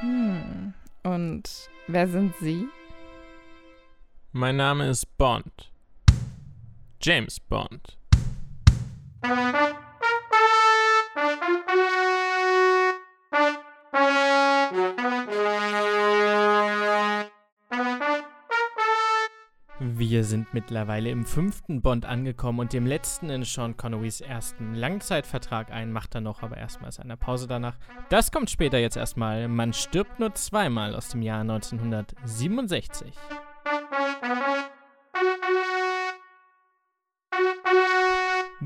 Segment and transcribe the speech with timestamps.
[0.00, 0.74] Hm.
[1.02, 2.68] Und wer sind Sie?
[4.32, 5.72] Mein Name ist Bond.
[7.02, 7.97] James Bond.
[20.10, 25.70] Wir sind mittlerweile im fünften Bond angekommen und dem letzten in Sean Connerys ersten Langzeitvertrag
[25.70, 27.76] ein, macht er noch, aber erstmal ist eine Pause danach.
[28.08, 29.48] Das kommt später jetzt erstmal.
[29.48, 33.12] Man stirbt nur zweimal aus dem Jahr 1967.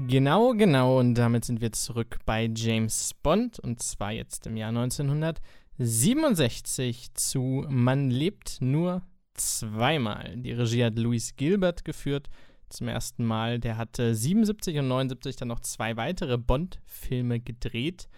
[0.07, 4.69] Genau, genau, und damit sind wir zurück bei James Bond und zwar jetzt im Jahr
[4.69, 9.03] 1967 zu Man lebt nur
[9.35, 10.35] zweimal.
[10.37, 12.29] Die Regie hat Louis Gilbert geführt
[12.69, 13.59] zum ersten Mal.
[13.59, 18.09] Der hatte 77 und 79 dann noch zwei weitere Bond-Filme gedreht.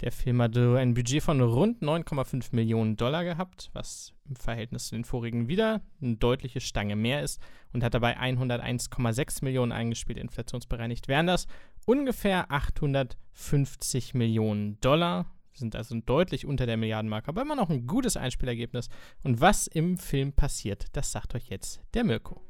[0.00, 4.94] Der Film hatte ein Budget von rund 9,5 Millionen Dollar gehabt, was im Verhältnis zu
[4.94, 11.08] den vorigen wieder eine deutliche Stange mehr ist und hat dabei 101,6 Millionen eingespielt, inflationsbereinigt
[11.08, 11.48] wären das
[11.84, 15.26] ungefähr 850 Millionen Dollar
[15.58, 18.88] sind also deutlich unter der Milliardenmarke, aber immer noch ein gutes Einspielergebnis.
[19.22, 22.42] Und was im Film passiert, das sagt euch jetzt der Mirko.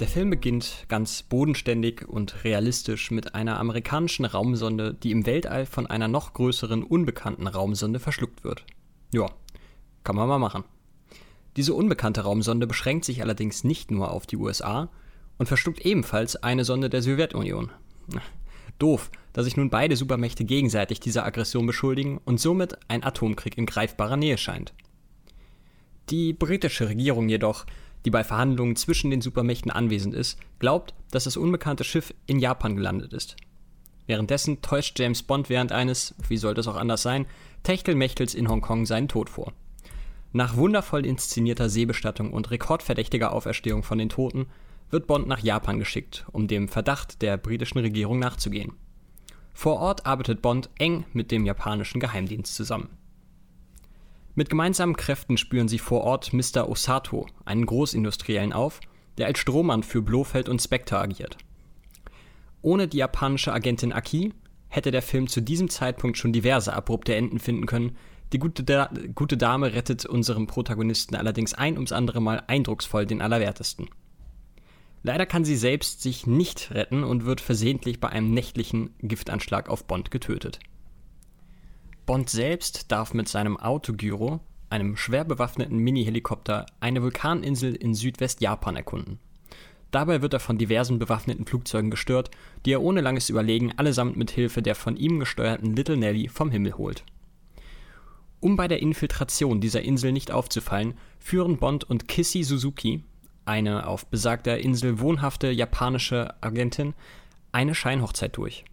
[0.00, 5.86] Der Film beginnt ganz bodenständig und realistisch mit einer amerikanischen Raumsonde, die im Weltall von
[5.86, 8.66] einer noch größeren unbekannten Raumsonde verschluckt wird.
[9.12, 9.30] Ja,
[10.02, 10.64] kann man mal machen.
[11.56, 14.90] Diese unbekannte Raumsonde beschränkt sich allerdings nicht nur auf die USA
[15.38, 17.70] und verschluckt ebenfalls eine Sonde der Sowjetunion.
[18.78, 23.66] Doof, dass sich nun beide Supermächte gegenseitig dieser Aggression beschuldigen und somit ein Atomkrieg in
[23.66, 24.74] greifbarer Nähe scheint.
[26.10, 27.66] Die britische Regierung jedoch,
[28.04, 32.76] die bei Verhandlungen zwischen den Supermächten anwesend ist, glaubt, dass das unbekannte Schiff in Japan
[32.76, 33.36] gelandet ist.
[34.06, 37.26] Währenddessen täuscht James Bond während eines, wie sollte es auch anders sein,
[37.62, 39.52] Techtelmächtels in Hongkong seinen Tod vor.
[40.36, 44.48] Nach wundervoll inszenierter Seebestattung und rekordverdächtiger Auferstehung von den Toten
[44.90, 48.72] wird Bond nach Japan geschickt, um dem Verdacht der britischen Regierung nachzugehen.
[49.52, 52.88] Vor Ort arbeitet Bond eng mit dem japanischen Geheimdienst zusammen.
[54.34, 56.68] Mit gemeinsamen Kräften spüren sie vor Ort Mr.
[56.68, 58.80] Osato, einen Großindustriellen, auf,
[59.18, 61.38] der als Strohmann für Blofeld und Spectre agiert.
[62.60, 64.32] Ohne die japanische Agentin Aki
[64.66, 67.96] hätte der Film zu diesem Zeitpunkt schon diverse abrupte Enden finden können,
[68.32, 73.22] die gute, da gute Dame rettet unserem Protagonisten allerdings ein ums andere Mal eindrucksvoll den
[73.22, 73.88] Allerwertesten.
[75.02, 79.84] Leider kann sie selbst sich nicht retten und wird versehentlich bei einem nächtlichen Giftanschlag auf
[79.84, 80.60] Bond getötet.
[82.06, 84.40] Bond selbst darf mit seinem Autogyro,
[84.70, 89.18] einem schwer bewaffneten Mini-Helikopter, eine Vulkaninsel in Südwest-Japan erkunden.
[89.90, 92.30] Dabei wird er von diversen bewaffneten Flugzeugen gestört,
[92.66, 96.50] die er ohne langes Überlegen allesamt mit Hilfe der von ihm gesteuerten Little Nelly vom
[96.50, 97.04] Himmel holt.
[98.44, 103.02] Um bei der Infiltration dieser Insel nicht aufzufallen, führen Bond und Kissy Suzuki,
[103.46, 106.92] eine auf besagter Insel wohnhafte japanische Agentin,
[107.52, 108.66] eine Scheinhochzeit durch.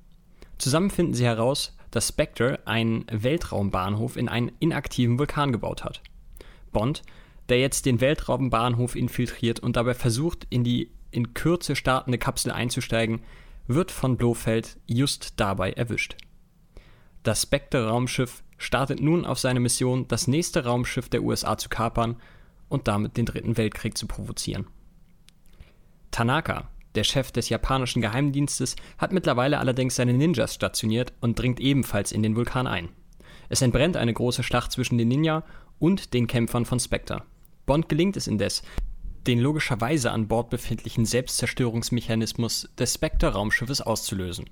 [0.58, 6.02] Zusammen finden sie heraus, dass Spectre einen Weltraumbahnhof in einen inaktiven Vulkan gebaut hat.
[6.74, 7.04] Bond,
[7.48, 13.22] der jetzt den Weltraumbahnhof infiltriert und dabei versucht, in die in Kürze startende Kapsel einzusteigen,
[13.68, 16.18] wird von Blofeld just dabei erwischt.
[17.24, 22.18] Das Spectre-Raumschiff startet nun auf seine Mission, das nächste Raumschiff der USA zu kapern
[22.68, 24.68] und damit den Dritten Weltkrieg zu provozieren.
[26.10, 32.12] Tanaka, der Chef des japanischen Geheimdienstes, hat mittlerweile allerdings seine Ninjas stationiert und dringt ebenfalls
[32.12, 32.90] in den Vulkan ein.
[33.50, 35.44] Es entbrennt eine große Schlacht zwischen den Ninja
[35.80, 37.24] und den Kämpfern von Spectre.
[37.66, 38.64] Bond gelingt es indes,
[39.28, 44.46] den logischerweise an Bord befindlichen Selbstzerstörungsmechanismus des Spectre-Raumschiffes auszulösen.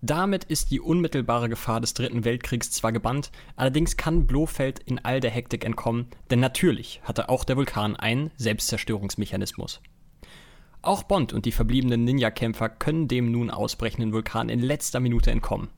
[0.00, 5.18] Damit ist die unmittelbare Gefahr des Dritten Weltkriegs zwar gebannt, allerdings kann Blofeld in all
[5.18, 9.80] der Hektik entkommen, denn natürlich hatte auch der Vulkan einen Selbstzerstörungsmechanismus.
[10.82, 15.68] Auch Bond und die verbliebenen Ninja-Kämpfer können dem nun ausbrechenden Vulkan in letzter Minute entkommen.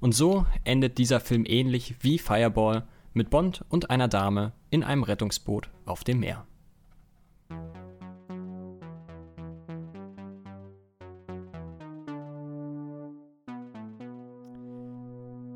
[0.00, 5.02] Und so endet dieser Film ähnlich wie Fireball mit Bond und einer Dame in einem
[5.02, 6.46] Rettungsboot auf dem Meer.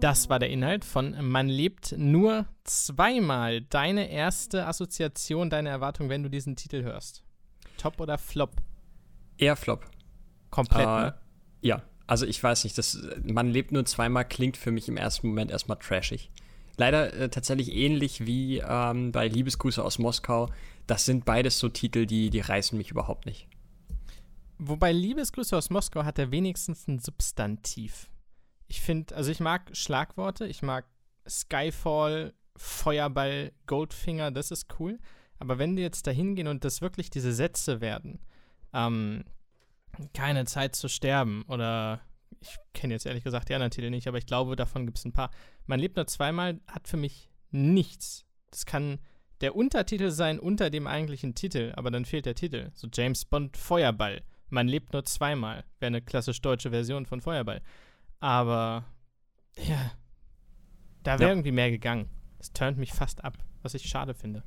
[0.03, 3.61] Das war der Inhalt von Man lebt nur zweimal.
[3.61, 7.23] Deine erste Assoziation, deine Erwartung, wenn du diesen Titel hörst.
[7.77, 8.57] Top oder Flop?
[9.39, 9.89] Eher Flop.
[10.51, 11.15] Komplett, äh, ne?
[11.61, 15.29] Ja, also ich weiß nicht, das Man lebt nur zweimal klingt für mich im ersten
[15.29, 16.33] Moment erstmal trashig.
[16.77, 20.49] Leider äh, tatsächlich ähnlich wie ähm, bei Liebesgrüße aus Moskau.
[20.89, 23.47] Das sind beides so Titel, die, die reißen mich überhaupt nicht.
[24.59, 28.09] wobei Liebesgrüße aus Moskau hat er wenigstens ein Substantiv.
[28.73, 30.87] Ich finde, also ich mag Schlagworte, ich mag
[31.29, 34.99] Skyfall, Feuerball, Goldfinger, das ist cool.
[35.39, 38.19] Aber wenn die jetzt da hingehen und das wirklich diese Sätze werden,
[38.73, 39.25] ähm,
[40.15, 42.01] keine Zeit zu sterben oder
[42.41, 45.05] ich kenne jetzt ehrlich gesagt die anderen Titel nicht, aber ich glaube, davon gibt es
[45.05, 45.31] ein paar.
[45.67, 48.25] Man lebt nur zweimal hat für mich nichts.
[48.51, 49.01] Das kann
[49.43, 52.71] der Untertitel sein unter dem eigentlichen Titel, aber dann fehlt der Titel.
[52.73, 54.23] So James Bond Feuerball.
[54.49, 55.65] Man lebt nur zweimal.
[55.79, 57.61] Wäre eine klassisch deutsche Version von Feuerball.
[58.23, 58.85] Aber
[59.57, 59.91] ja,
[61.03, 61.29] da wäre ja.
[61.31, 62.09] irgendwie mehr gegangen.
[62.39, 64.45] Das turnt mich fast ab, was ich schade finde.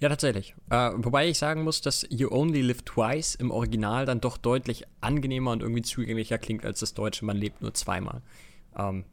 [0.00, 0.54] Ja, tatsächlich.
[0.68, 4.84] Äh, wobei ich sagen muss, dass You Only Live Twice im Original dann doch deutlich
[5.00, 8.20] angenehmer und irgendwie zugänglicher klingt als das deutsche Man lebt nur zweimal.
[8.76, 9.06] Ähm,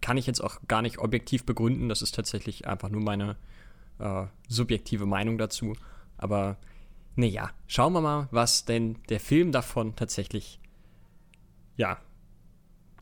[0.00, 1.90] kann ich jetzt auch gar nicht objektiv begründen.
[1.90, 3.36] Das ist tatsächlich einfach nur meine
[3.98, 5.74] äh, subjektive Meinung dazu.
[6.16, 6.56] Aber
[7.16, 10.58] naja, schauen wir mal, was denn der Film davon tatsächlich,
[11.76, 11.98] ja,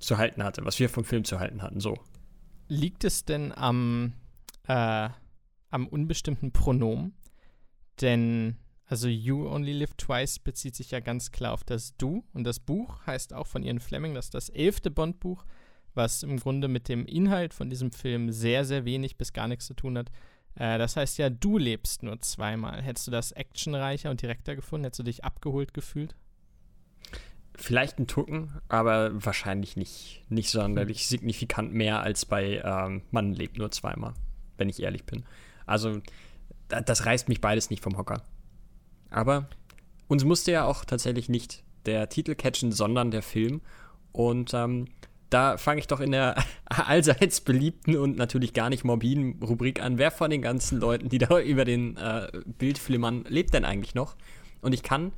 [0.01, 1.81] zu halten hatte, was wir vom Film zu halten hatten.
[1.81, 1.97] So.
[2.69, 4.15] Liegt es denn am,
[4.67, 5.09] äh,
[5.71, 7.15] am unbestimmten Pronomen?
[8.01, 8.57] Denn,
[8.87, 12.61] also You Only Live Twice bezieht sich ja ganz klar auf das Du und das
[12.61, 15.45] Buch heißt auch von Ian Fleming, das ist das elfte Bond-Buch,
[15.95, 19.67] was im Grunde mit dem Inhalt von diesem Film sehr, sehr wenig bis gar nichts
[19.67, 20.11] zu tun hat.
[20.55, 22.83] Äh, das heißt ja, du lebst nur zweimal.
[22.83, 24.85] Hättest du das actionreicher und direkter gefunden?
[24.85, 26.15] Hättest du dich abgeholt gefühlt?
[27.61, 31.09] Vielleicht ein Tucken, aber wahrscheinlich nicht, nicht sonderlich hm.
[31.09, 34.15] signifikant mehr als bei ähm, Man lebt nur zweimal,
[34.57, 35.25] wenn ich ehrlich bin.
[35.67, 36.01] Also,
[36.69, 38.23] das reißt mich beides nicht vom Hocker.
[39.11, 39.49] Aber
[40.07, 43.61] uns musste ja auch tatsächlich nicht der Titel catchen, sondern der Film.
[44.13, 44.87] Und ähm,
[45.29, 49.99] da fange ich doch in der allseits beliebten und natürlich gar nicht morbiden Rubrik an.
[49.99, 53.97] Wer von den ganzen Leuten, die da über den äh, Bild flimmern, lebt denn eigentlich
[53.97, 54.17] noch?
[54.61, 55.13] Und ich kann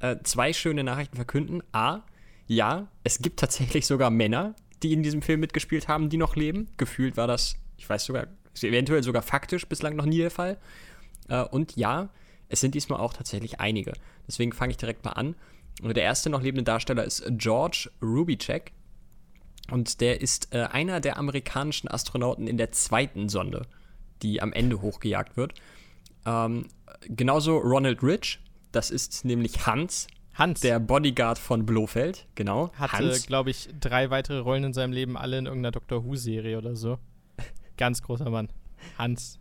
[0.00, 1.62] äh, zwei schöne Nachrichten verkünden.
[1.72, 2.00] A,
[2.46, 6.68] ja, es gibt tatsächlich sogar Männer, die in diesem Film mitgespielt haben, die noch leben.
[6.76, 8.26] Gefühlt war das, ich weiß sogar,
[8.60, 10.58] eventuell sogar faktisch bislang noch nie der Fall.
[11.28, 12.08] Äh, und ja,
[12.48, 13.92] es sind diesmal auch tatsächlich einige.
[14.26, 15.36] Deswegen fange ich direkt mal an.
[15.82, 18.72] Und der erste noch lebende Darsteller ist George Rubicek.
[19.70, 23.66] Und der ist äh, einer der amerikanischen Astronauten in der zweiten Sonde,
[24.22, 25.54] die am Ende hochgejagt wird.
[26.24, 26.66] Ähm,
[27.06, 28.40] genauso Ronald Rich,
[28.72, 30.06] das ist nämlich Hans.
[30.34, 30.60] Hans.
[30.60, 32.70] Der Bodyguard von Blofeld, genau.
[32.74, 36.76] Hatte, glaube ich, drei weitere Rollen in seinem Leben, alle in irgendeiner Doctor Who-Serie oder
[36.76, 36.98] so.
[37.76, 38.48] Ganz großer Mann.
[38.96, 39.38] Hans.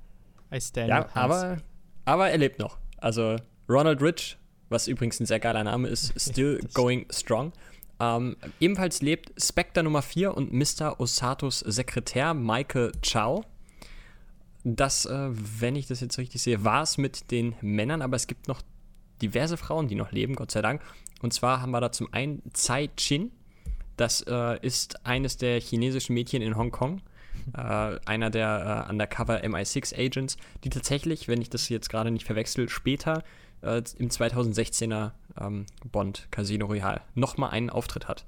[0.53, 1.15] I stand ja, Hans.
[1.15, 1.57] Aber,
[2.05, 2.77] aber er lebt noch.
[2.97, 3.35] Also
[3.69, 4.37] Ronald Rich,
[4.69, 7.53] was übrigens ein sehr geiler Name ist, still going strong.
[7.99, 10.99] Ähm, ebenfalls lebt Spectre Nummer 4 und Mr.
[10.99, 13.43] Osatos Sekretär Michael Chow.
[14.63, 18.27] Das, äh, wenn ich das jetzt richtig sehe, war es mit den Männern, aber es
[18.27, 18.61] gibt noch
[19.21, 20.81] diverse Frauen, die noch leben, Gott sei Dank.
[21.21, 23.31] Und zwar haben wir da zum einen Tsai Chin.
[23.95, 27.01] Das äh, ist eines der chinesischen Mädchen in Hongkong.
[27.55, 32.25] Äh, einer der äh, Undercover MI6 Agents, die tatsächlich, wenn ich das jetzt gerade nicht
[32.25, 33.23] verwechsel, später
[33.61, 38.25] äh, im 2016er ähm, Bond Casino Royale nochmal einen Auftritt hat.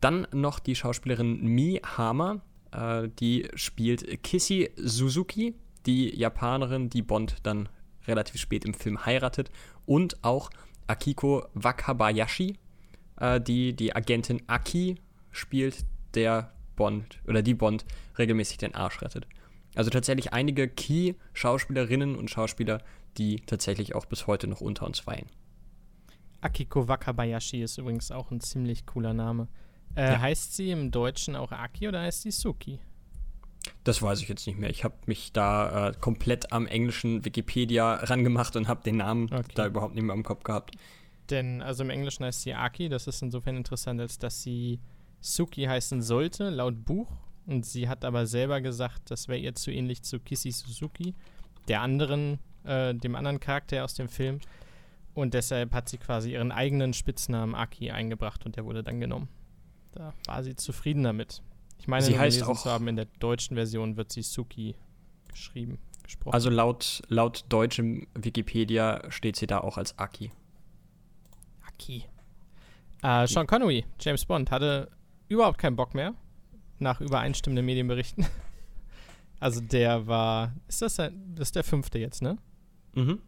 [0.00, 2.40] Dann noch die Schauspielerin Mi Hama,
[2.72, 5.54] äh, die spielt Kissy Suzuki,
[5.86, 7.68] die Japanerin, die Bond dann
[8.06, 9.50] relativ spät im Film heiratet.
[9.86, 10.50] Und auch
[10.86, 12.58] Akiko Wakabayashi,
[13.20, 14.96] äh, die die Agentin Aki
[15.30, 15.84] spielt,
[16.14, 17.84] der Bond oder die Bond
[18.18, 19.26] regelmäßig den Arsch rettet.
[19.74, 22.82] Also tatsächlich einige Key-Schauspielerinnen und Schauspieler,
[23.16, 25.26] die tatsächlich auch bis heute noch unter uns weilen.
[26.40, 29.48] Akiko Wakabayashi ist übrigens auch ein ziemlich cooler Name.
[29.96, 30.20] Äh, ja.
[30.20, 32.80] Heißt sie im Deutschen auch Aki oder heißt sie Suki?
[33.84, 34.70] Das weiß ich jetzt nicht mehr.
[34.70, 39.52] Ich habe mich da äh, komplett am englischen Wikipedia rangemacht und habe den Namen okay.
[39.54, 40.76] da überhaupt nicht mehr im Kopf gehabt.
[41.30, 44.80] Denn, also im Englischen heißt sie Aki, das ist insofern interessant, als dass sie
[45.20, 47.10] Suki heißen sollte, laut Buch.
[47.46, 51.14] Und sie hat aber selber gesagt, das wäre ihr zu ähnlich zu Kissy Suzuki,
[51.68, 54.40] der anderen, äh, dem anderen Charakter aus dem Film.
[55.14, 59.28] Und deshalb hat sie quasi ihren eigenen Spitznamen Aki eingebracht und der wurde dann genommen.
[59.92, 61.42] Da war sie zufrieden damit.
[61.78, 64.74] Ich meine, sie heißt auch, zu haben, in der deutschen Version wird sie Suki
[65.28, 66.34] geschrieben, gesprochen.
[66.34, 70.30] Also laut, laut deutschem Wikipedia steht sie da auch als Aki.
[71.66, 72.04] Aki.
[73.02, 74.90] Äh, Sean Connery, James Bond, hatte
[75.28, 76.14] überhaupt keinen Bock mehr,
[76.78, 78.26] nach übereinstimmenden Medienberichten.
[79.40, 82.38] also der war, ist das, ein, das ist der fünfte jetzt, ne?
[82.94, 83.20] Mhm.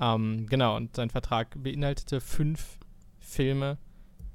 [0.00, 2.78] Ähm, genau, und sein Vertrag beinhaltete fünf
[3.18, 3.78] Filme.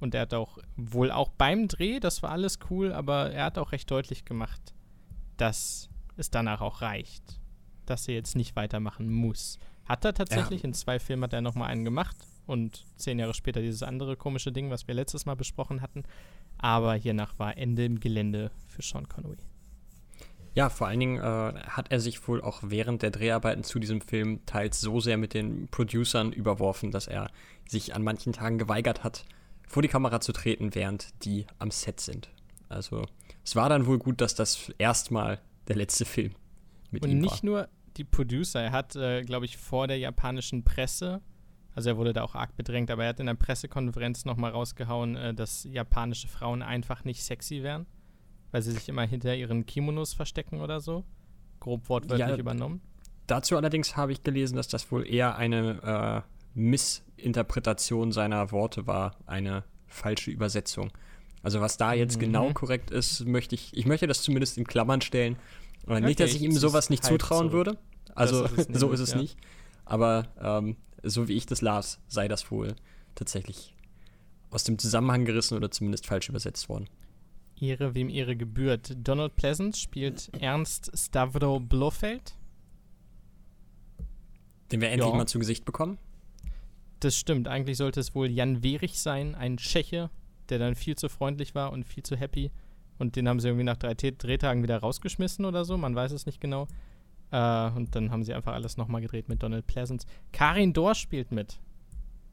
[0.05, 3.57] Und er hat auch wohl auch beim Dreh, das war alles cool, aber er hat
[3.57, 4.75] auch recht deutlich gemacht,
[5.37, 7.41] dass es danach auch reicht.
[7.87, 9.57] Dass er jetzt nicht weitermachen muss.
[9.85, 10.67] Hat er tatsächlich, ja.
[10.67, 12.15] in zwei Filmen hat er nochmal einen gemacht.
[12.45, 16.03] und zehn Jahre später dieses andere komische Ding, was wir letztes Mal besprochen hatten.
[16.59, 19.39] Aber hiernach war Ende im Gelände für Sean Connery.
[20.53, 24.01] Ja, vor allen Dingen äh, hat er sich wohl auch während der Dreharbeiten zu diesem
[24.01, 27.31] Film teils so sehr mit den Producern überworfen, dass er
[27.67, 29.25] sich an manchen Tagen geweigert hat,
[29.67, 32.29] vor die Kamera zu treten, während die am Set sind.
[32.69, 33.05] Also
[33.43, 36.33] es war dann wohl gut, dass das erstmal der letzte Film
[36.91, 37.45] mit Und ihm nicht war.
[37.45, 41.21] nur die Producer, er hat, äh, glaube ich, vor der japanischen Presse,
[41.73, 45.15] also er wurde da auch arg bedrängt, aber er hat in der Pressekonferenz nochmal rausgehauen,
[45.15, 47.85] äh, dass japanische Frauen einfach nicht sexy wären,
[48.51, 51.05] weil sie sich immer hinter ihren Kimonos verstecken oder so.
[51.59, 52.81] Grob wortwörtlich Ja, übernommen.
[53.27, 59.15] Dazu allerdings habe ich gelesen, dass das wohl eher eine äh, Missinterpretation seiner Worte war,
[59.25, 60.91] eine falsche Übersetzung.
[61.43, 62.21] Also was da jetzt Mhm.
[62.21, 65.37] genau korrekt ist, möchte ich, ich möchte das zumindest in Klammern stellen.
[65.87, 67.53] Äh, nicht, Okay, dass ich ihm sowas nicht zutrauen zurück.
[67.67, 67.77] würde.
[68.15, 69.17] Also ist es so ist es ja.
[69.17, 69.37] nicht.
[69.85, 72.75] Aber ähm, so wie ich das las, sei das wohl
[73.13, 73.75] tatsächlich
[74.49, 76.87] aus dem Zusammenhang gerissen oder zumindest falsch übersetzt worden.
[77.59, 78.95] Ehre, wem Ehre gebührt.
[78.97, 82.35] Donald Pleasant spielt Ernst Stavro Blofeld.
[84.71, 85.15] Den wir endlich Ja.
[85.15, 85.97] mal zu Gesicht bekommen.
[86.99, 87.47] Das stimmt.
[87.47, 90.09] Eigentlich sollte es wohl Jan Werich sein, ein Tscheche,
[90.49, 92.51] der dann viel zu freundlich war und viel zu happy.
[92.97, 95.77] Und den haben sie irgendwie nach drei Drehtagen wieder rausgeschmissen oder so.
[95.77, 96.67] Man weiß es nicht genau.
[97.31, 100.07] Äh, und dann haben sie einfach alles nochmal gedreht mit Donald Pleasance.
[100.31, 101.59] Karin Dor spielt mit.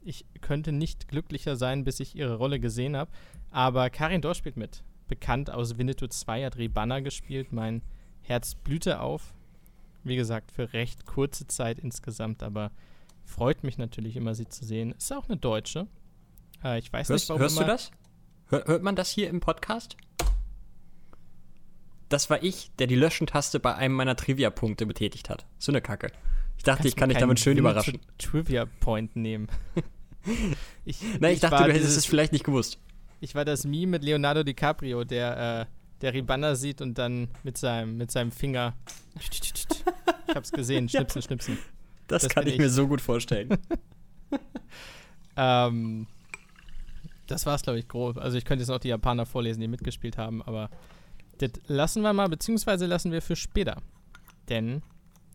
[0.01, 3.11] Ich könnte nicht glücklicher sein, bis ich ihre Rolle gesehen habe.
[3.51, 4.83] Aber Karin Dor spielt mit.
[5.07, 7.51] Bekannt aus Winnetou 2, hat Rebana gespielt.
[7.51, 7.81] Mein
[8.21, 9.33] Herz blühte auf.
[10.03, 12.71] Wie gesagt, für recht kurze Zeit insgesamt, aber
[13.25, 14.93] freut mich natürlich immer, sie zu sehen.
[14.93, 15.87] Ist auch eine Deutsche.
[16.63, 17.91] Äh, ich weiß Hörst, nicht, warum hörst du das?
[18.47, 19.97] Hör, hört man das hier im Podcast?
[22.09, 25.45] Das war ich, der die Löschen-Taste bei einem meiner Trivia-Punkte betätigt hat.
[25.57, 26.11] So eine Kacke.
[26.57, 27.99] Ich dachte, ich kann dich damit schön überraschen.
[28.17, 29.47] Trivia Point nehmen.
[30.85, 32.77] ich, Nein, ich, dachte, war du hättest es vielleicht nicht gewusst.
[33.19, 35.65] Ich war das Meme mit Leonardo DiCaprio, der, äh,
[36.01, 38.75] der Ribanna sieht und dann mit seinem, mit seinem Finger.
[40.25, 41.57] Ich hab's gesehen, schnipsen, schnipsen.
[42.07, 43.57] Das, Das kann ich mir so gut vorstellen.
[45.35, 46.05] Ähm,
[47.25, 48.17] das war's, glaube ich, grob.
[48.17, 50.69] Also ich könnte jetzt noch die Japaner vorlesen, die mitgespielt haben, aber
[51.39, 53.81] das lassen wir mal, beziehungsweise lassen wir für später.
[54.49, 54.83] Denn,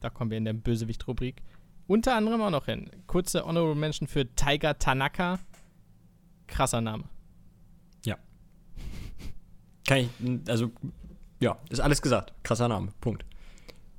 [0.00, 1.42] da kommen wir in der Bösewicht-Rubrik,
[1.88, 2.90] unter anderem auch noch hin.
[3.08, 5.40] Kurze Honorable Mention für Tiger Tanaka.
[6.46, 7.04] Krasser Name.
[9.86, 10.10] kann ich,
[10.48, 10.70] also,
[11.40, 12.34] ja, ist alles gesagt.
[12.42, 12.92] Krasser Name.
[13.00, 13.24] Punkt.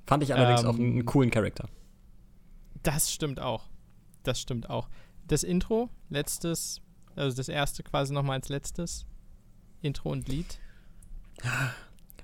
[0.06, 1.68] Fand ich allerdings Ähm, auch einen coolen Charakter.
[2.84, 3.70] Das stimmt auch.
[4.24, 4.90] Das stimmt auch.
[5.28, 6.82] Das Intro, letztes,
[7.16, 9.06] also das erste quasi nochmal als letztes.
[9.82, 10.60] Intro und Lied.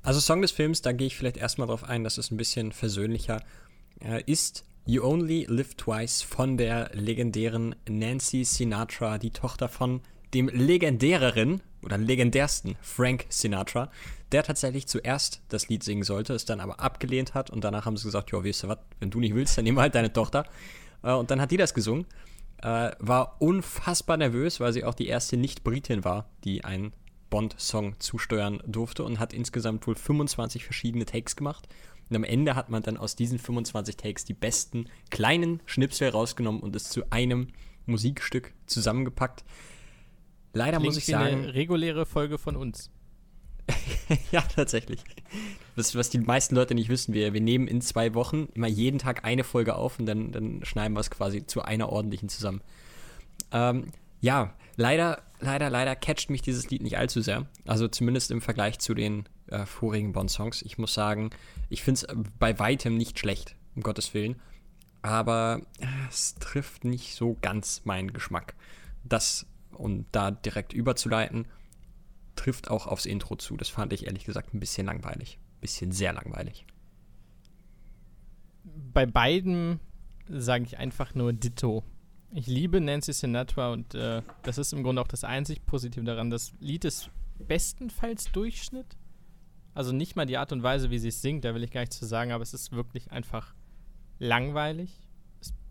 [0.01, 2.71] Also Song des Films, da gehe ich vielleicht erstmal drauf ein, das ist ein bisschen
[2.71, 3.41] versöhnlicher,
[4.01, 10.01] äh, ist You Only Live Twice von der legendären Nancy Sinatra, die Tochter von
[10.33, 13.89] dem legendäreren oder legendärsten Frank Sinatra,
[14.31, 17.95] der tatsächlich zuerst das Lied singen sollte, es dann aber abgelehnt hat und danach haben
[17.95, 20.45] sie gesagt, ja, weißt du was, wenn du nicht willst, dann wir halt deine Tochter.
[21.03, 22.05] Äh, und dann hat die das gesungen,
[22.61, 26.93] äh, war unfassbar nervös, weil sie auch die erste Nicht-Britin war, die einen
[27.29, 31.67] Bond-Song zusteuern durfte und hat insgesamt wohl 25 verschiedene Takes gemacht.
[32.09, 36.61] Und am Ende hat man dann aus diesen 25 Takes die besten kleinen Schnipsel rausgenommen
[36.61, 37.47] und es zu einem
[37.85, 39.43] Musikstück zusammengepackt.
[40.55, 42.89] Leider muss ich sagen, eine reguläre Folge von uns.
[44.31, 45.01] ja, tatsächlich.
[45.75, 48.99] Was, was die meisten Leute nicht wissen, wir, wir nehmen in zwei Wochen immer jeden
[48.99, 52.61] Tag eine Folge auf und dann, dann schneiden wir es quasi zu einer ordentlichen zusammen.
[53.51, 57.47] Ähm, ja, leider, leider, leider catcht mich dieses Lied nicht allzu sehr.
[57.65, 60.61] Also zumindest im Vergleich zu den äh, vorigen Bond-Songs.
[60.61, 61.31] Ich muss sagen,
[61.69, 62.07] ich finde es
[62.39, 64.41] bei weitem nicht schlecht, um Gottes Willen.
[65.01, 68.55] Aber äh, es trifft nicht so ganz meinen Geschmack.
[69.03, 69.45] Das,
[69.75, 71.47] um da direkt überzuleiten,
[72.35, 73.57] trifft auch aufs Intro zu.
[73.57, 75.39] Das fand ich ehrlich gesagt ein bisschen langweilig.
[75.61, 76.65] Bisschen sehr langweilig.
[78.93, 79.79] Bei beiden
[80.27, 81.83] sage ich einfach nur Ditto.
[82.31, 86.29] Ich liebe Nancy Sinatra und äh, das ist im Grunde auch das einzig Positive daran.
[86.29, 88.97] Das Lied ist bestenfalls Durchschnitt.
[89.73, 91.81] Also nicht mal die Art und Weise, wie sie es singt, da will ich gar
[91.81, 93.53] nichts zu sagen, aber es ist wirklich einfach
[94.19, 95.04] langweilig.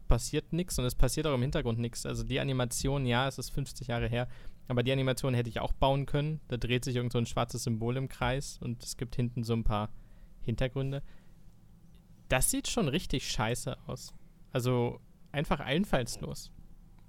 [0.08, 2.04] Passiert nichts und es passiert auch im Hintergrund nichts.
[2.06, 4.28] Also die Animation, ja, es ist 50 Jahre her,
[4.68, 6.40] aber die Animation hätte ich auch bauen können.
[6.48, 9.54] Da dreht sich irgend so ein schwarzes Symbol im Kreis und es gibt hinten so
[9.54, 9.90] ein paar
[10.42, 11.02] Hintergründe.
[12.28, 14.14] Das sieht schon richtig scheiße aus.
[14.52, 15.00] Also
[15.32, 16.50] einfach einfallslos.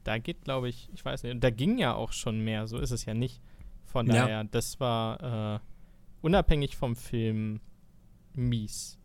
[0.04, 2.92] Da geht, glaube ich, ich weiß nicht, da ging ja auch schon mehr, so ist
[2.92, 3.42] es ja nicht.
[3.84, 4.14] Von Ja.
[4.24, 5.60] daher, das war äh,
[6.22, 7.60] unabhängig vom Film
[8.34, 8.98] mies.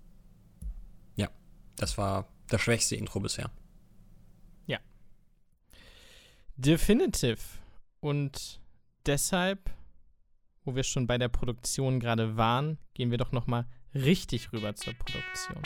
[1.76, 3.50] Das war das schwächste Intro bisher.
[6.62, 7.38] Definitive.
[8.00, 8.60] Und
[9.06, 9.70] deshalb,
[10.62, 14.74] wo wir schon bei der Produktion gerade waren, gehen wir doch noch mal richtig rüber
[14.74, 15.62] zur Produktion.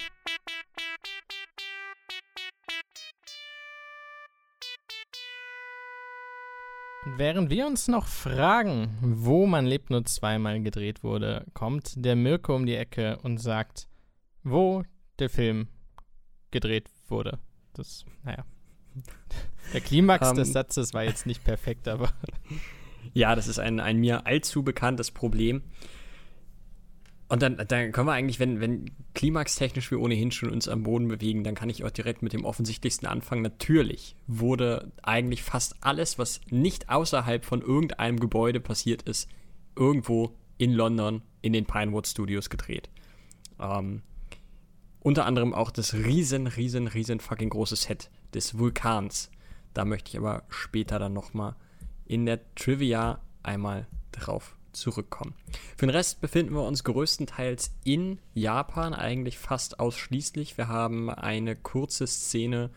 [7.07, 12.15] Und während wir uns noch fragen, wo man lebt nur zweimal gedreht wurde, kommt der
[12.15, 13.89] Mirko um die Ecke und sagt,
[14.45, 14.85] wo
[15.19, 15.67] der Film
[16.53, 17.41] gedreht wurde.
[17.73, 18.45] Das, naja.
[19.73, 20.53] Der Klimax um, des ähm.
[20.55, 22.13] Satzes war jetzt nicht perfekt, aber.
[23.13, 25.63] Ja, das ist ein, ein mir allzu bekanntes Problem.
[27.29, 31.09] Und dann, dann können wir eigentlich, wenn, wenn klimaxtechnisch wir ohnehin schon uns am Boden
[31.09, 33.43] bewegen, dann kann ich auch direkt mit dem offensichtlichsten anfangen.
[33.43, 39.29] Natürlich wurde eigentlich fast alles, was nicht außerhalb von irgendeinem Gebäude passiert ist,
[39.77, 42.91] irgendwo in London in den Pinewood Studios gedreht.
[43.59, 44.03] Ähm,
[45.01, 49.31] unter anderem auch das riesen, riesen, riesen fucking große Set des Vulkans.
[49.75, 51.57] Da möchte ich aber später dann nochmal
[52.07, 55.35] in der Trivia einmal drauf zurückkommen.
[55.77, 60.59] Für den Rest befinden wir uns größtenteils in Japan, eigentlich fast ausschließlich.
[60.59, 62.71] Wir haben eine kurze Szene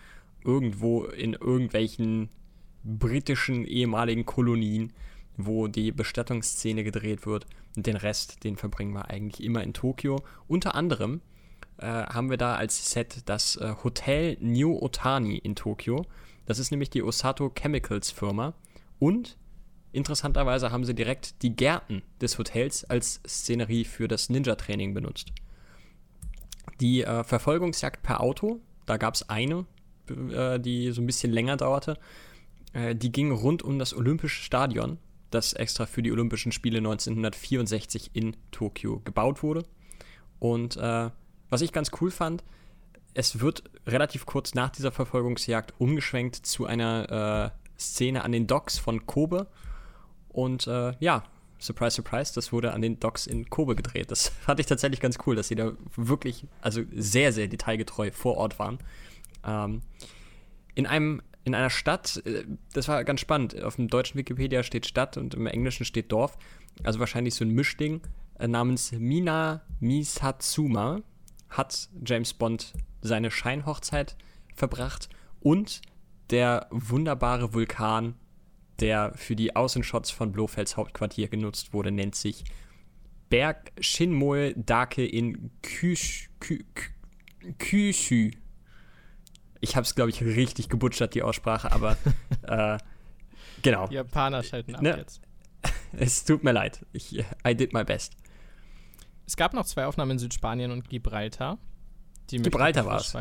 [0.44, 2.30] irgendwo in irgendwelchen
[2.84, 4.94] britischen ehemaligen Kolonien,
[5.36, 7.46] wo die Bestattungsszene gedreht wird.
[7.76, 10.24] Und den Rest, den verbringen wir eigentlich immer in Tokio.
[10.48, 11.22] Unter anderem
[11.78, 16.06] äh, haben wir da als Set das äh, Hotel New Otani in Tokio.
[16.48, 18.56] Das ist nämlich die Osato Chemicals Firma.
[18.98, 19.38] Und
[19.98, 25.32] Interessanterweise haben sie direkt die Gärten des Hotels als Szenerie für das Ninja-Training benutzt.
[26.82, 29.66] Die äh, Verfolgungsjagd per Auto, da gab es eine,
[30.08, 31.98] äh, die so ein bisschen länger dauerte,
[32.74, 35.00] äh, die ging rund um das Olympische Stadion,
[35.32, 39.64] das extra für die Olympischen Spiele 1964 in Tokio gebaut wurde.
[40.38, 41.10] Und äh,
[41.50, 42.44] was ich ganz cool fand,
[43.18, 48.78] es wird relativ kurz nach dieser Verfolgungsjagd umgeschwenkt zu einer äh, Szene an den Docks
[48.78, 49.48] von Kobe
[50.30, 51.24] und äh, ja,
[51.58, 54.12] surprise, surprise, das wurde an den Docks in Kobe gedreht.
[54.12, 58.38] Das fand ich tatsächlich ganz cool, dass sie da wirklich, also sehr, sehr detailgetreu vor
[58.38, 58.78] Ort waren.
[59.44, 59.82] Ähm,
[60.76, 63.60] in einem in einer Stadt, äh, das war ganz spannend.
[63.64, 66.38] Auf dem deutschen Wikipedia steht Stadt und im Englischen steht Dorf.
[66.84, 68.02] Also wahrscheinlich so ein Mischding.
[68.38, 71.02] Äh, namens Mina Misatsuma
[71.50, 74.18] hat James Bond seine Scheinhochzeit
[74.56, 75.82] verbracht und
[76.30, 78.16] der wunderbare Vulkan
[78.80, 82.44] der für die Außenshots von Blofelds Hauptquartier genutzt wurde, nennt sich
[83.30, 86.60] Berg Shinmoe Dake in Kyushu.
[89.60, 91.98] Ich habe es, glaube ich, richtig gebutschert, die Aussprache, aber
[92.44, 92.78] äh,
[93.64, 93.88] genau.
[93.88, 94.98] Die Japaner schalten ab ne?
[94.98, 95.22] jetzt.
[95.94, 96.86] Es tut mir leid.
[96.92, 98.16] Ich, I did my best.
[99.26, 101.58] Es gab noch zwei Aufnahmen in Südspanien und Gibraltar.
[102.30, 103.14] Die Gibraltar war es.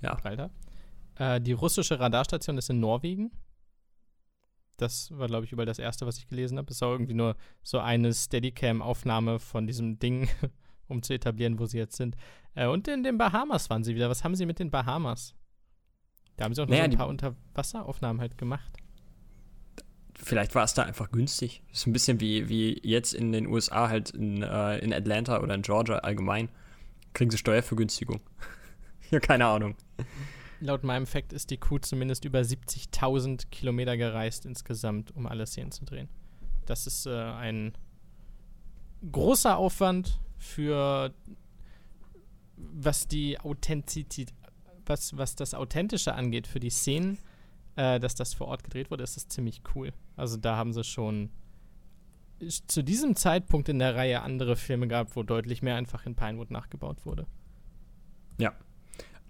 [0.00, 0.14] Ja.
[0.14, 0.50] Gibraltar.
[1.16, 3.30] Äh, die russische Radarstation ist in Norwegen.
[4.76, 6.70] Das war, glaube ich, überall das erste, was ich gelesen habe.
[6.70, 10.28] Es war irgendwie nur so eine Steadicam-Aufnahme von diesem Ding,
[10.88, 12.16] um zu etablieren, wo sie jetzt sind.
[12.54, 14.10] Äh, und in den Bahamas waren sie wieder.
[14.10, 15.34] Was haben sie mit den Bahamas?
[16.36, 18.76] Da haben sie auch noch naja, so ein paar Unterwasseraufnahmen halt gemacht.
[20.14, 21.62] Vielleicht war es da einfach günstig.
[21.68, 25.40] Das ist ein bisschen wie, wie jetzt in den USA halt in, äh, in Atlanta
[25.40, 26.48] oder in Georgia allgemein.
[27.12, 28.20] Kriegen sie Steuervergünstigung.
[29.10, 29.76] ja, keine Ahnung.
[30.60, 35.72] Laut meinem Fact ist die Crew zumindest über 70.000 Kilometer gereist insgesamt, um alle Szenen
[35.72, 36.08] zu drehen.
[36.66, 37.72] Das ist äh, ein
[39.10, 41.12] großer Aufwand für
[42.56, 44.32] was die Authentizität,
[44.86, 47.18] was, was das Authentische angeht für die Szenen,
[47.76, 49.92] äh, dass das vor Ort gedreht wurde, ist das ziemlich cool.
[50.16, 51.30] Also da haben sie schon
[52.48, 56.50] zu diesem Zeitpunkt in der Reihe andere Filme gehabt, wo deutlich mehr einfach in Pinewood
[56.50, 57.26] nachgebaut wurde.
[58.38, 58.52] Ja,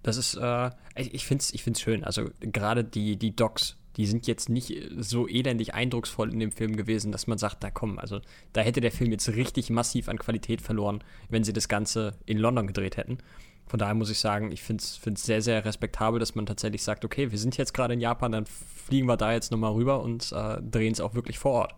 [0.03, 2.05] das ist, äh, ich finde es ich find's schön.
[2.05, 6.77] Also gerade die, die Docs, die sind jetzt nicht so elendig eindrucksvoll in dem Film
[6.77, 8.21] gewesen, dass man sagt, da komm, also
[8.53, 12.39] da hätte der Film jetzt richtig massiv an Qualität verloren, wenn sie das Ganze in
[12.39, 13.19] London gedreht hätten.
[13.67, 17.05] Von daher muss ich sagen, ich finde es sehr, sehr respektabel, dass man tatsächlich sagt,
[17.05, 20.33] okay, wir sind jetzt gerade in Japan, dann fliegen wir da jetzt nochmal rüber und
[20.33, 21.75] äh, drehen es auch wirklich vor Ort.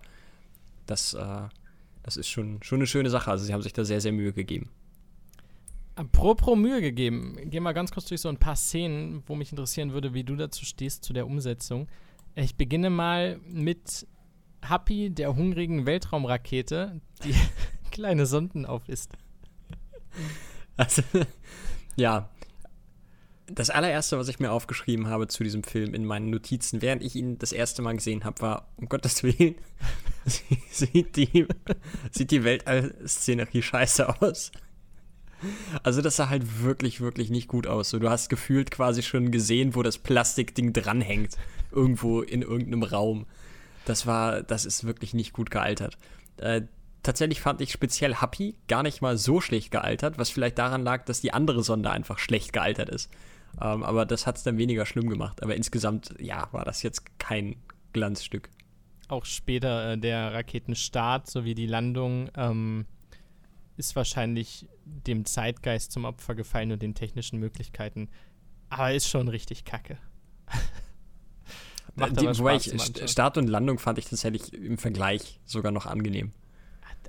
[0.86, 1.48] Das, äh,
[2.02, 3.30] das ist schon, schon eine schöne Sache.
[3.30, 4.70] Also sie haben sich da sehr, sehr Mühe gegeben.
[5.96, 7.36] Apropos Mühe gegeben.
[7.44, 10.34] Geh mal ganz kurz durch so ein paar Szenen, wo mich interessieren würde, wie du
[10.34, 11.88] dazu stehst, zu der Umsetzung.
[12.34, 14.06] Ich beginne mal mit
[14.60, 17.34] Happy, der hungrigen Weltraumrakete, die
[17.92, 19.12] kleine Sonden aufisst.
[20.76, 21.02] Also,
[21.96, 22.28] ja.
[23.46, 27.14] Das allererste, was ich mir aufgeschrieben habe zu diesem Film in meinen Notizen, während ich
[27.14, 29.56] ihn das erste Mal gesehen habe, war, um Gottes Willen,
[30.70, 31.46] sieht die,
[32.10, 34.50] sieht die Weltall-Szenerie scheiße aus.
[35.82, 37.90] Also das sah halt wirklich, wirklich nicht gut aus.
[37.90, 41.36] So, du hast gefühlt quasi schon gesehen, wo das Plastikding dranhängt.
[41.70, 43.26] Irgendwo in irgendeinem Raum.
[43.84, 45.98] Das war, das ist wirklich nicht gut gealtert.
[46.38, 46.62] Äh,
[47.02, 51.04] tatsächlich fand ich speziell Happy gar nicht mal so schlecht gealtert, was vielleicht daran lag,
[51.04, 53.10] dass die andere Sonde einfach schlecht gealtert ist.
[53.60, 55.42] Ähm, aber das hat es dann weniger schlimm gemacht.
[55.42, 57.56] Aber insgesamt, ja, war das jetzt kein
[57.92, 58.50] Glanzstück.
[59.08, 62.86] Auch später äh, der Raketenstart sowie die Landung ähm,
[63.76, 68.08] ist wahrscheinlich dem Zeitgeist zum Opfer gefallen und den technischen Möglichkeiten.
[68.70, 69.98] Aber ist schon richtig kacke.
[71.96, 72.72] Macht die, wobei ich,
[73.08, 76.32] Start und Landung fand ich tatsächlich im Vergleich sogar noch angenehm.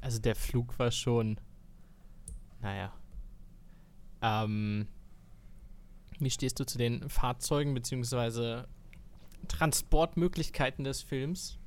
[0.01, 1.39] Also der Flug war schon.
[2.61, 2.93] Naja.
[4.21, 4.87] Ähm,
[6.19, 8.63] wie stehst du zu den Fahrzeugen bzw.
[9.47, 11.57] Transportmöglichkeiten des Films?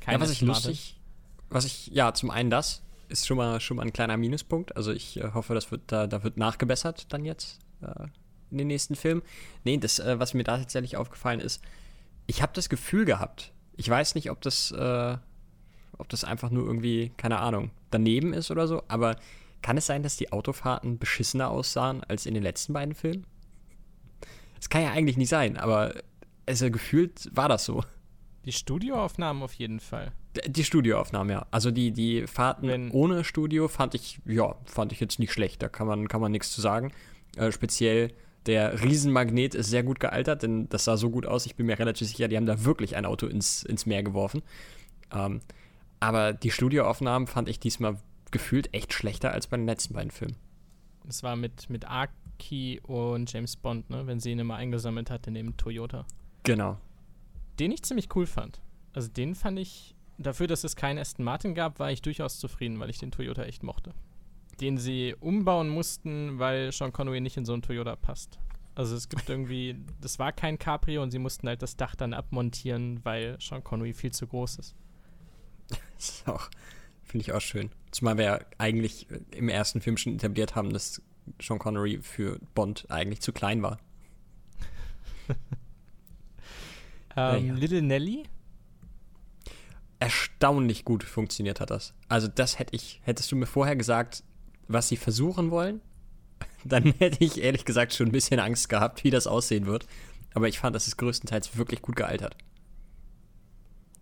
[0.00, 1.00] Keine ja, was ich lustig,
[1.48, 4.76] was ich, ja, zum einen das, ist schon mal, schon mal ein kleiner Minuspunkt.
[4.76, 8.06] Also ich äh, hoffe, das wird, da, da wird nachgebessert dann jetzt äh,
[8.50, 9.22] in den nächsten Filmen.
[9.64, 11.62] Nee, das, äh, was mir da tatsächlich aufgefallen ist,
[12.26, 15.16] ich habe das Gefühl gehabt, ich weiß nicht, ob das, äh,
[15.98, 19.16] ob das einfach nur irgendwie, keine Ahnung, daneben ist oder so, aber
[19.62, 23.26] kann es sein, dass die Autofahrten beschissener aussahen als in den letzten beiden Filmen?
[24.64, 25.92] Das kann ja eigentlich nicht sein, aber
[26.46, 27.84] also gefühlt war das so.
[28.46, 30.12] Die Studioaufnahmen auf jeden Fall.
[30.46, 31.46] Die Studioaufnahmen, ja.
[31.50, 35.62] Also die, die Fahrten Wenn ohne Studio fand ich, ja, fand ich jetzt nicht schlecht.
[35.62, 36.92] Da kann man, kann man nichts zu sagen.
[37.36, 38.14] Äh, speziell
[38.46, 41.44] der Riesenmagnet ist sehr gut gealtert, denn das sah so gut aus.
[41.44, 44.40] Ich bin mir relativ sicher, die haben da wirklich ein Auto ins, ins Meer geworfen.
[45.12, 45.40] Ähm,
[46.00, 47.98] aber die Studioaufnahmen fand ich diesmal
[48.30, 50.36] gefühlt echt schlechter als bei den letzten beiden Filmen.
[51.04, 51.84] Das war mit, mit
[52.44, 54.06] Aki und James Bond, ne?
[54.06, 56.06] wenn sie ihn immer eingesammelt hat in dem Toyota.
[56.42, 56.78] Genau,
[57.58, 58.60] den ich ziemlich cool fand.
[58.92, 62.78] Also den fand ich, dafür, dass es keinen Aston Martin gab, war ich durchaus zufrieden,
[62.80, 63.92] weil ich den Toyota echt mochte.
[64.60, 68.38] Den sie umbauen mussten, weil Sean Connery nicht in so einen Toyota passt.
[68.74, 72.12] Also es gibt irgendwie, das war kein Cabrio und sie mussten halt das Dach dann
[72.12, 74.74] abmontieren, weil Sean Connery viel zu groß ist.
[75.68, 76.48] Das ist auch,
[77.02, 77.70] finde ich auch schön.
[77.90, 81.02] Zumal wir ja eigentlich im ersten Film schon etabliert haben, dass
[81.40, 83.78] Sean Connery für Bond eigentlich zu klein war.
[87.16, 87.54] Ähm, ja.
[87.54, 88.24] Little Nelly?
[90.00, 91.94] Erstaunlich gut funktioniert hat das.
[92.08, 94.24] Also das hätte ich, hättest du mir vorher gesagt,
[94.68, 95.80] was sie versuchen wollen,
[96.64, 99.86] dann hätte ich ehrlich gesagt schon ein bisschen Angst gehabt, wie das aussehen wird.
[100.34, 102.36] Aber ich fand, das ist größtenteils wirklich gut gealtert.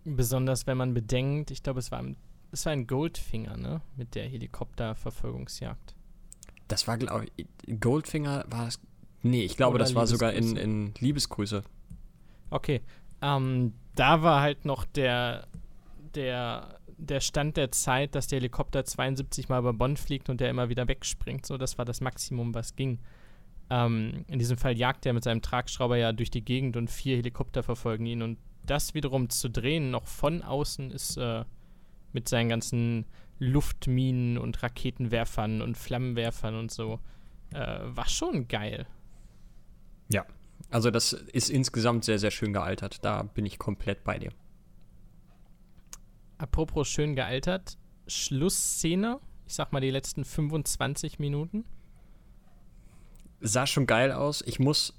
[0.03, 2.03] Besonders wenn man bedenkt, ich glaube, es war,
[2.51, 3.81] es war ein Goldfinger, ne?
[3.95, 5.92] Mit der Helikopterverfolgungsjagd.
[6.73, 8.79] Das war, glaube ich, Goldfinger war es.
[9.21, 11.61] Nee, ich glaube, Oder das war sogar in, in Liebesgrüße.
[12.49, 12.81] Okay,
[13.21, 15.45] ähm, da war halt noch der,
[16.15, 20.49] der, der Stand der Zeit, dass der Helikopter 72 Mal über Bonn fliegt und der
[20.49, 21.45] immer wieder wegspringt.
[21.45, 22.97] So, das war das Maximum, was ging.
[23.69, 27.17] Ähm, in diesem Fall jagt er mit seinem Tragschrauber ja durch die Gegend und vier
[27.17, 28.23] Helikopter verfolgen ihn.
[28.23, 31.45] Und das wiederum zu drehen, noch von außen, ist äh,
[32.13, 33.05] mit seinen ganzen
[33.39, 36.99] Luftminen und Raketenwerfern und Flammenwerfern und so,
[37.53, 38.85] äh, war schon geil.
[40.09, 40.25] Ja,
[40.69, 43.03] also das ist insgesamt sehr, sehr schön gealtert.
[43.03, 44.31] Da bin ich komplett bei dir.
[46.37, 51.65] Apropos schön gealtert, Schlussszene, ich sag mal die letzten 25 Minuten.
[53.39, 54.41] Sah schon geil aus.
[54.41, 54.93] Ich muss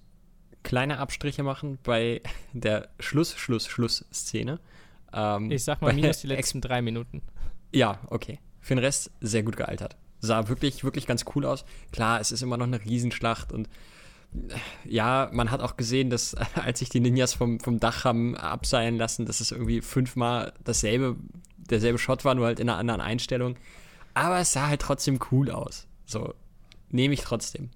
[0.63, 4.61] kleine Abstriche machen bei der Schluss, Schluss, Schluss-Szene.
[5.13, 7.23] Ähm, ich sag mal minus die letzten drei Minuten.
[7.75, 8.39] Ja, okay.
[8.61, 9.97] Für den Rest sehr gut gealtert.
[10.21, 11.65] Sah wirklich, wirklich ganz cool aus.
[11.93, 13.69] Klar, es ist immer noch eine Riesenschlacht und
[14.85, 18.97] ja, man hat auch gesehen, dass als sich die Ninjas vom, vom Dach haben abseilen
[18.97, 21.17] lassen, dass es irgendwie fünfmal dasselbe,
[21.57, 23.57] derselbe Shot war, nur halt in einer anderen Einstellung.
[24.15, 25.87] Aber es sah halt trotzdem cool aus.
[26.07, 26.35] So,
[26.91, 27.71] nehme ich trotzdem.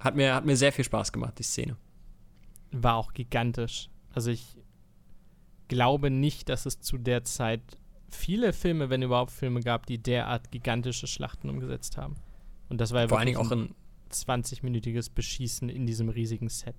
[0.00, 1.76] Hat mir, hat mir sehr viel Spaß gemacht, die Szene.
[2.72, 3.88] War auch gigantisch.
[4.12, 4.56] Also ich
[5.68, 7.62] glaube nicht, dass es zu der Zeit
[8.10, 12.16] viele Filme, wenn überhaupt Filme gab, die derart gigantische Schlachten umgesetzt haben.
[12.68, 13.74] Und das war ja Vor allen Dingen auch in,
[14.10, 16.74] 20-minütiges Beschießen in diesem riesigen Set.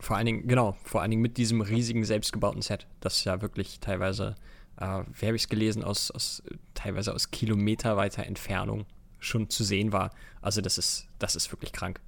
[0.00, 3.80] Vor allen Dingen, genau, vor allen Dingen mit diesem riesigen selbstgebauten Set, das ja wirklich
[3.80, 4.34] teilweise,
[4.78, 6.42] äh, wie habe ich es gelesen, aus, aus,
[6.74, 8.84] teilweise aus kilometerweiter Entfernung
[9.18, 10.10] schon zu sehen war.
[10.42, 12.00] Also das ist, das ist wirklich krank.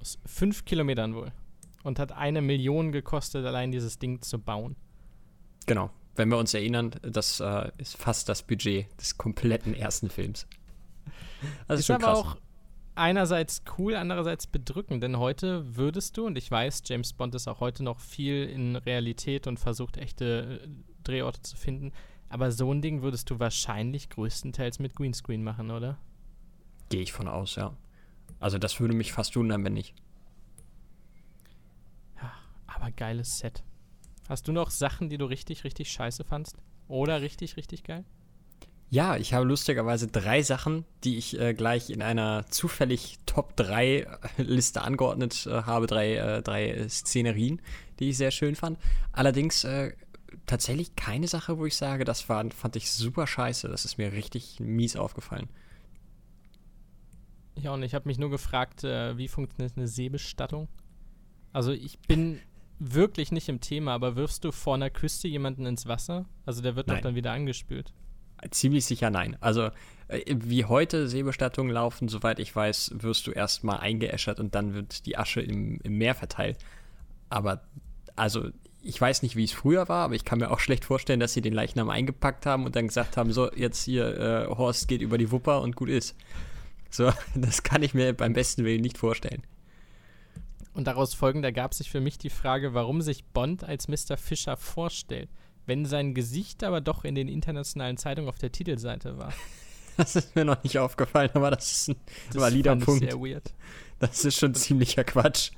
[0.00, 1.32] Aus fünf Kilometern wohl.
[1.82, 4.76] Und hat eine Million gekostet, allein dieses Ding zu bauen.
[5.66, 5.90] Genau.
[6.16, 10.46] Wenn wir uns erinnern, das äh, ist fast das Budget des kompletten ersten Films.
[11.68, 12.36] Also ist schon aber auch
[12.94, 17.60] einerseits cool, andererseits bedrückend, denn heute würdest du, und ich weiß, James Bond ist auch
[17.60, 20.68] heute noch viel in Realität und versucht echte äh,
[21.04, 21.92] Drehorte zu finden,
[22.28, 25.98] aber so ein Ding würdest du wahrscheinlich größtenteils mit Greenscreen machen, oder?
[26.88, 27.76] Gehe ich von aus, ja.
[28.40, 29.94] Also das würde mich fast wundern, wenn nicht.
[32.16, 32.32] Ja,
[32.66, 33.62] aber geiles Set.
[34.28, 36.56] Hast du noch Sachen, die du richtig, richtig scheiße fandst?
[36.88, 38.04] Oder richtig, richtig geil?
[38.88, 44.06] Ja, ich habe lustigerweise drei Sachen, die ich äh, gleich in einer zufällig Top 3
[44.38, 45.86] Liste angeordnet äh, habe.
[45.86, 47.60] Drei, äh, drei Szenerien,
[47.98, 48.78] die ich sehr schön fand.
[49.12, 49.92] Allerdings äh,
[50.46, 53.68] tatsächlich keine Sache, wo ich sage, das war, fand ich super scheiße.
[53.68, 55.48] Das ist mir richtig mies aufgefallen.
[57.56, 60.68] Ja, und ich habe mich nur gefragt, äh, wie funktioniert eine Seebestattung?
[61.52, 62.38] Also ich bin
[62.78, 66.26] wirklich nicht im Thema, aber wirfst du vor einer Küste jemanden ins Wasser?
[66.44, 66.96] Also der wird Nein.
[66.96, 67.92] doch dann wieder angespült.
[68.50, 69.36] Ziemlich sicher nein.
[69.40, 69.70] Also,
[70.08, 75.06] äh, wie heute Seebestattungen laufen, soweit ich weiß, wirst du erstmal eingeäschert und dann wird
[75.06, 76.58] die Asche im, im Meer verteilt.
[77.30, 77.62] Aber,
[78.14, 78.50] also,
[78.82, 81.32] ich weiß nicht, wie es früher war, aber ich kann mir auch schlecht vorstellen, dass
[81.32, 85.00] sie den Leichnam eingepackt haben und dann gesagt haben: So, jetzt hier, äh, Horst geht
[85.00, 86.14] über die Wupper und gut ist.
[86.90, 89.42] So, das kann ich mir beim besten Willen nicht vorstellen.
[90.76, 94.18] Und daraus folgend ergab sich für mich die Frage, warum sich Bond als Mr.
[94.18, 95.30] Fischer vorstellt,
[95.64, 99.32] wenn sein Gesicht aber doch in den internationalen Zeitungen auf der Titelseite war.
[99.96, 101.96] Das ist mir noch nicht aufgefallen, aber das ist ein
[102.30, 103.00] Das valider Punkt.
[103.00, 103.54] sehr weird.
[103.98, 105.52] Das ist schon ziemlicher Quatsch.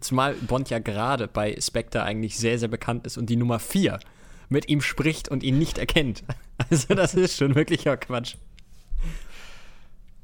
[0.00, 4.00] Zumal Bond ja gerade bei Spectre eigentlich sehr, sehr bekannt ist und die Nummer 4
[4.48, 6.24] mit ihm spricht und ihn nicht erkennt.
[6.70, 8.36] Also das ist schon wirklicher Quatsch.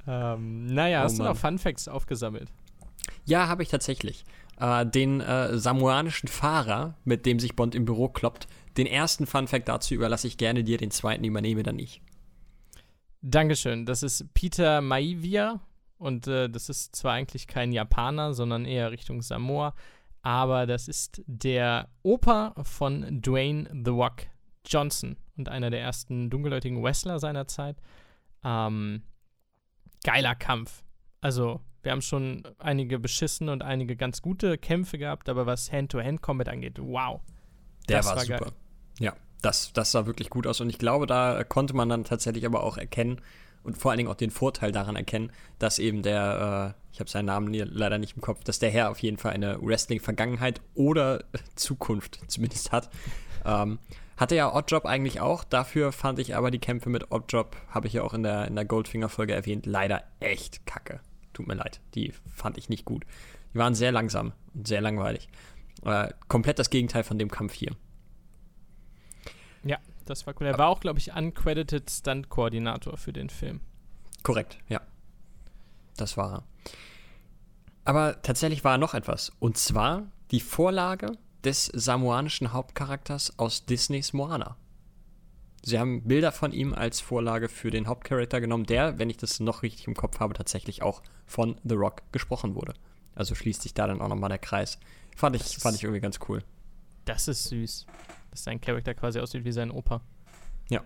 [0.07, 1.33] Ähm, naja, Oh hast du Mann.
[1.33, 2.49] noch Fun Facts aufgesammelt?
[3.25, 4.25] Ja, habe ich tatsächlich.
[4.59, 9.69] Äh, den äh, samoanischen Fahrer, mit dem sich Bond im Büro kloppt, den ersten Funfact
[9.69, 12.03] dazu überlasse ich gerne dir, den zweiten übernehme dann ich.
[13.23, 13.87] Dankeschön.
[13.87, 15.61] Das ist Peter Maivia
[15.99, 19.75] und äh, das ist zwar eigentlich kein Japaner, sondern eher Richtung Samoa,
[20.23, 24.27] aber das ist der Opa von Dwayne The Rock
[24.67, 27.77] Johnson und einer der ersten dunkelhäutigen Wrestler seiner Zeit.
[28.45, 29.03] Ähm,
[30.05, 30.83] geiler Kampf.
[31.21, 36.49] Also, wir haben schon einige beschissene und einige ganz gute Kämpfe gehabt, aber was Hand-to-Hand-Combat
[36.49, 37.21] angeht, wow.
[37.89, 38.39] Der Das war, war super.
[38.39, 38.53] geil.
[38.99, 42.45] Ja, das, das sah wirklich gut aus und ich glaube, da konnte man dann tatsächlich
[42.47, 43.21] aber auch erkennen
[43.63, 47.11] und vor allen Dingen auch den Vorteil daran erkennen, dass eben der, äh, ich habe
[47.11, 51.25] seinen Namen leider nicht im Kopf, dass der Herr auf jeden Fall eine Wrestling-Vergangenheit oder
[51.57, 52.91] Zukunft zumindest hat.
[53.45, 53.79] Ähm,
[54.17, 57.95] hatte ja Oddjob eigentlich auch, dafür fand ich aber die Kämpfe mit Oddjob, habe ich
[57.95, 61.01] ja auch in der, in der Goldfinger-Folge erwähnt, leider echt kacke.
[61.33, 63.05] Tut mir leid, die fand ich nicht gut.
[63.55, 65.29] Die waren sehr langsam und sehr langweilig.
[65.85, 67.75] Äh, komplett das Gegenteil von dem Kampf hier.
[69.65, 70.47] Ja, das war cool.
[70.47, 73.61] Er war auch, glaube ich, uncredited Stunt-Koordinator für den Film.
[74.23, 74.81] Korrekt, ja.
[75.97, 76.45] Das war er.
[77.85, 79.33] Aber tatsächlich war noch etwas.
[79.39, 81.13] Und zwar die Vorlage
[81.45, 84.57] des samoanischen Hauptcharakters aus Disneys Moana.
[85.63, 89.41] Sie haben Bilder von ihm als Vorlage für den Hauptcharakter genommen, der, wenn ich das
[89.41, 92.75] noch richtig im Kopf habe, tatsächlich auch von The Rock gesprochen wurde.
[93.15, 94.79] Also schließt sich da dann auch nochmal der Kreis.
[95.17, 96.43] Fand ich, fand ich irgendwie ganz cool.
[97.05, 97.87] Das ist süß.
[98.31, 100.01] Dass sein Charakter quasi aussieht wie sein Opa.
[100.71, 100.83] Ja.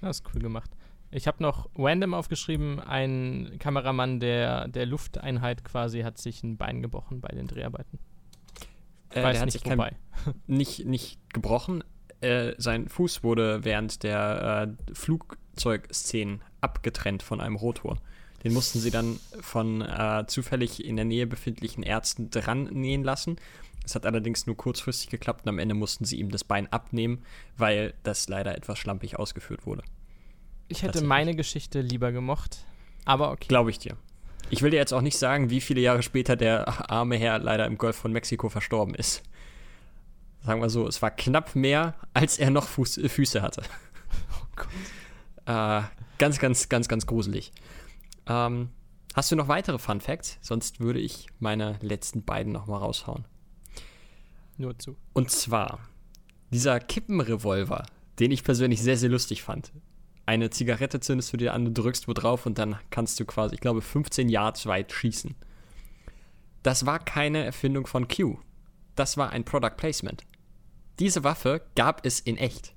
[0.00, 0.70] Das ist cool gemacht.
[1.10, 6.82] Ich habe noch random aufgeschrieben, ein Kameramann der, der Lufteinheit quasi hat sich ein Bein
[6.82, 7.98] gebrochen bei den Dreharbeiten.
[9.10, 9.96] Äh, Weiß der hat nicht sich kein, wobei.
[10.46, 11.82] nicht, nicht gebrochen.
[12.20, 17.98] Äh, sein Fuß wurde während der äh, Flugzeugszenen abgetrennt von einem Rotor.
[18.44, 23.36] Den mussten sie dann von äh, zufällig in der Nähe befindlichen Ärzten dran nähen lassen.
[23.84, 27.24] Es hat allerdings nur kurzfristig geklappt und am Ende mussten sie ihm das Bein abnehmen,
[27.56, 29.82] weil das leider etwas schlampig ausgeführt wurde.
[30.68, 32.58] Ich hätte meine Geschichte lieber gemocht.
[33.04, 33.48] Aber okay.
[33.48, 33.96] Glaube ich dir.
[34.50, 37.66] Ich will dir jetzt auch nicht sagen, wie viele Jahre später der arme Herr leider
[37.66, 39.22] im Golf von Mexiko verstorben ist.
[40.44, 43.62] Sagen wir so, es war knapp mehr, als er noch Fuß, äh, Füße hatte.
[45.46, 45.80] Äh,
[46.18, 47.52] ganz, ganz, ganz, ganz gruselig.
[48.26, 48.68] Ähm,
[49.14, 50.36] hast du noch weitere Fun Facts?
[50.42, 53.24] Sonst würde ich meine letzten beiden noch mal raushauen.
[54.58, 54.96] Nur zu.
[55.14, 55.78] Und zwar
[56.50, 57.86] dieser Kippenrevolver,
[58.18, 59.72] den ich persönlich sehr, sehr lustig fand.
[60.26, 63.54] Eine Zigarette zündest du dir an, du drückst wo drauf und dann kannst du quasi,
[63.54, 65.34] ich glaube, 15 Yards weit schießen.
[66.62, 68.38] Das war keine Erfindung von Q.
[68.98, 70.24] Das war ein Product Placement.
[70.98, 72.74] Diese Waffe gab es in echt.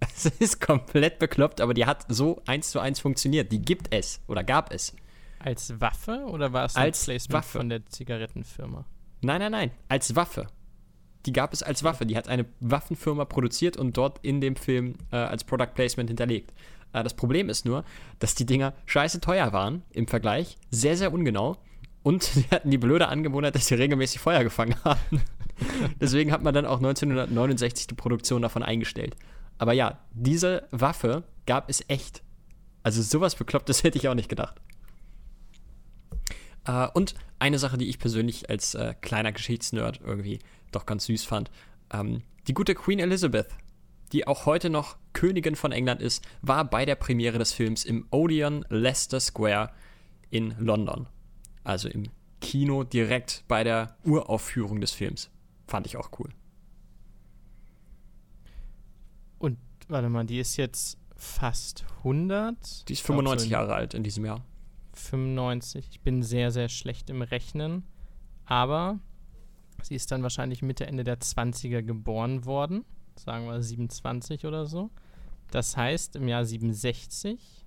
[0.14, 3.50] Es ist komplett bekloppt, aber die hat so eins zu eins funktioniert.
[3.50, 4.94] Die gibt es oder gab es.
[5.40, 7.58] Als Waffe oder war es Als Placement Waffe.
[7.58, 8.84] von der Zigarettenfirma?
[9.22, 10.46] Nein, nein, nein, als Waffe.
[11.24, 12.06] Die gab es als Waffe.
[12.06, 16.52] Die hat eine Waffenfirma produziert und dort in dem Film äh, als Product Placement hinterlegt.
[16.92, 17.84] Äh, das Problem ist nur,
[18.20, 21.56] dass die Dinger scheiße teuer waren im Vergleich, sehr, sehr ungenau
[22.04, 25.22] und sie hatten die blöde Angewohnheit, dass sie regelmäßig Feuer gefangen haben.
[26.00, 29.16] Deswegen hat man dann auch 1969 die Produktion davon eingestellt.
[29.58, 32.22] Aber ja, diese Waffe gab es echt.
[32.82, 34.60] Also sowas Beklopptes hätte ich auch nicht gedacht.
[36.66, 40.40] Äh, und eine Sache, die ich persönlich als äh, kleiner Geschichtsnerd irgendwie
[40.72, 41.50] doch ganz süß fand.
[41.92, 43.48] Ähm, die gute Queen Elizabeth,
[44.12, 48.06] die auch heute noch Königin von England ist, war bei der Premiere des Films im
[48.10, 49.70] Odeon Leicester Square
[50.30, 51.08] in London.
[51.64, 52.04] Also im
[52.40, 55.30] Kino direkt bei der Uraufführung des Films.
[55.66, 56.30] Fand ich auch cool.
[59.38, 62.88] Und warte mal, die ist jetzt fast 100.
[62.88, 64.44] Die ist 95 Jahre alt in diesem Jahr.
[64.94, 65.88] 95.
[65.90, 67.84] Ich bin sehr, sehr schlecht im Rechnen.
[68.44, 69.00] Aber
[69.82, 72.84] sie ist dann wahrscheinlich Mitte, Ende der 20er geboren worden.
[73.16, 74.90] Sagen wir 27 oder so.
[75.50, 77.66] Das heißt, im Jahr 67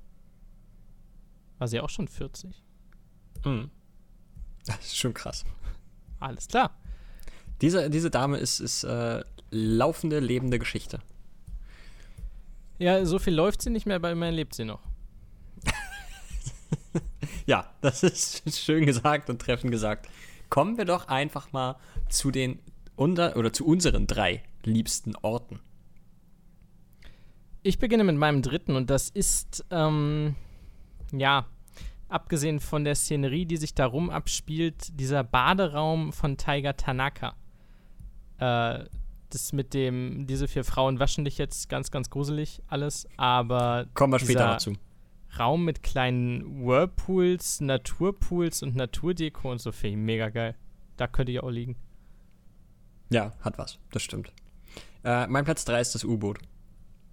[1.58, 2.64] war sie auch schon 40.
[3.46, 3.72] Mhm.
[4.66, 5.46] Das ist schon krass.
[6.20, 6.79] Alles klar.
[7.62, 11.00] Diese, diese Dame ist, ist äh, laufende, lebende Geschichte.
[12.78, 14.80] Ja, so viel läuft sie nicht mehr, aber immerhin lebt sie noch.
[17.45, 20.08] ja, das ist schön gesagt und treffend gesagt.
[20.50, 21.76] Kommen wir doch einfach mal
[22.08, 22.60] zu den
[22.95, 25.60] unter oder zu unseren drei liebsten Orten.
[27.62, 30.36] Ich beginne mit meinem dritten und das ist, ähm,
[31.12, 31.45] ja,
[32.08, 37.36] abgesehen von der Szenerie, die sich darum abspielt, dieser Baderaum von Tiger Tanaka.
[38.39, 38.86] Äh,
[39.30, 43.86] das mit dem, diese vier Frauen waschen dich jetzt ganz, ganz gruselig alles, aber.
[43.93, 44.73] Kommen wir später noch zu.
[45.38, 50.56] Raum mit kleinen Whirlpools, Naturpools und Naturdeko und so finde ich mega geil.
[50.97, 51.75] Da könnte ich auch liegen.
[53.12, 54.34] Ja, hat was, das stimmt.
[55.04, 56.39] Äh, mein Platz 3 ist das U-Boot.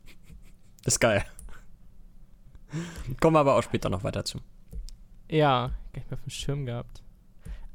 [0.86, 1.24] ist geil.
[3.20, 4.40] Kommen wir aber auch später noch weiter zu.
[5.30, 7.02] Ja, nicht mehr auf dem Schirm gehabt.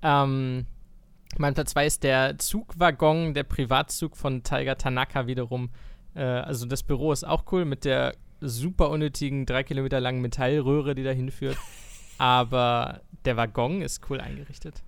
[0.01, 0.65] Ähm,
[1.39, 5.69] mein Platz 2 ist der Zugwaggon, der Privatzug von Tiger Tanaka wiederum.
[6.15, 10.95] Äh, also das Büro ist auch cool mit der super unnötigen, drei Kilometer langen Metallröhre,
[10.95, 11.57] die da hinführt.
[12.17, 14.83] Aber der Waggon ist cool eingerichtet.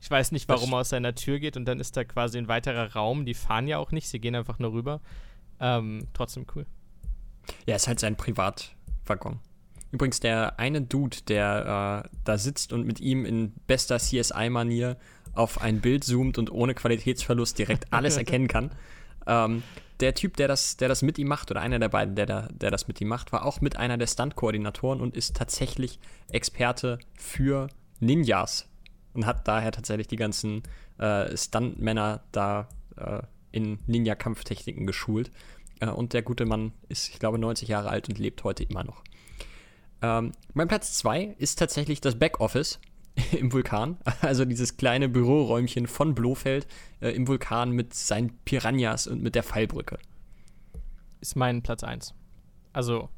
[0.00, 2.48] Ich weiß nicht, warum er aus seiner Tür geht und dann ist da quasi ein
[2.48, 3.24] weiterer Raum.
[3.24, 5.00] Die fahren ja auch nicht, sie gehen einfach nur rüber.
[5.58, 6.66] Ähm, trotzdem cool.
[7.66, 9.40] Ja, ist halt sein Privatwaggon.
[9.90, 14.98] Übrigens, der eine Dude, der äh, da sitzt und mit ihm in bester CSI-Manier
[15.34, 18.70] auf ein Bild zoomt und ohne Qualitätsverlust direkt alles erkennen kann.
[19.26, 19.62] Ähm,
[20.00, 22.48] der Typ, der das, der das mit ihm macht, oder einer der beiden, der, da,
[22.52, 25.98] der das mit ihm macht, war auch mit einer der Stunt-Koordinatoren und ist tatsächlich
[26.30, 27.68] Experte für
[28.00, 28.68] Ninjas
[29.14, 30.62] und hat daher tatsächlich die ganzen
[30.98, 35.32] äh, Stuntmänner da äh, in Ninja-Kampftechniken geschult.
[35.80, 38.84] Äh, und der gute Mann ist, ich glaube, 90 Jahre alt und lebt heute immer
[38.84, 39.02] noch.
[40.00, 42.78] Ähm, mein Platz 2 ist tatsächlich das Backoffice
[43.32, 43.96] im Vulkan.
[44.20, 46.66] Also dieses kleine Büroräumchen von Blofeld
[47.00, 49.98] äh, im Vulkan mit seinen Piranhas und mit der Fallbrücke.
[51.20, 52.14] Ist mein Platz 1.
[52.72, 53.08] Also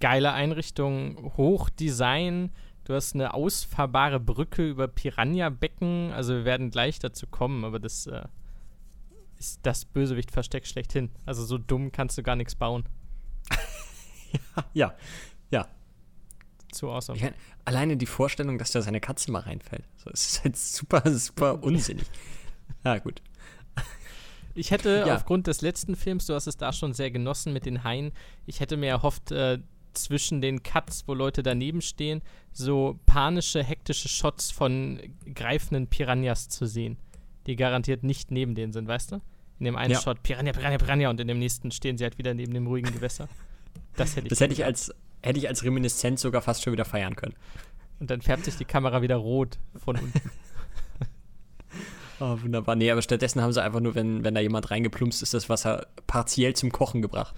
[0.00, 2.50] geile Einrichtung, Hochdesign.
[2.84, 6.12] Du hast eine ausfahrbare Brücke über Piranha-Becken.
[6.12, 8.24] Also wir werden gleich dazu kommen, aber das äh,
[9.38, 11.10] ist das Bösewicht-Versteck schlechthin.
[11.24, 12.84] Also so dumm kannst du gar nichts bauen.
[14.74, 14.94] ja,
[16.74, 17.18] zu awesome.
[17.18, 17.34] Kann,
[17.64, 19.84] alleine die Vorstellung, dass da seine Katze mal reinfällt.
[19.96, 22.06] So, es ist halt super, super unsinnig.
[22.84, 23.22] Ja, gut.
[24.56, 25.16] Ich hätte ja.
[25.16, 28.12] aufgrund des letzten Films, du hast es da schon sehr genossen mit den Haien,
[28.46, 29.58] ich hätte mir erhofft, äh,
[29.94, 35.00] zwischen den Cuts, wo Leute daneben stehen, so panische, hektische Shots von
[35.34, 36.98] greifenden Piranhas zu sehen,
[37.46, 39.20] die garantiert nicht neben denen sind, weißt du?
[39.60, 40.00] In dem einen ja.
[40.00, 42.92] Shot Piranha, Piranha, Piranha und in dem nächsten stehen sie halt wieder neben dem ruhigen
[42.92, 43.28] Gewässer.
[43.96, 44.92] Das hätte ich, das hätte ich als,
[45.24, 47.34] hätte ich als Reminiszenz sogar fast schon wieder feiern können.
[48.00, 50.30] Und dann färbt sich die Kamera wieder rot von unten.
[52.20, 52.76] oh, wunderbar.
[52.76, 55.86] Nee, aber stattdessen haben sie einfach nur, wenn, wenn da jemand reingeplumpst ist, das Wasser
[56.06, 57.34] partiell zum Kochen gebracht.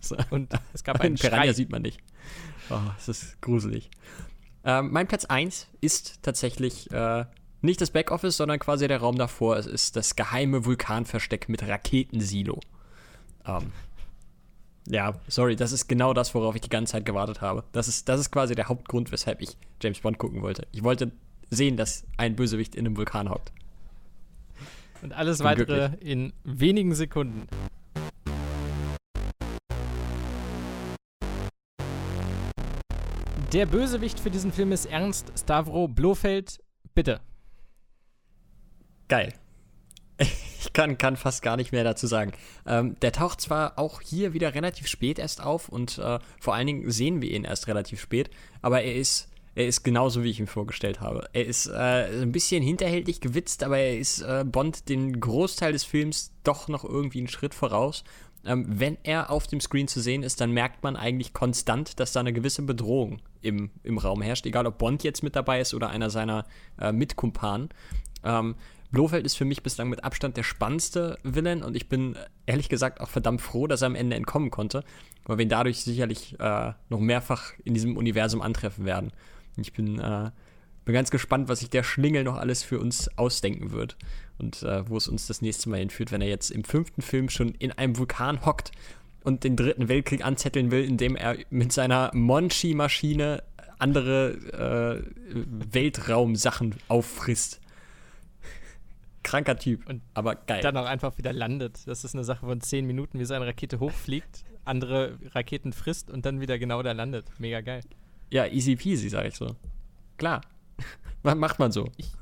[0.00, 0.16] So.
[0.30, 1.52] Und es gab einen Piranha Schrei.
[1.54, 2.00] sieht man nicht.
[2.70, 3.90] Oh, es ist gruselig.
[4.64, 7.24] Ähm, mein Platz 1 ist tatsächlich äh,
[7.62, 9.56] nicht das Backoffice, sondern quasi der Raum davor.
[9.56, 12.60] Es ist das geheime Vulkanversteck mit Raketensilo.
[13.46, 13.72] Ähm,
[14.88, 17.64] ja, sorry, das ist genau das, worauf ich die ganze Zeit gewartet habe.
[17.72, 20.66] Das ist, das ist quasi der Hauptgrund, weshalb ich James Bond gucken wollte.
[20.72, 21.12] Ich wollte
[21.50, 23.52] sehen, dass ein Bösewicht in einem Vulkan hockt.
[25.02, 26.10] Und alles weitere glücklich.
[26.10, 27.46] in wenigen Sekunden.
[33.52, 36.58] Der Bösewicht für diesen Film ist Ernst Stavro Blofeld.
[36.94, 37.20] Bitte.
[39.08, 39.32] Geil.
[40.64, 42.32] Ich kann, kann fast gar nicht mehr dazu sagen.
[42.66, 46.66] Ähm, der taucht zwar auch hier wieder relativ spät erst auf und äh, vor allen
[46.66, 48.30] Dingen sehen wir ihn erst relativ spät,
[48.62, 51.28] aber er ist, er ist genauso, wie ich ihn vorgestellt habe.
[51.34, 55.84] Er ist äh, ein bisschen hinterhältig gewitzt, aber er ist äh, Bond den Großteil des
[55.84, 58.02] Films doch noch irgendwie einen Schritt voraus
[58.46, 62.12] ähm, wenn er auf dem Screen zu sehen ist, dann merkt man eigentlich konstant, dass
[62.12, 65.74] da eine gewisse Bedrohung im, im Raum herrscht, egal ob Bond jetzt mit dabei ist
[65.74, 66.44] oder einer seiner
[66.78, 67.70] äh, Mitkumpanen.
[68.22, 68.54] Ähm,
[68.94, 72.16] Blofeld ist für mich bislang mit Abstand der spannendste Villain und ich bin
[72.46, 74.84] ehrlich gesagt auch verdammt froh, dass er am Ende entkommen konnte,
[75.24, 79.12] weil wir ihn dadurch sicherlich äh, noch mehrfach in diesem Universum antreffen werden.
[79.56, 80.30] Ich bin, äh,
[80.84, 83.96] bin ganz gespannt, was sich der Schlingel noch alles für uns ausdenken wird
[84.38, 87.28] und äh, wo es uns das nächste Mal hinführt, wenn er jetzt im fünften Film
[87.28, 88.70] schon in einem Vulkan hockt
[89.24, 93.42] und den dritten Weltkrieg anzetteln will, indem er mit seiner Monchi-Maschine
[93.80, 97.60] andere äh, Weltraumsachen auffrisst
[99.24, 100.62] kranker Typ, und aber geil.
[100.62, 101.86] Dann auch einfach wieder landet.
[101.86, 106.24] Das ist eine Sache von zehn Minuten, wie seine Rakete hochfliegt, andere Raketen frisst und
[106.24, 107.28] dann wieder genau da landet.
[107.38, 107.82] Mega geil.
[108.30, 109.56] Ja, easy peasy, sag ich so.
[110.16, 110.42] Klar.
[111.22, 111.90] Macht man so.
[111.96, 112.12] Ich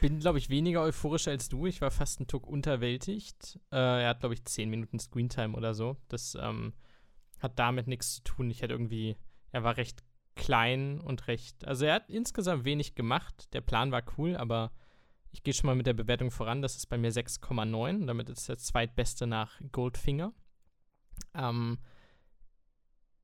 [0.00, 1.66] bin, glaube ich, weniger euphorisch als du.
[1.66, 3.58] Ich war fast ein Tuck unterwältigt.
[3.72, 5.96] Äh, er hat, glaube ich, zehn Minuten Screentime oder so.
[6.08, 6.74] Das ähm,
[7.40, 8.50] hat damit nichts zu tun.
[8.50, 9.16] Ich hätte irgendwie,
[9.50, 10.02] er war recht
[10.34, 13.52] klein und recht, also er hat insgesamt wenig gemacht.
[13.52, 14.72] Der Plan war cool, aber
[15.32, 16.62] ich gehe schon mal mit der Bewertung voran.
[16.62, 18.06] Das ist bei mir 6,9.
[18.06, 20.32] Damit ist der zweitbeste nach Goldfinger.
[21.34, 21.78] Ähm,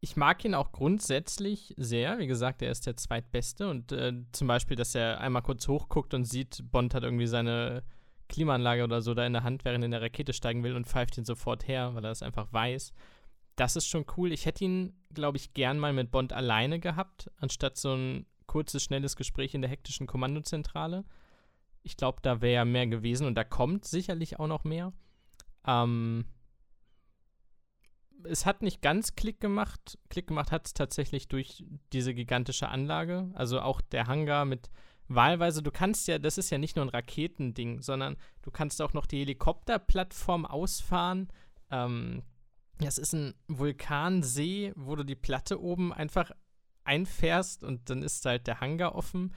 [0.00, 2.18] ich mag ihn auch grundsätzlich sehr.
[2.18, 3.68] Wie gesagt, er ist der zweitbeste.
[3.68, 7.82] Und äh, zum Beispiel, dass er einmal kurz hochguckt und sieht, Bond hat irgendwie seine
[8.28, 10.86] Klimaanlage oder so da in der Hand, während er in der Rakete steigen will und
[10.86, 12.92] pfeift ihn sofort her, weil er das einfach weiß.
[13.56, 14.32] Das ist schon cool.
[14.32, 18.84] Ich hätte ihn, glaube ich, gern mal mit Bond alleine gehabt, anstatt so ein kurzes,
[18.84, 21.04] schnelles Gespräch in der hektischen Kommandozentrale.
[21.82, 24.92] Ich glaube, da wäre mehr gewesen und da kommt sicherlich auch noch mehr.
[25.66, 26.24] Ähm,
[28.24, 29.98] es hat nicht ganz Klick gemacht.
[30.08, 33.30] Klick gemacht hat es tatsächlich durch diese gigantische Anlage.
[33.34, 34.70] Also auch der Hangar mit
[35.08, 38.92] wahlweise, du kannst ja, das ist ja nicht nur ein Raketending, sondern du kannst auch
[38.92, 41.28] noch die Helikopterplattform ausfahren.
[41.70, 42.22] Ähm,
[42.78, 46.30] das ist ein Vulkansee, wo du die Platte oben einfach
[46.84, 49.34] einfährst und dann ist halt der Hangar offen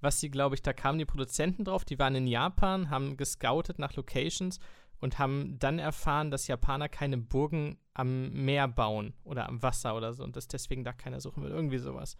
[0.00, 3.78] was sie, glaube ich, da kamen die Produzenten drauf, die waren in Japan, haben gescoutet
[3.78, 4.58] nach Locations
[4.98, 10.12] und haben dann erfahren, dass Japaner keine Burgen am Meer bauen oder am Wasser oder
[10.12, 11.50] so und dass deswegen da keiner suchen will.
[11.50, 12.16] Irgendwie sowas.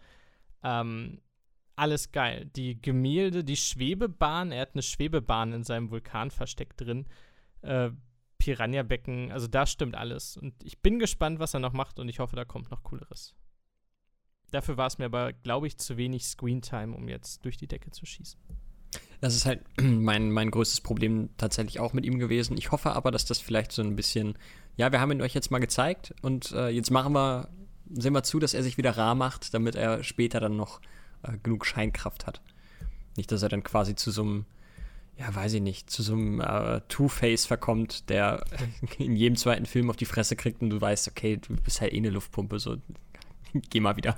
[0.63, 1.21] Ähm,
[1.75, 2.49] alles geil.
[2.55, 7.07] Die Gemälde, die Schwebebahn, er hat eine Schwebebahn in seinem Vulkan versteckt drin.
[7.61, 7.91] Äh,
[8.39, 10.35] Piranha-Becken, also da stimmt alles.
[10.35, 13.35] Und ich bin gespannt, was er noch macht und ich hoffe, da kommt noch Cooleres.
[14.51, 17.91] Dafür war es mir aber, glaube ich, zu wenig Screentime, um jetzt durch die Decke
[17.91, 18.39] zu schießen.
[19.21, 22.57] Das ist halt mein, mein größtes Problem tatsächlich auch mit ihm gewesen.
[22.57, 24.37] Ich hoffe aber, dass das vielleicht so ein bisschen,
[24.75, 27.47] ja, wir haben ihn euch jetzt mal gezeigt und äh, jetzt machen wir,
[27.89, 30.81] sehen wir zu, dass er sich wieder rar macht, damit er später dann noch
[31.23, 32.41] äh, genug Scheinkraft hat.
[33.15, 34.45] Nicht, dass er dann quasi zu so einem,
[35.17, 38.43] ja, weiß ich nicht, zu so einem äh, Two-Face verkommt, der
[38.97, 41.93] in jedem zweiten Film auf die Fresse kriegt und du weißt, okay, du bist halt
[41.93, 42.77] eh eine Luftpumpe, so
[43.53, 44.15] geh mal wieder.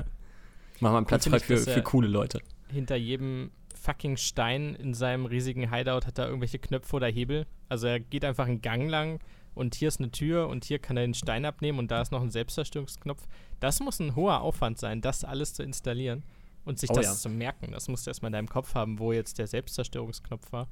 [0.84, 2.41] Mach mal einen Platz frei für, für coole Leute.
[2.69, 7.45] Hinter jedem fucking Stein in seinem riesigen Hideout hat er irgendwelche Knöpfe oder Hebel.
[7.69, 9.21] Also er geht einfach einen Gang lang
[9.55, 12.11] und hier ist eine Tür und hier kann er den Stein abnehmen und da ist
[12.11, 13.25] noch ein Selbstzerstörungsknopf.
[13.61, 16.23] Das muss ein hoher Aufwand sein, das alles zu installieren
[16.65, 17.13] und sich oh, das ja.
[17.13, 17.71] zu merken.
[17.71, 20.67] Das musst du erstmal in deinem Kopf haben, wo jetzt der Selbstzerstörungsknopf war.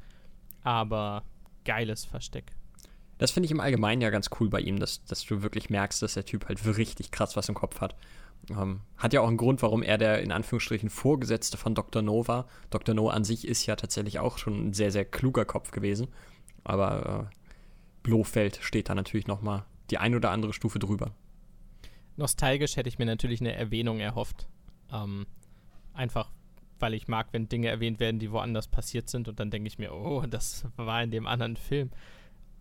[0.62, 1.24] Aber
[1.64, 2.52] geiles Versteck.
[3.18, 6.02] Das finde ich im Allgemeinen ja ganz cool bei ihm, dass, dass du wirklich merkst,
[6.02, 7.96] dass der Typ halt richtig krass was im Kopf hat.
[8.50, 12.02] Ähm, hat ja auch einen Grund, warum er der in Anführungsstrichen Vorgesetzte von Dr.
[12.02, 12.48] No war.
[12.70, 12.96] Dr.
[12.96, 16.08] No an sich ist ja tatsächlich auch schon ein sehr, sehr kluger Kopf gewesen.
[16.64, 17.36] Aber äh,
[18.04, 21.12] Blofeld steht da natürlich nochmal die ein oder andere Stufe drüber.
[22.18, 24.48] Nostalgisch hätte ich mir natürlich eine Erwähnung erhofft.
[24.92, 25.26] Ähm,
[25.94, 26.32] einfach,
[26.80, 29.28] weil ich mag, wenn Dinge erwähnt werden, die woanders passiert sind.
[29.28, 31.92] Und dann denke ich mir, oh, das war in dem anderen Film.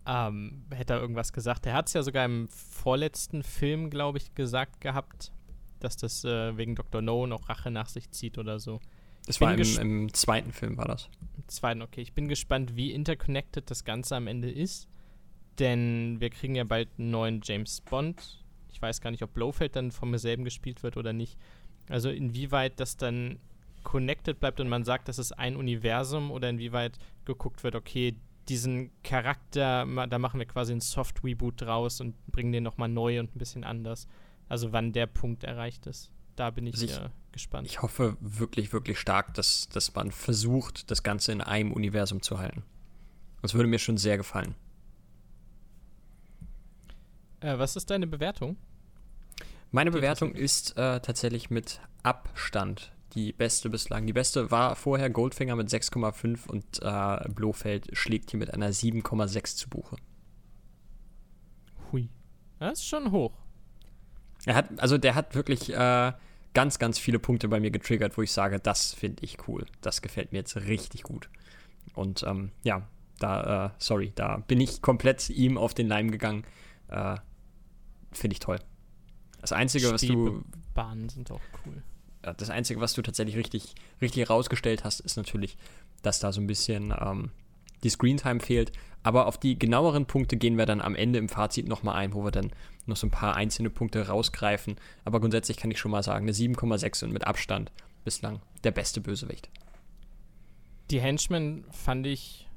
[0.05, 1.65] Ähm, hätte er irgendwas gesagt.
[1.65, 5.31] Er hat es ja sogar im vorletzten Film, glaube ich, gesagt gehabt,
[5.83, 7.01] dass das äh, wegen Dr.
[7.01, 8.79] No noch Rache nach sich zieht oder so.
[9.25, 11.09] Das war im, im, zweiten Film, war das.
[11.37, 12.01] Im zweiten, okay.
[12.01, 14.87] Ich bin gespannt, wie interconnected das Ganze am Ende ist.
[15.59, 18.43] Denn wir kriegen ja bald einen neuen James Bond.
[18.71, 21.37] Ich weiß gar nicht, ob Blofeld dann vom selben gespielt wird oder nicht.
[21.89, 23.39] Also inwieweit das dann
[23.83, 28.15] connected bleibt und man sagt, das ist ein Universum oder inwieweit geguckt wird, okay,
[28.49, 33.35] diesen Charakter, da machen wir quasi einen Soft-Reboot draus und bringen den nochmal neu und
[33.35, 34.07] ein bisschen anders.
[34.51, 36.11] Also wann der Punkt erreicht ist.
[36.35, 37.67] Da bin ich, also ich gespannt.
[37.69, 42.37] Ich hoffe wirklich, wirklich stark, dass, dass man versucht, das Ganze in einem Universum zu
[42.37, 42.63] halten.
[43.41, 44.55] Das würde mir schon sehr gefallen.
[47.39, 48.57] Äh, was ist deine Bewertung?
[49.71, 54.05] Meine Bewertung ist äh, tatsächlich mit Abstand die beste bislang.
[54.05, 59.55] Die beste war vorher Goldfinger mit 6,5 und äh, Blofeld schlägt hier mit einer 7,6
[59.55, 59.95] zu Buche.
[61.93, 62.09] Hui.
[62.59, 63.40] Das ist schon hoch.
[64.45, 66.13] Er hat, also der hat wirklich äh,
[66.53, 69.65] ganz, ganz viele Punkte bei mir getriggert, wo ich sage, das finde ich cool.
[69.81, 71.29] Das gefällt mir jetzt richtig gut.
[71.93, 72.87] Und ähm, ja,
[73.19, 76.43] da, äh, sorry, da bin ich komplett ihm auf den Leim gegangen.
[76.87, 77.17] Äh,
[78.11, 78.59] finde ich toll.
[79.39, 80.43] Das Einzige, was du.
[80.73, 81.83] Bahnen sind auch cool.
[82.21, 85.57] Das Einzige, was du tatsächlich richtig, richtig herausgestellt hast, ist natürlich,
[86.03, 87.31] dass da so ein bisschen ähm,
[87.83, 88.71] die Screentime fehlt.
[89.03, 92.23] Aber auf die genaueren Punkte gehen wir dann am Ende im Fazit nochmal ein, wo
[92.23, 92.51] wir dann
[92.85, 94.75] noch so ein paar einzelne Punkte rausgreifen.
[95.05, 97.71] Aber grundsätzlich kann ich schon mal sagen, eine 7,6 und mit Abstand
[98.03, 99.49] bislang der beste Bösewicht.
[100.91, 102.47] Die Henchmen fand ich.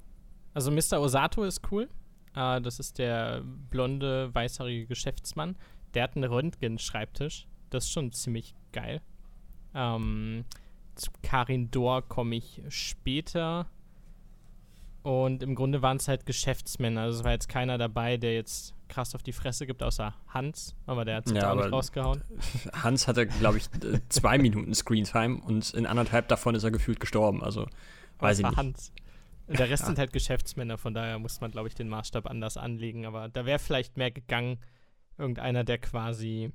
[0.52, 1.00] Also Mr.
[1.00, 1.88] Osato ist cool.
[2.36, 5.56] Uh, das ist der blonde, weißhaarige Geschäftsmann.
[5.94, 7.46] Der hat einen Röntgen-Schreibtisch.
[7.70, 9.00] Das ist schon ziemlich geil.
[9.72, 10.44] Ähm,
[10.96, 13.66] zu Karin Dor komme ich später.
[15.04, 17.02] Und im Grunde waren es halt Geschäftsmänner.
[17.02, 20.74] Also es war jetzt keiner dabei, der jetzt krass auf die Fresse gibt, außer Hans.
[20.86, 22.22] Aber der hat sich ja, auch nicht rausgehauen.
[22.72, 23.68] Hans hatte, glaube ich,
[24.08, 27.44] zwei Minuten Screentime und in anderthalb davon ist er gefühlt gestorben.
[27.44, 27.66] Also
[28.18, 28.56] weiß ich nicht.
[28.56, 28.92] Hans.
[29.46, 29.88] Der Rest ja.
[29.88, 33.04] sind halt Geschäftsmänner, von daher muss man, glaube ich, den Maßstab anders anlegen.
[33.04, 34.58] Aber da wäre vielleicht mehr gegangen.
[35.18, 36.50] Irgendeiner, der quasi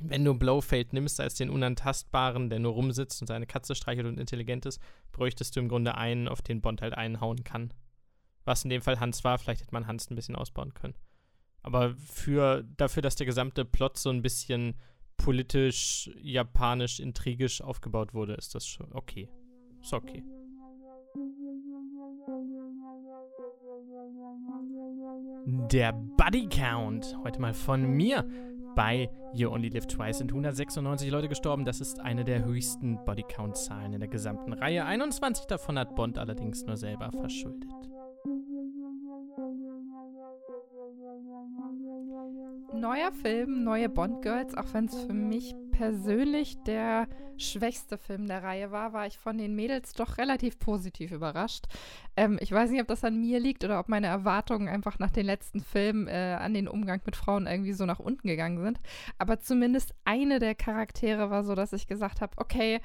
[0.00, 4.18] wenn du Blowfade nimmst als den Unantastbaren, der nur rumsitzt und seine Katze streichelt und
[4.18, 4.80] intelligent ist,
[5.12, 7.72] bräuchtest du im Grunde einen, auf den Bond halt einhauen kann.
[8.44, 10.94] Was in dem Fall Hans war, vielleicht hätte man Hans ein bisschen ausbauen können.
[11.62, 14.74] Aber für, dafür, dass der gesamte Plot so ein bisschen
[15.16, 19.28] politisch, japanisch, intrigisch aufgebaut wurde, ist das schon okay.
[19.80, 20.24] Ist okay.
[25.70, 27.16] Der Buddy Count.
[27.24, 28.24] Heute mal von mir
[28.74, 31.64] bei You Only Live Twice sind 196 Leute gestorben.
[31.64, 34.84] Das ist eine der höchsten Bodycount-Zahlen in der gesamten Reihe.
[34.84, 37.70] 21 davon hat Bond allerdings nur selber verschuldet.
[42.74, 47.08] Neuer Film, neue Bond Girls, auch wenn es für mich persönlich der
[47.38, 51.64] schwächste Film der Reihe war, war ich von den Mädels doch relativ positiv überrascht.
[52.16, 55.10] Ähm, ich weiß nicht, ob das an mir liegt oder ob meine Erwartungen einfach nach
[55.10, 58.78] den letzten Filmen äh, an den Umgang mit Frauen irgendwie so nach unten gegangen sind.
[59.18, 62.78] Aber zumindest eine der Charaktere war so, dass ich gesagt habe, okay,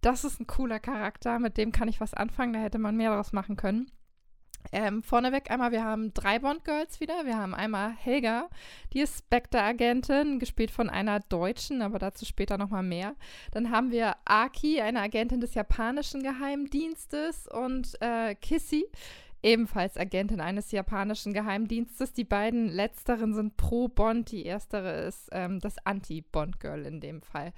[0.00, 3.10] das ist ein cooler Charakter, mit dem kann ich was anfangen, da hätte man mehr
[3.10, 3.90] daraus machen können.
[4.72, 7.26] Ähm, vorneweg einmal, wir haben drei Bond-Girls wieder.
[7.26, 8.48] Wir haben einmal Helga,
[8.92, 13.14] die ist Spectre-Agentin, gespielt von einer Deutschen, aber dazu später nochmal mehr.
[13.52, 18.86] Dann haben wir Aki, eine Agentin des japanischen Geheimdienstes und äh, Kissy,
[19.42, 22.12] ebenfalls Agentin eines japanischen Geheimdienstes.
[22.14, 27.52] Die beiden letzteren sind pro Bond, die erstere ist ähm, das Anti-Bond-Girl in dem Fall.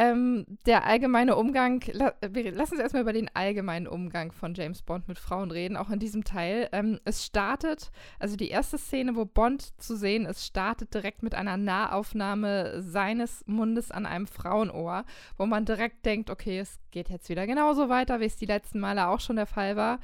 [0.00, 4.80] Ähm, der allgemeine Umgang, la, wir lassen uns erstmal über den allgemeinen Umgang von James
[4.82, 6.68] Bond mit Frauen reden, auch in diesem Teil.
[6.70, 7.90] Ähm, es startet,
[8.20, 13.42] also die erste Szene, wo Bond zu sehen ist, startet direkt mit einer Nahaufnahme seines
[13.48, 15.04] Mundes an einem Frauenohr,
[15.36, 18.78] wo man direkt denkt, okay, es geht jetzt wieder genauso weiter, wie es die letzten
[18.78, 19.98] Male auch schon der Fall war.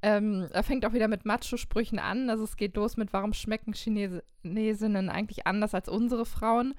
[0.00, 2.30] Ähm, er fängt auch wieder mit Macho-Sprüchen an.
[2.30, 6.74] Also es geht los mit, warum schmecken Chinesinnen eigentlich anders als unsere Frauen?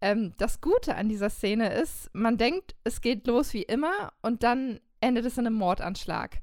[0.00, 4.42] Ähm, das Gute an dieser Szene ist, man denkt, es geht los wie immer und
[4.42, 6.40] dann endet es in einem Mordanschlag.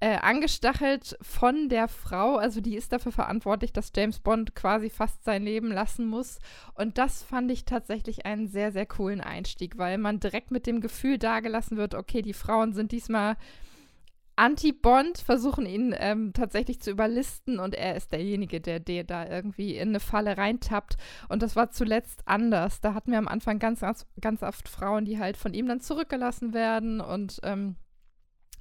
[0.00, 5.24] Äh, angestachelt von der Frau, also die ist dafür verantwortlich, dass James Bond quasi fast
[5.24, 6.38] sein Leben lassen muss.
[6.74, 10.80] Und das fand ich tatsächlich einen sehr, sehr coolen Einstieg, weil man direkt mit dem
[10.80, 13.36] Gefühl dagelassen wird, okay, die Frauen sind diesmal
[14.38, 19.76] Anti-Bond versuchen ihn ähm, tatsächlich zu überlisten und er ist derjenige, der, der da irgendwie
[19.76, 20.96] in eine Falle reintappt.
[21.28, 22.80] Und das war zuletzt anders.
[22.80, 25.80] Da hatten wir am Anfang ganz, ganz, ganz oft Frauen, die halt von ihm dann
[25.80, 27.76] zurückgelassen werden und ähm,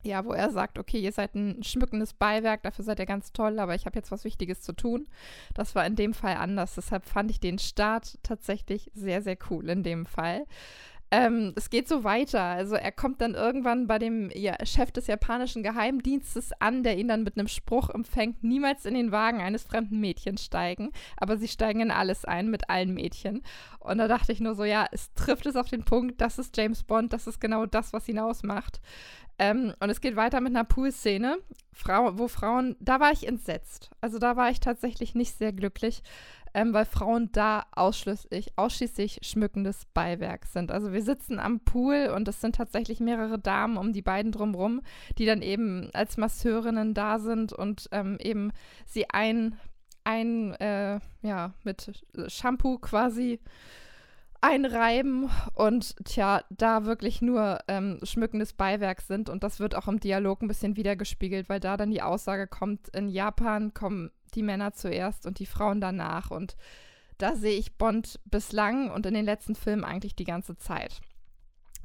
[0.03, 3.59] ja, wo er sagt, okay, ihr seid ein schmückendes Beiwerk, dafür seid ihr ganz toll,
[3.59, 5.07] aber ich habe jetzt was Wichtiges zu tun.
[5.53, 6.75] Das war in dem Fall anders.
[6.75, 10.45] Deshalb fand ich den Start tatsächlich sehr, sehr cool in dem Fall.
[11.10, 12.41] Ähm, es geht so weiter.
[12.41, 17.08] Also er kommt dann irgendwann bei dem ja, Chef des japanischen Geheimdienstes an, der ihn
[17.08, 20.91] dann mit einem Spruch empfängt, niemals in den Wagen eines fremden Mädchens steigen.
[21.16, 23.43] Aber sie steigen in alles ein, mit allen Mädchen.
[23.80, 26.58] Und da dachte ich nur so, ja, es trifft es auf den Punkt, das ist
[26.58, 28.82] James Bond, das ist genau das, was ihn ausmacht.
[29.39, 31.38] Ähm, und es geht weiter mit einer Pool-Szene,
[31.71, 33.91] Frau, wo Frauen, da war ich entsetzt.
[34.01, 36.01] Also da war ich tatsächlich nicht sehr glücklich
[36.57, 40.71] ähm, weil Frauen da ausschließlich, ausschließlich schmückendes Beiwerk sind.
[40.71, 44.81] Also wir sitzen am Pool und es sind tatsächlich mehrere Damen um die beiden drumherum,
[45.19, 48.51] die dann eben als Masseurinnen da sind und ähm, eben
[48.88, 49.59] sie ein,
[50.03, 53.39] ein äh, ja, mit Shampoo quasi
[54.47, 59.99] einreiben und tja, da wirklich nur ähm, schmückendes Beiwerk sind und das wird auch im
[59.99, 64.73] Dialog ein bisschen wiedergespiegelt, weil da dann die Aussage kommt, in Japan kommen die Männer
[64.73, 66.31] zuerst und die Frauen danach.
[66.31, 66.55] Und
[67.17, 71.01] Da sehe ich Bond bislang und in den letzten Filmen eigentlich die ganze Zeit.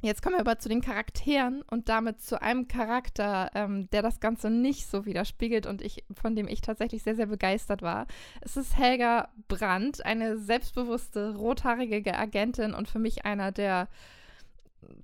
[0.03, 4.19] Jetzt kommen wir aber zu den Charakteren und damit zu einem Charakter, ähm, der das
[4.19, 8.07] Ganze nicht so widerspiegelt und ich, von dem ich tatsächlich sehr, sehr begeistert war.
[8.41, 13.87] Es ist Helga Brandt, eine selbstbewusste, rothaarige Agentin und für mich einer der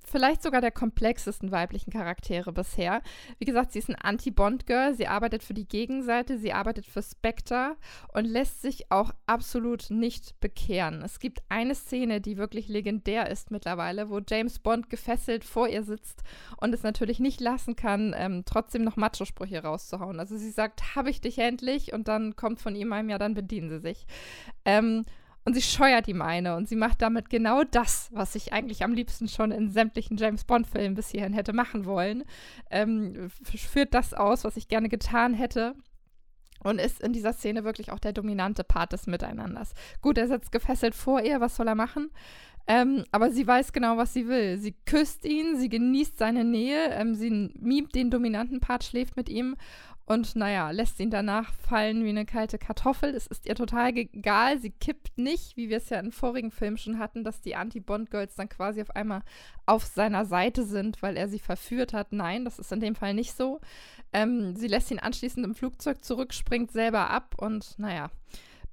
[0.05, 3.01] vielleicht sogar der komplexesten weiblichen Charaktere bisher.
[3.37, 7.75] Wie gesagt, sie ist ein Anti-Bond-Girl, sie arbeitet für die Gegenseite, sie arbeitet für Spectre
[8.13, 11.01] und lässt sich auch absolut nicht bekehren.
[11.03, 15.83] Es gibt eine Szene, die wirklich legendär ist mittlerweile, wo James Bond gefesselt vor ihr
[15.83, 16.23] sitzt
[16.57, 20.19] und es natürlich nicht lassen kann, ähm, trotzdem noch Macho-Sprüche rauszuhauen.
[20.19, 21.93] Also sie sagt, habe ich dich endlich?
[21.93, 24.05] Und dann kommt von ihm einem, ja, dann bedienen sie sich.
[24.65, 25.05] Ähm,
[25.45, 28.93] und sie scheuert ihm eine und sie macht damit genau das, was ich eigentlich am
[28.93, 32.23] liebsten schon in sämtlichen James Bond-Filmen bis hierhin hätte machen wollen.
[32.69, 35.75] Ähm, führt das aus, was ich gerne getan hätte.
[36.61, 39.73] Und ist in dieser Szene wirklich auch der dominante Part des Miteinanders.
[40.01, 42.11] Gut, er sitzt gefesselt vor ihr, was soll er machen?
[42.67, 44.59] Ähm, aber sie weiß genau, was sie will.
[44.59, 49.27] Sie küsst ihn, sie genießt seine Nähe, ähm, sie mimt den dominanten Part, schläft mit
[49.27, 49.55] ihm
[50.09, 53.13] und naja, lässt ihn danach fallen wie eine kalte Kartoffel.
[53.13, 54.57] Es ist ihr total egal.
[54.57, 58.33] Sie kippt nicht, wie wir es ja in vorigen Filmen schon hatten, dass die Anti-Bond-Girls
[58.33, 59.21] dann quasi auf einmal
[59.67, 62.11] auf seiner Seite sind, weil er sie verführt hat.
[62.11, 63.61] Nein, das ist in dem Fall nicht so.
[64.11, 68.09] Ähm, sie lässt ihn anschließend im Flugzeug zurück, springt selber ab und naja,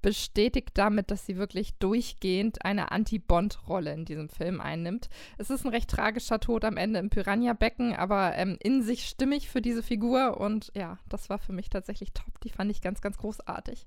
[0.06, 5.08] bestätigt damit, dass sie wirklich durchgehend eine Anti-Bond-Rolle in diesem Film einnimmt.
[5.36, 9.48] Es ist ein recht tragischer Tod am Ende im Piranha-Becken, aber ähm, in sich stimmig
[9.48, 12.40] für diese Figur und ja, das war für mich tatsächlich top.
[12.44, 13.84] Die fand ich ganz, ganz großartig.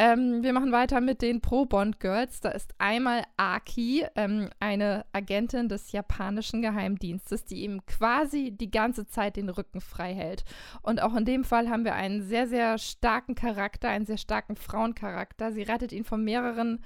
[0.00, 2.40] Ähm, wir machen weiter mit den Pro-Bond-Girls.
[2.40, 9.08] Da ist einmal Aki, ähm, eine Agentin des japanischen Geheimdienstes, die ihm quasi die ganze
[9.08, 10.44] Zeit den Rücken frei hält.
[10.82, 14.54] Und auch in dem Fall haben wir einen sehr, sehr starken Charakter, einen sehr starken
[14.54, 15.50] Frauencharakter.
[15.50, 16.80] Sie rettet ihn von mehreren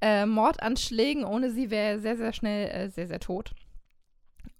[0.00, 1.24] äh, Mordanschlägen.
[1.24, 3.52] Ohne sie wäre er sehr, sehr schnell äh, sehr, sehr tot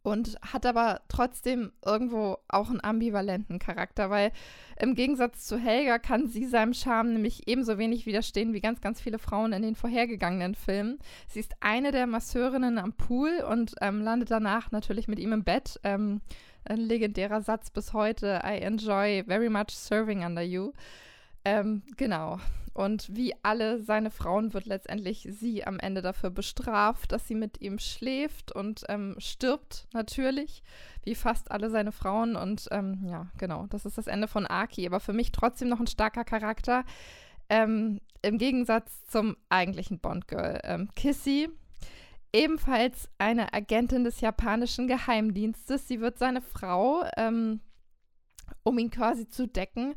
[0.07, 4.31] und hat aber trotzdem irgendwo auch einen ambivalenten Charakter, weil
[4.81, 9.01] im Gegensatz zu Helga kann sie seinem Charme nämlich ebenso wenig widerstehen wie ganz, ganz
[9.01, 11.01] viele Frauen in den vorhergegangenen Filmen.
[11.27, 15.43] Sie ist eine der Masseurinnen am Pool und ähm, landet danach natürlich mit ihm im
[15.43, 15.81] Bett.
[15.83, 16.21] Ähm,
[16.65, 20.71] ein legendärer Satz bis heute: I enjoy very much serving under you.
[21.45, 22.39] Ähm, genau.
[22.77, 27.63] Und wie alle seine Frauen wird letztendlich sie am Ende dafür bestraft, dass sie mit
[27.63, 30.63] ihm schläft und ähm, stirbt natürlich,
[31.03, 32.37] wie fast alle seine Frauen.
[32.37, 34.87] Und ähm, ja, genau, das ist das Ende von Aki.
[34.87, 36.85] Aber für mich trotzdem noch ein starker Charakter.
[37.49, 40.61] Ähm, Im Gegensatz zum eigentlichen Bond-Girl.
[40.63, 41.49] Ähm, Kissy,
[42.35, 45.89] ebenfalls eine Agentin des japanischen Geheimdienstes.
[45.89, 47.61] Sie wird seine Frau, ähm,
[48.65, 49.95] um ihn quasi zu decken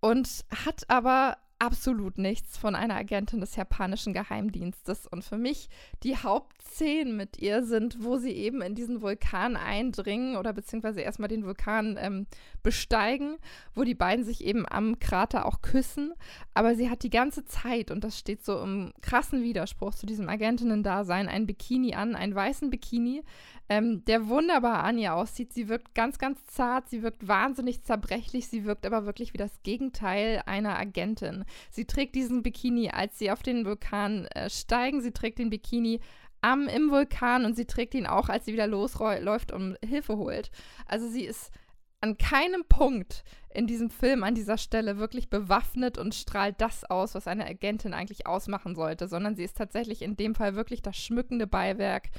[0.00, 5.06] und hat aber absolut nichts von einer Agentin des japanischen Geheimdienstes.
[5.06, 5.68] Und für mich
[6.02, 11.28] die Hauptszenen mit ihr sind, wo sie eben in diesen Vulkan eindringen oder beziehungsweise erstmal
[11.28, 12.26] den Vulkan ähm,
[12.62, 13.36] besteigen,
[13.74, 16.14] wo die beiden sich eben am Krater auch küssen.
[16.54, 20.28] Aber sie hat die ganze Zeit, und das steht so im krassen Widerspruch zu diesem
[20.28, 23.22] Agentinnen-Dasein, ein Bikini an, einen weißen Bikini,
[23.68, 25.52] ähm, der wunderbar an ihr aussieht.
[25.52, 29.62] Sie wirkt ganz, ganz zart, sie wirkt wahnsinnig zerbrechlich, sie wirkt aber wirklich wie das
[29.62, 31.44] Gegenteil einer Agentin.
[31.70, 35.00] Sie trägt diesen Bikini, als sie auf den Vulkan äh, steigen.
[35.00, 36.00] Sie trägt den Bikini
[36.40, 40.50] am im Vulkan und sie trägt ihn auch, als sie wieder losläuft und Hilfe holt.
[40.86, 41.50] Also sie ist
[42.00, 47.14] an keinem Punkt in diesem Film an dieser Stelle wirklich bewaffnet und strahlt das aus,
[47.14, 50.96] was eine Agentin eigentlich ausmachen sollte, sondern sie ist tatsächlich in dem Fall wirklich das
[50.96, 52.10] schmückende Beiwerk,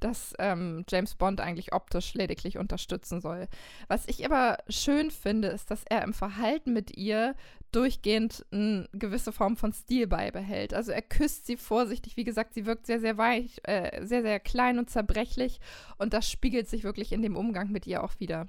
[0.00, 3.46] das ähm, James Bond eigentlich optisch lediglich unterstützen soll.
[3.86, 7.36] Was ich aber schön finde, ist, dass er im Verhalten mit ihr
[7.70, 10.74] durchgehend eine gewisse Form von Stil beibehält.
[10.74, 14.40] Also er küsst sie vorsichtig, wie gesagt, sie wirkt sehr, sehr weich, äh, sehr, sehr
[14.40, 15.60] klein und zerbrechlich
[15.98, 18.48] und das spiegelt sich wirklich in dem Umgang mit ihr auch wieder.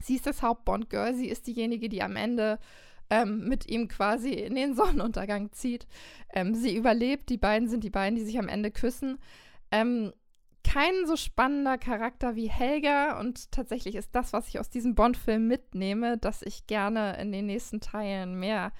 [0.00, 2.58] Sie ist das Hauptbond-Girl, sie ist diejenige, die am Ende
[3.10, 5.86] ähm, mit ihm quasi in den Sonnenuntergang zieht.
[6.32, 9.18] Ähm, sie überlebt, die beiden sind die beiden, die sich am Ende küssen.
[9.70, 10.12] Ähm,
[10.62, 15.48] kein so spannender Charakter wie Helga und tatsächlich ist das, was ich aus diesem Bond-Film
[15.48, 18.72] mitnehme, dass ich gerne in den nächsten Teilen mehr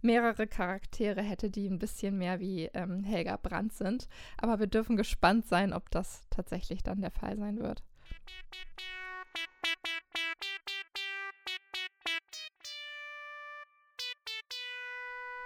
[0.00, 4.08] mehrere Charaktere hätte, die ein bisschen mehr wie ähm, Helga Brandt sind.
[4.36, 7.82] Aber wir dürfen gespannt sein, ob das tatsächlich dann der Fall sein wird.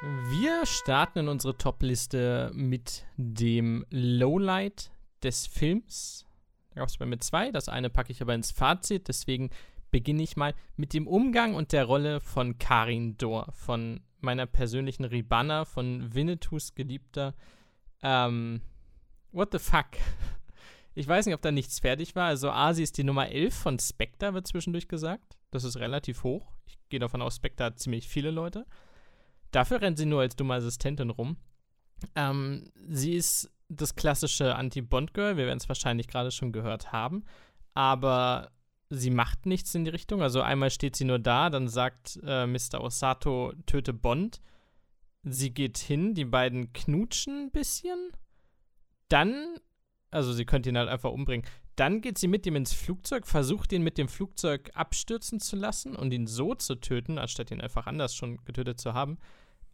[0.05, 4.91] Wir starten in unsere Top-Liste mit dem Lowlight
[5.23, 6.27] des Films.
[6.71, 7.53] Da gab es bei mir zwei.
[7.53, 9.07] Das eine packe ich aber ins Fazit.
[9.07, 9.51] Deswegen
[9.93, 15.05] beginne ich mal mit dem Umgang und der Rolle von Karin Dor, von meiner persönlichen
[15.05, 17.35] Ribanna, von Winnetous Geliebter.
[18.03, 18.61] Ähm,
[19.31, 19.87] what the fuck?
[20.95, 22.27] Ich weiß nicht, ob da nichts fertig war.
[22.27, 25.39] Also, A, sie ist die Nummer 11 von Spectre, wird zwischendurch gesagt.
[25.51, 26.53] Das ist relativ hoch.
[26.67, 28.67] Ich gehe davon aus, Spectre hat ziemlich viele Leute.
[29.53, 31.37] Dafür rennt sie nur als dumme Assistentin rum.
[32.17, 35.37] Ähm, sie ist das klassische Anti-Bond-Girl.
[35.37, 37.25] Wir werden es wahrscheinlich gerade schon gehört haben.
[37.75, 38.51] Aber
[38.91, 40.23] sie macht nichts in die Richtung.
[40.23, 42.81] Also einmal steht sie nur da, dann sagt äh, Mr.
[42.81, 44.41] Osato, töte Bond.
[45.23, 48.11] Sie geht hin, die beiden knutschen ein bisschen.
[49.09, 49.59] Dann
[50.13, 51.47] also sie könnte ihn halt einfach umbringen.
[51.75, 55.97] Dann geht sie mit ihm ins Flugzeug, versucht ihn mit dem Flugzeug abstürzen zu lassen
[55.97, 59.19] und ihn so zu töten, anstatt ihn einfach anders schon getötet zu haben.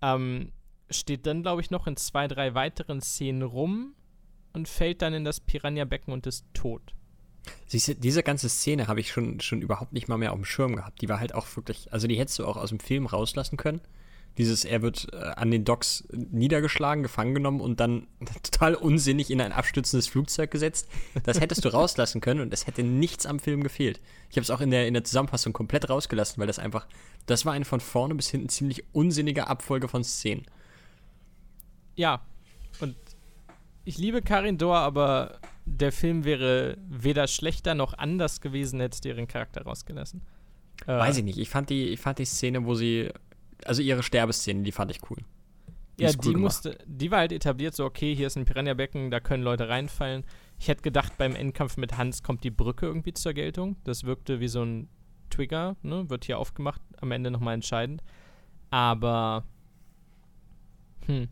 [0.02, 0.52] Ähm,
[0.90, 3.94] steht dann, glaube ich, noch in zwei, drei weiteren Szenen rum
[4.52, 6.94] und fällt dann in das Piranha-Becken und ist tot.
[7.66, 10.44] Siehst du, diese ganze Szene habe ich schon, schon überhaupt nicht mal mehr auf dem
[10.44, 11.00] Schirm gehabt.
[11.00, 13.80] Die war halt auch wirklich, also die hättest du auch aus dem Film rauslassen können.
[14.36, 18.06] Dieses, er wird äh, an den Docks niedergeschlagen, gefangen genommen und dann
[18.42, 20.88] total unsinnig in ein abstürzendes Flugzeug gesetzt.
[21.24, 24.00] Das hättest du rauslassen können und es hätte nichts am Film gefehlt.
[24.30, 26.86] Ich habe es auch in der, in der Zusammenfassung komplett rausgelassen, weil das einfach,
[27.26, 30.44] das war eine von vorne bis hinten ziemlich unsinnige Abfolge von Szenen.
[31.96, 32.22] Ja,
[32.80, 32.94] und
[33.84, 39.08] ich liebe Karin Dor, aber der Film wäre weder schlechter noch anders gewesen, hättest du
[39.08, 40.22] ihren Charakter rausgelassen.
[40.86, 41.38] Äh, Weiß ich nicht.
[41.38, 43.10] Ich fand die, ich fand die Szene, wo sie
[43.64, 45.18] also ihre Sterbeszene, die fand ich cool.
[45.98, 49.18] Die ja, die musste, die war halt etabliert, so okay, hier ist ein Piranha-Becken, da
[49.18, 50.24] können Leute reinfallen.
[50.58, 53.76] Ich hätte gedacht, beim Endkampf mit Hans kommt die Brücke irgendwie zur Geltung.
[53.84, 54.88] Das wirkte wie so ein
[55.30, 56.08] Trigger, ne?
[56.08, 58.02] Wird hier aufgemacht, am Ende nochmal entscheidend.
[58.70, 59.44] Aber,
[61.06, 61.28] hm.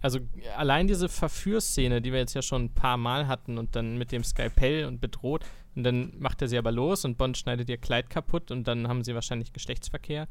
[0.00, 0.20] Also
[0.56, 4.12] allein diese Verführszene, die wir jetzt ja schon ein paar Mal hatten und dann mit
[4.12, 7.78] dem Skypell und bedroht und dann macht er sie aber los und Bond schneidet ihr
[7.78, 10.28] Kleid kaputt und dann haben sie wahrscheinlich Geschlechtsverkehr.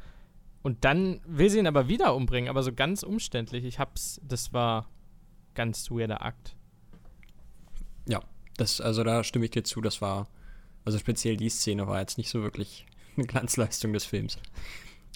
[0.62, 3.64] Und dann will sie ihn aber wieder umbringen, aber so ganz umständlich.
[3.64, 4.90] Ich hab's, das war
[5.56, 6.56] ganz weirder Akt.
[8.08, 8.22] Ja,
[8.58, 10.28] das, also da stimme ich dir zu, das war,
[10.86, 12.86] also speziell die Szene war jetzt nicht so wirklich
[13.16, 14.38] eine Glanzleistung des Films.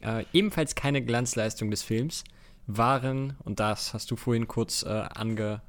[0.02, 2.24] Äh, ebenfalls keine Glanzleistung des Films
[2.68, 5.62] waren, und das hast du vorhin kurz äh, angesprochen,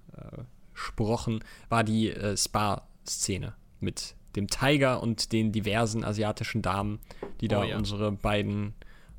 [1.68, 7.00] war die äh, Spa-Szene mit dem Tiger und den diversen asiatischen Damen,
[7.40, 7.76] die da oh, ja.
[7.76, 8.74] unsere beiden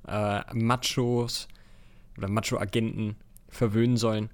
[0.08, 1.48] äh, Machos
[2.18, 3.16] oder Macho-Agenten
[3.50, 4.30] verwöhnen sollen.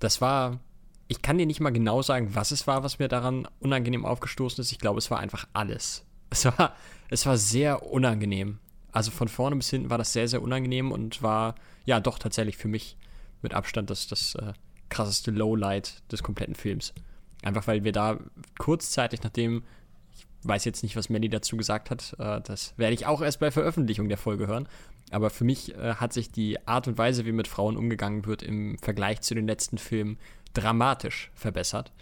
[0.00, 0.60] Das war,
[1.08, 4.62] ich kann dir nicht mal genau sagen, was es war, was mir daran unangenehm aufgestoßen
[4.62, 4.72] ist.
[4.72, 6.04] Ich glaube, es war einfach alles.
[6.30, 6.74] Es war,
[7.08, 8.58] es war sehr unangenehm.
[8.92, 11.54] Also von vorne bis hinten war das sehr, sehr unangenehm und war,
[11.84, 12.96] ja, doch tatsächlich für mich
[13.42, 14.52] mit Abstand das, das äh,
[14.88, 16.94] krasseste Lowlight des kompletten Films.
[17.42, 18.18] Einfach weil wir da
[18.58, 19.64] kurzzeitig, nachdem,
[20.16, 23.40] ich weiß jetzt nicht, was Melly dazu gesagt hat, äh, das werde ich auch erst
[23.40, 24.68] bei Veröffentlichung der Folge hören,
[25.10, 28.42] aber für mich äh, hat sich die Art und Weise, wie mit Frauen umgegangen wird,
[28.42, 30.18] im Vergleich zu den letzten Filmen
[30.54, 31.92] dramatisch verbessert.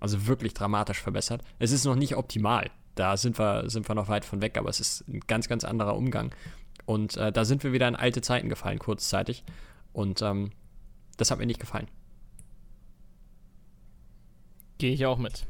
[0.00, 1.42] Also wirklich dramatisch verbessert.
[1.58, 2.70] Es ist noch nicht optimal.
[2.94, 5.64] Da sind wir, sind wir noch weit von weg, aber es ist ein ganz, ganz
[5.64, 6.34] anderer Umgang.
[6.84, 9.44] Und äh, da sind wir wieder in alte Zeiten gefallen, kurzzeitig.
[9.92, 10.52] Und ähm,
[11.16, 11.88] das hat mir nicht gefallen.
[14.78, 15.46] Gehe ich auch mit.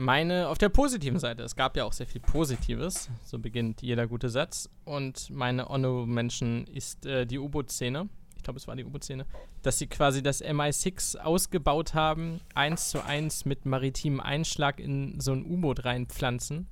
[0.00, 4.06] Meine, auf der positiven Seite, es gab ja auch sehr viel Positives, so beginnt jeder
[4.06, 4.70] gute Satz.
[4.86, 8.08] Und meine Honorable Mention ist äh, die U-Boot-Szene.
[8.34, 9.26] Ich glaube, es war die U-Boot-Szene.
[9.60, 15.32] Dass sie quasi das MI6 ausgebaut haben, eins zu eins mit maritimem Einschlag in so
[15.32, 16.66] ein U-Boot reinpflanzen.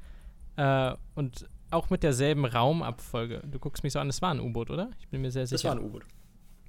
[0.57, 3.43] Äh, und auch mit derselben Raumabfolge.
[3.45, 4.89] Du guckst mich so an, es war ein U-Boot, oder?
[5.01, 5.57] Ich bin mir sehr sicher.
[5.57, 6.07] Es war ein U-Boot.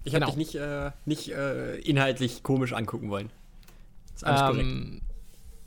[0.03, 0.27] Ich genau.
[0.27, 3.29] habe dich nicht, äh, nicht äh, inhaltlich komisch angucken wollen.
[4.13, 5.08] ist alles ähm, korrekt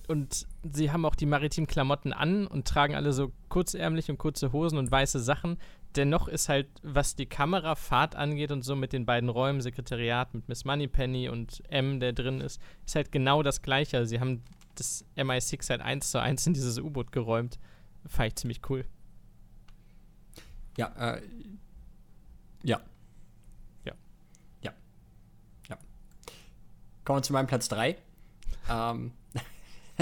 [0.08, 4.52] und sie haben auch die maritimen Klamotten an und tragen alle so kurzärmlich und kurze
[4.52, 5.58] Hosen und weiße Sachen.
[5.96, 10.48] Dennoch ist halt, was die Kamerafahrt angeht und so mit den beiden Räumen, Sekretariat mit
[10.48, 13.98] Miss Moneypenny und M, der drin ist, ist halt genau das Gleiche.
[13.98, 14.42] Also sie haben
[14.74, 17.58] das MI6 halt eins zu eins in dieses U-Boot geräumt.
[18.06, 18.84] Fand ich ziemlich cool.
[20.76, 21.22] Ja, äh,
[22.62, 22.80] ja.
[23.84, 23.92] Ja.
[24.62, 24.72] Ja.
[25.68, 25.78] Ja.
[27.04, 27.96] Kommen wir zu meinem Platz 3.
[28.70, 29.12] Ähm,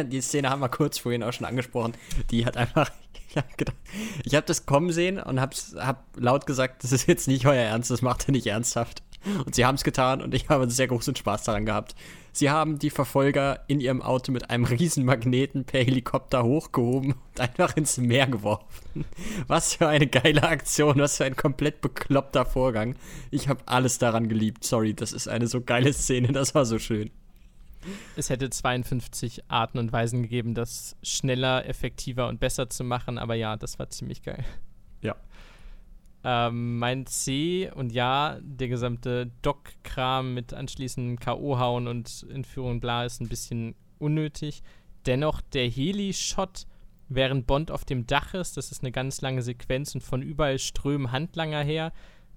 [0.05, 1.95] die Szene haben wir kurz vorhin auch schon angesprochen.
[2.31, 2.91] Die hat einfach,
[3.29, 7.47] ich habe hab das kommen sehen und habe hab laut gesagt, das ist jetzt nicht
[7.47, 9.03] euer Ernst, das macht ihr nicht ernsthaft.
[9.45, 11.95] Und sie haben es getan und ich habe sehr großen Spaß daran gehabt.
[12.33, 17.41] Sie haben die Verfolger in ihrem Auto mit einem riesen Magneten per Helikopter hochgehoben und
[17.41, 19.05] einfach ins Meer geworfen.
[19.47, 22.95] Was für eine geile Aktion, was für ein komplett bekloppter Vorgang.
[23.31, 24.65] Ich habe alles daran geliebt.
[24.65, 27.11] Sorry, das ist eine so geile Szene, das war so schön.
[28.17, 33.35] Es hätte 52 Arten und Weisen gegeben, das schneller, effektiver und besser zu machen, aber
[33.35, 34.45] ja, das war ziemlich geil.
[35.03, 35.17] Ja.
[36.23, 43.21] Ähm, mein C und ja, der gesamte Doc-Kram mit anschließendem K.O.-Hauen und Entführung bla ist
[43.21, 44.63] ein bisschen unnötig.
[45.07, 46.67] Dennoch der Heli-Shot,
[47.09, 50.59] während Bond auf dem Dach ist, das ist eine ganz lange Sequenz und von überall
[50.59, 51.93] strömen Handlanger her.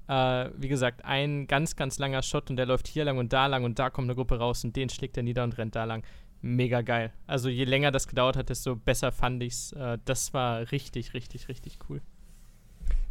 [0.08, 3.47] Äh, wie gesagt, ein ganz, ganz langer Shot und der läuft hier lang und da
[3.47, 5.86] lang und da kommt eine Gruppe raus und den schlägt er nieder und rennt da
[5.86, 6.04] lang.
[6.41, 7.14] Mega geil.
[7.26, 9.72] Also je länger das gedauert hat, desto besser fand ich's.
[9.72, 12.01] Äh, das war richtig, richtig, richtig cool.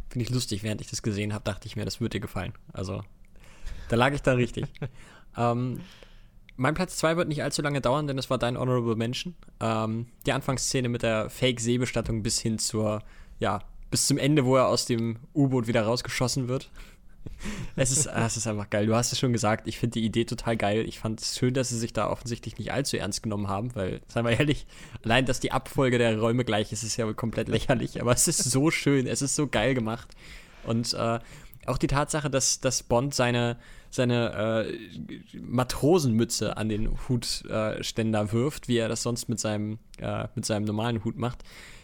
[0.09, 2.53] Finde ich lustig, während ich das gesehen habe, dachte ich mir, das würde dir gefallen.
[2.71, 3.03] Also,
[3.89, 4.65] da lag ich da richtig.
[5.37, 5.79] ähm,
[6.55, 9.35] mein Platz 2 wird nicht allzu lange dauern, denn es war dein Honorable Mention.
[9.59, 13.01] Ähm, die Anfangsszene mit der Fake-Seebestattung bis hin zur,
[13.39, 13.61] ja,
[13.93, 16.71] bis zum Ende, wo er aus dem U-Boot wieder rausgeschossen wird.
[17.75, 18.87] es, ist, ah, es ist einfach geil.
[18.87, 20.83] Du hast es schon gesagt, ich finde die Idee total geil.
[20.87, 24.01] Ich fand es schön, dass sie sich da offensichtlich nicht allzu ernst genommen haben, weil,
[24.07, 24.65] seien wir ehrlich,
[25.03, 28.01] allein, dass die Abfolge der Räume gleich ist, ist ja komplett lächerlich.
[28.01, 30.07] Aber es ist so schön, es ist so geil gemacht.
[30.65, 31.19] Und äh,
[31.67, 33.59] auch die Tatsache, dass, dass Bond seine,
[33.91, 40.29] seine äh, Matrosenmütze an den Hutständer äh, wirft, wie er das sonst mit seinem, äh,
[40.33, 41.43] mit seinem normalen Hut macht,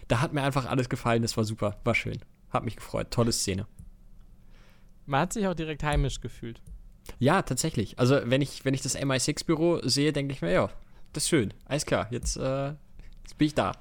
[0.09, 1.21] da hat mir einfach alles gefallen.
[1.21, 2.19] Das war super, war schön.
[2.49, 3.11] Hat mich gefreut.
[3.11, 3.67] Tolle Szene.
[5.05, 6.61] Man hat sich auch direkt heimisch gefühlt.
[7.19, 7.97] Ja, tatsächlich.
[7.97, 10.69] Also, wenn ich, wenn ich das MI6-Büro sehe, denke ich mir, ja,
[11.13, 11.53] das ist schön.
[11.65, 12.67] Alles klar, jetzt, äh,
[13.23, 13.71] jetzt bin ich da.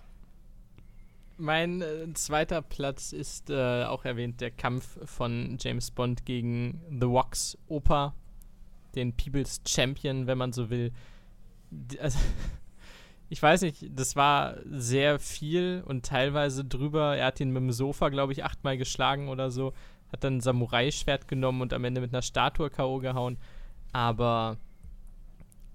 [1.36, 7.06] Mein äh, zweiter Platz ist äh, auch erwähnt der Kampf von James Bond gegen The
[7.06, 8.14] Wax Opa,
[8.94, 10.92] den People's Champion, wenn man so will.
[12.00, 12.18] Also,
[13.28, 17.16] ich weiß nicht, das war sehr viel und teilweise drüber.
[17.16, 19.72] Er hat ihn mit dem Sofa, glaube ich, achtmal geschlagen oder so
[20.12, 22.98] hat dann ein Samurai-Schwert genommen und am Ende mit einer Statue K.O.
[22.98, 23.38] gehauen.
[23.92, 24.56] Aber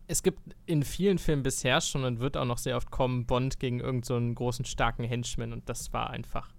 [0.07, 3.59] es gibt in vielen Filmen bisher schon und wird auch noch sehr oft kommen, Bond
[3.59, 6.49] gegen irgendeinen so großen, starken Henchman und das war einfach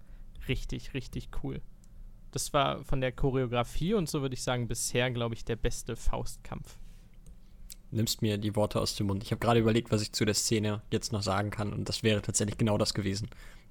[0.48, 1.60] richtig, richtig cool.
[2.30, 5.94] Das war von der Choreografie und so würde ich sagen, bisher, glaube ich, der beste
[5.94, 6.78] Faustkampf.
[7.94, 9.22] Nimmst mir die Worte aus dem Mund.
[9.22, 12.02] Ich habe gerade überlegt, was ich zu der Szene jetzt noch sagen kann und das
[12.02, 13.28] wäre tatsächlich genau das gewesen.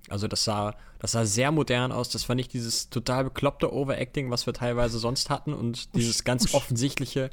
[0.10, 2.10] Also das sah, das sah sehr modern aus.
[2.10, 6.54] Das war nicht dieses total bekloppte Overacting, was wir teilweise sonst hatten und dieses ganz
[6.54, 7.30] offensichtliche,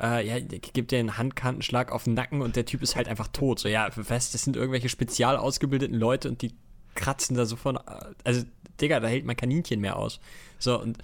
[0.00, 3.28] äh, ja, gibt dir einen Handkantenschlag auf den Nacken und der Typ ist halt einfach
[3.28, 3.60] tot.
[3.60, 6.54] So, ja, was, das sind irgendwelche spezial ausgebildeten Leute und die
[6.94, 7.78] kratzen da so von,
[8.24, 8.42] also,
[8.80, 10.20] Digga, da hält mein Kaninchen mehr aus.
[10.58, 10.98] So, und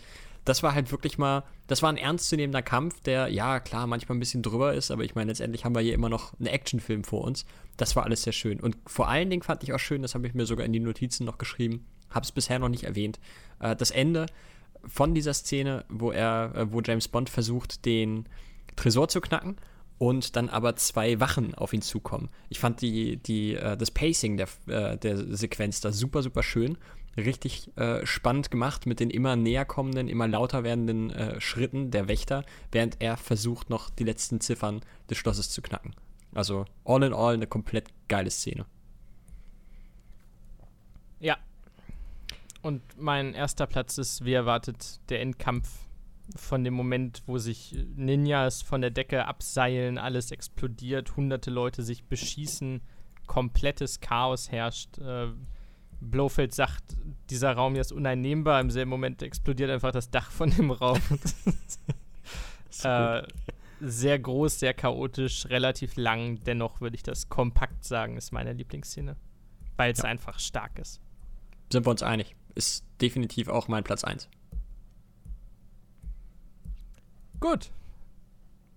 [0.44, 4.20] das war halt wirklich mal, das war ein ernstzunehmender Kampf, der, ja, klar, manchmal ein
[4.20, 7.22] bisschen drüber ist, aber ich meine, letztendlich haben wir hier immer noch einen Actionfilm vor
[7.22, 7.46] uns.
[7.76, 8.60] Das war alles sehr schön.
[8.60, 10.80] Und vor allen Dingen fand ich auch schön, das habe ich mir sogar in die
[10.80, 13.18] Notizen noch geschrieben, habe es bisher noch nicht erwähnt,
[13.60, 14.26] äh, das Ende
[14.86, 18.28] von dieser Szene, wo er, äh, wo James Bond versucht, den
[18.76, 19.56] Tresor zu knacken
[19.98, 22.28] und dann aber zwei Wachen auf ihn zukommen.
[22.50, 26.76] Ich fand die, die, äh, das Pacing der, äh, der Sequenz da super, super schön
[27.16, 32.08] richtig äh, spannend gemacht mit den immer näher kommenden, immer lauter werdenden äh, Schritten der
[32.08, 35.94] Wächter, während er versucht, noch die letzten Ziffern des Schlosses zu knacken.
[36.34, 38.66] Also all in all eine komplett geile Szene.
[41.20, 41.38] Ja.
[42.62, 45.68] Und mein erster Platz ist, wie erwartet, der Endkampf
[46.36, 52.04] von dem Moment, wo sich Ninjas von der Decke abseilen, alles explodiert, hunderte Leute sich
[52.04, 52.80] beschießen,
[53.26, 54.98] komplettes Chaos herrscht.
[54.98, 55.28] Äh,
[56.10, 56.82] Blofeld sagt,
[57.30, 58.60] dieser Raum hier ist uneinnehmbar.
[58.60, 61.00] Im selben Moment explodiert einfach das Dach von dem Raum.
[62.82, 63.22] äh,
[63.80, 66.42] sehr groß, sehr chaotisch, relativ lang.
[66.44, 69.16] Dennoch würde ich das kompakt sagen, ist meine Lieblingsszene.
[69.76, 70.04] Weil es ja.
[70.04, 71.00] einfach stark ist.
[71.72, 72.36] Sind wir uns einig.
[72.54, 74.28] Ist definitiv auch mein Platz 1.
[77.40, 77.70] Gut.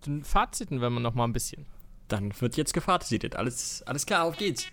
[0.01, 1.65] Dann Faziten wenn wir noch mal ein bisschen.
[2.07, 3.35] Dann wird jetzt gefazitet.
[3.35, 4.65] Alles, alles klar, auf geht's.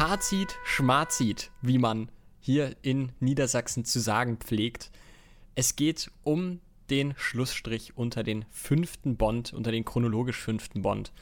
[0.00, 4.90] Fazit, Schmarzit, wie man hier in Niedersachsen zu sagen pflegt.
[5.54, 11.12] Es geht um den Schlussstrich unter den fünften Bond, unter den chronologisch fünften Bond.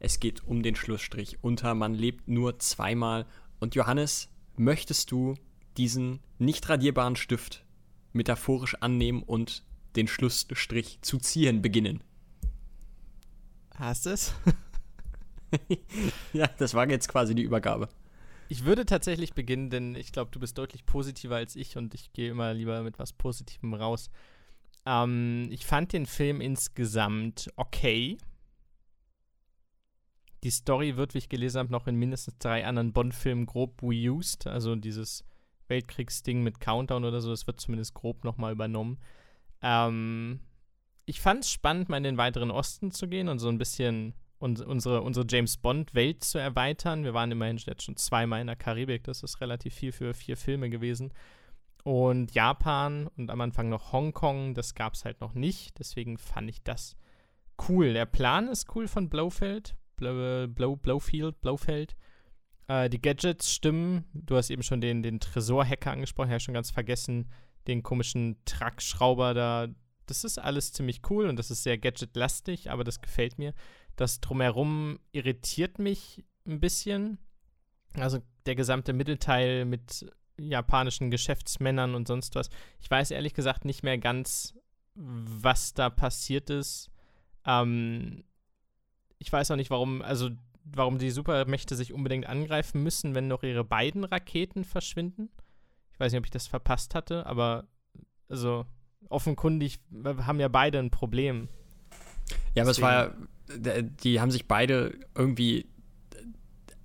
[0.00, 3.24] Es geht um den Schlussstrich unter Man lebt nur zweimal.
[3.60, 5.36] Und Johannes, möchtest du
[5.76, 7.64] diesen nicht radierbaren Stift
[8.12, 9.62] metaphorisch annehmen und
[9.94, 12.02] den Schlussstrich zu ziehen beginnen?
[13.76, 14.34] Hast es?
[16.32, 17.88] ja, das war jetzt quasi die Übergabe.
[18.54, 22.12] Ich würde tatsächlich beginnen, denn ich glaube, du bist deutlich positiver als ich und ich
[22.12, 24.10] gehe immer lieber mit was Positivem raus.
[24.86, 28.16] Ähm, ich fand den Film insgesamt okay.
[30.44, 34.46] Die Story wird, wie ich gelesen habe, noch in mindestens drei anderen Bond-Filmen grob reused.
[34.46, 35.24] Also dieses
[35.66, 39.00] Weltkriegsding mit Countdown oder so, das wird zumindest grob nochmal übernommen.
[39.62, 40.38] Ähm,
[41.06, 44.14] ich fand es spannend, mal in den weiteren Osten zu gehen und so ein bisschen
[44.38, 47.04] uns, unsere, unsere James Bond-Welt zu erweitern.
[47.04, 50.36] Wir waren immerhin jetzt schon zweimal in der Karibik, das ist relativ viel für vier
[50.36, 51.12] Filme gewesen.
[51.84, 55.78] Und Japan und am Anfang noch Hongkong, das gab es halt noch nicht.
[55.78, 56.96] Deswegen fand ich das
[57.68, 57.92] cool.
[57.92, 61.94] Der Plan ist cool von Blowfeld, Blow, Blow, Blowfield, Blowfeld.
[62.68, 64.04] Äh, die Gadgets stimmen.
[64.14, 67.30] Du hast eben schon den, den Tresor-Hacker angesprochen, ich habe schon ganz vergessen,
[67.66, 69.68] den komischen Truckschrauber da.
[70.06, 73.54] Das ist alles ziemlich cool und das ist sehr gadgetlastig, aber das gefällt mir.
[73.96, 77.18] Das drumherum irritiert mich ein bisschen.
[77.94, 82.50] Also der gesamte Mittelteil mit japanischen Geschäftsmännern und sonst was.
[82.80, 84.54] Ich weiß ehrlich gesagt nicht mehr ganz,
[84.94, 86.90] was da passiert ist.
[87.46, 88.24] Ähm,
[89.18, 90.30] ich weiß auch nicht, warum, also
[90.64, 95.30] warum die Supermächte sich unbedingt angreifen müssen, wenn noch ihre beiden Raketen verschwinden.
[95.92, 97.68] Ich weiß nicht, ob ich das verpasst hatte, aber
[98.28, 98.66] also
[99.08, 101.48] offenkundig haben ja beide ein Problem.
[102.54, 102.70] Ja, aber Deswegen.
[102.70, 103.14] es war ja,
[103.48, 105.66] die haben sich beide irgendwie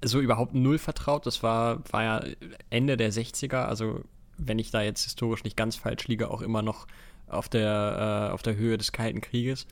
[0.03, 1.25] so überhaupt null vertraut.
[1.25, 2.23] Das war, war ja
[2.69, 4.01] Ende der 60er, also
[4.37, 6.87] wenn ich da jetzt historisch nicht ganz falsch liege, auch immer noch
[7.27, 9.67] auf der, äh, auf der Höhe des Kalten Krieges.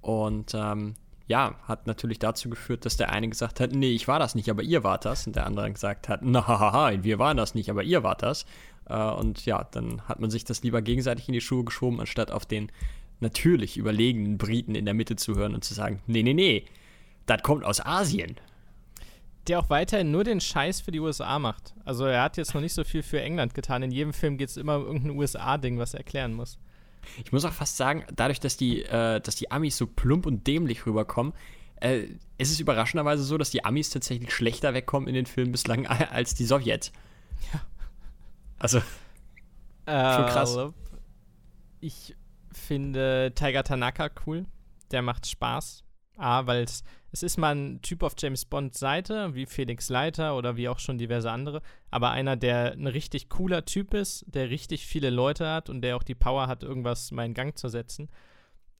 [0.00, 0.94] Und ähm,
[1.26, 4.50] ja, hat natürlich dazu geführt, dass der eine gesagt hat, nee, ich war das nicht,
[4.50, 5.26] aber ihr wart das.
[5.26, 8.46] Und der andere gesagt hat, na wir waren das nicht, aber ihr wart das.
[8.86, 12.30] Äh, und ja, dann hat man sich das lieber gegenseitig in die Schuhe geschoben, anstatt
[12.30, 12.72] auf den
[13.20, 16.64] natürlich überlegenen Briten in der Mitte zu hören und zu sagen, nee, nee, nee,
[17.26, 18.36] das kommt aus Asien
[19.48, 21.74] der auch weiterhin nur den Scheiß für die USA macht.
[21.84, 23.82] Also er hat jetzt noch nicht so viel für England getan.
[23.82, 26.58] In jedem Film geht es immer um irgendein USA-Ding, was er erklären muss.
[27.24, 30.46] Ich muss auch fast sagen, dadurch, dass die, äh, dass die Amis so plump und
[30.46, 31.32] dämlich rüberkommen,
[31.80, 32.04] äh,
[32.36, 36.34] ist es überraschenderweise so, dass die Amis tatsächlich schlechter wegkommen in den Filmen bislang als
[36.34, 36.92] die Sowjets.
[37.52, 37.60] Ja.
[38.58, 38.78] Also,
[39.86, 40.58] äh, schon krass.
[41.80, 42.16] Ich
[42.58, 44.46] finde Tiger Tanaka cool.
[44.90, 45.84] Der macht Spaß.
[46.16, 46.66] A, weil
[47.10, 50.78] es ist mal ein Typ auf James Bonds Seite, wie Felix Leiter oder wie auch
[50.78, 55.48] schon diverse andere, aber einer, der ein richtig cooler Typ ist, der richtig viele Leute
[55.48, 58.10] hat und der auch die Power hat, irgendwas mal in Gang zu setzen.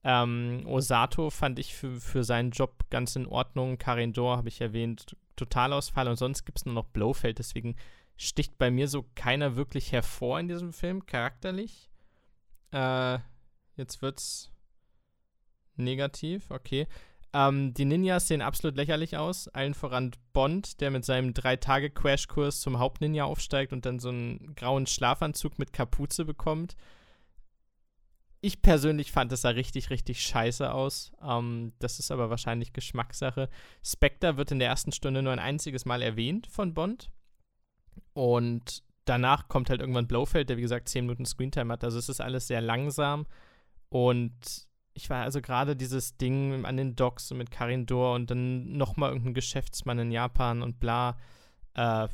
[0.03, 3.77] Ähm, Osato fand ich für, für seinen Job ganz in Ordnung.
[3.77, 7.75] Karin Dor habe ich erwähnt, Totalausfall und sonst gibt es nur noch Blowfeld, deswegen
[8.17, 11.89] sticht bei mir so keiner wirklich hervor in diesem Film, charakterlich.
[12.71, 13.19] Äh,
[13.79, 14.51] jetzt wird's
[15.75, 16.87] negativ, okay.
[17.33, 19.47] Ähm, die Ninjas sehen absolut lächerlich aus.
[19.49, 24.87] Allen voran Bond, der mit seinem Drei-Tage-Crashkurs zum Hauptninja aufsteigt und dann so einen grauen
[24.87, 26.75] Schlafanzug mit Kapuze bekommt.
[28.41, 31.11] Ich persönlich fand, es sah richtig, richtig scheiße aus.
[31.21, 33.49] Ähm, das ist aber wahrscheinlich Geschmackssache.
[33.83, 37.11] Spectre wird in der ersten Stunde nur ein einziges Mal erwähnt von Bond.
[38.13, 41.83] Und danach kommt halt irgendwann Blowfeld, der wie gesagt 10 Minuten Screentime hat.
[41.83, 43.27] Also es ist alles sehr langsam.
[43.89, 48.77] Und ich war also gerade dieses Ding an den Docks mit Karin Dor und dann
[48.77, 51.17] nochmal irgendein Geschäftsmann in Japan und bla.
[51.75, 52.07] Äh,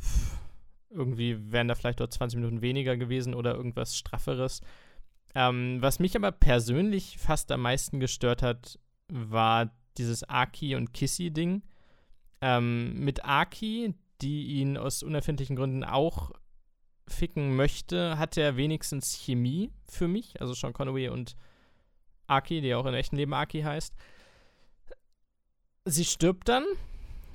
[0.89, 4.61] irgendwie wären da vielleicht dort 20 Minuten weniger gewesen oder irgendwas Strafferes.
[5.33, 8.79] Ähm, was mich aber persönlich fast am meisten gestört hat,
[9.11, 11.63] war dieses Aki und Kissy-Ding.
[12.41, 16.31] Ähm, mit Aki, die ihn aus unerfindlichen Gründen auch
[17.07, 20.39] ficken möchte, hat er wenigstens Chemie für mich.
[20.41, 21.35] Also Sean Connery und
[22.27, 23.93] Aki, die auch im echten Leben Aki heißt.
[25.85, 26.63] Sie stirbt dann,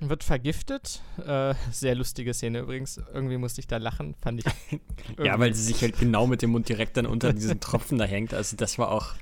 [0.00, 1.02] wird vergiftet.
[1.24, 3.00] Äh, sehr lustige Szene übrigens.
[3.12, 4.80] Irgendwie musste ich da lachen, fand ich.
[5.24, 8.04] ja, weil sie sich halt genau mit dem Mund direkt dann unter diesen Tropfen da
[8.04, 8.34] hängt.
[8.34, 9.14] Also das war auch,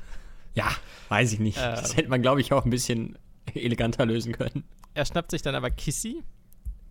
[0.55, 0.71] ja,
[1.09, 1.59] weiß ich nicht.
[1.59, 3.19] Äh, das hätte man, glaube ich, auch ein bisschen
[3.55, 4.65] eleganter lösen können.
[4.95, 6.23] Er schnappt sich dann aber Kissy.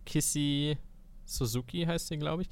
[0.04, 0.76] Kissy
[1.24, 2.48] Suzuki heißt sie, glaube ich.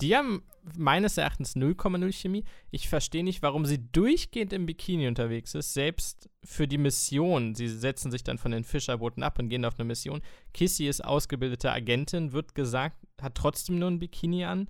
[0.00, 0.42] Die haben
[0.76, 2.44] meines Erachtens 0,0 Chemie.
[2.70, 7.54] Ich verstehe nicht, warum sie durchgehend im Bikini unterwegs ist, selbst für die Mission.
[7.54, 10.20] Sie setzen sich dann von den Fischerbooten ab und gehen auf eine Mission.
[10.52, 14.68] Kissy ist ausgebildete Agentin, wird gesagt, hat trotzdem nur ein Bikini an.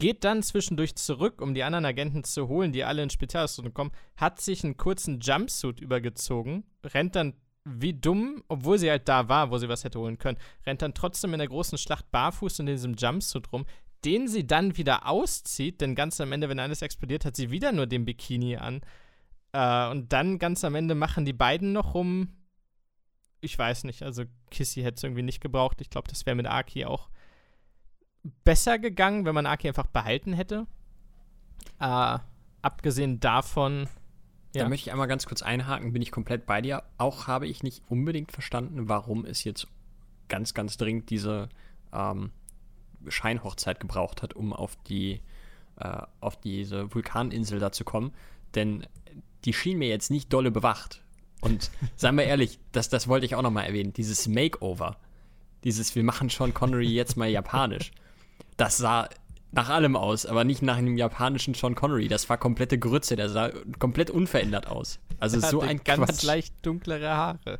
[0.00, 3.90] Geht dann zwischendurch zurück, um die anderen Agenten zu holen, die alle in Spezialausrüstung kommen,
[4.16, 9.50] hat sich einen kurzen Jumpsuit übergezogen, rennt dann wie dumm, obwohl sie halt da war,
[9.50, 12.66] wo sie was hätte holen können, rennt dann trotzdem in der großen Schlacht barfuß in
[12.66, 13.66] diesem Jumpsuit rum,
[14.04, 17.72] den sie dann wieder auszieht, denn ganz am Ende, wenn alles explodiert, hat sie wieder
[17.72, 18.80] nur den Bikini an.
[19.52, 22.28] Äh, und dann ganz am Ende machen die beiden noch rum.
[23.40, 25.80] Ich weiß nicht, also Kissy hätte es irgendwie nicht gebraucht.
[25.80, 27.08] Ich glaube, das wäre mit Aki auch
[28.44, 30.66] besser gegangen, wenn man Aki einfach behalten hätte.
[31.80, 32.18] Äh,
[32.62, 33.88] abgesehen davon.
[34.54, 34.64] Ja.
[34.64, 36.82] Da möchte ich einmal ganz kurz einhaken, bin ich komplett bei dir.
[36.96, 39.68] Auch habe ich nicht unbedingt verstanden, warum es jetzt
[40.28, 41.48] ganz, ganz dringend diese
[41.92, 42.32] ähm,
[43.06, 45.20] Scheinhochzeit gebraucht hat, um auf die
[45.80, 48.12] äh, auf diese Vulkaninsel da zu kommen.
[48.54, 48.86] Denn
[49.44, 51.02] die schien mir jetzt nicht dolle bewacht.
[51.40, 54.96] Und seien wir ehrlich, das, das wollte ich auch nochmal erwähnen, dieses Makeover,
[55.64, 57.92] dieses wir machen Sean Connery jetzt mal japanisch,
[58.56, 59.08] das sah
[59.52, 62.08] nach allem aus, aber nicht nach einem japanischen Sean Connery.
[62.08, 64.98] Das war komplette Grütze, der sah komplett unverändert aus.
[65.20, 66.22] Also so ein ganz Quatsch.
[66.22, 67.58] leicht dunklere Haare.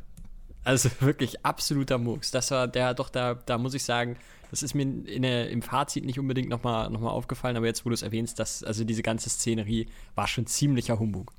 [0.63, 2.31] Also wirklich absoluter Murks.
[2.31, 4.17] Das war der doch da, da muss ich sagen,
[4.49, 7.89] das ist mir der, im Fazit nicht unbedingt nochmal noch mal aufgefallen, aber jetzt, wo
[7.89, 11.33] du es erwähnst, dass, also diese ganze Szenerie war schon ziemlicher Humbug.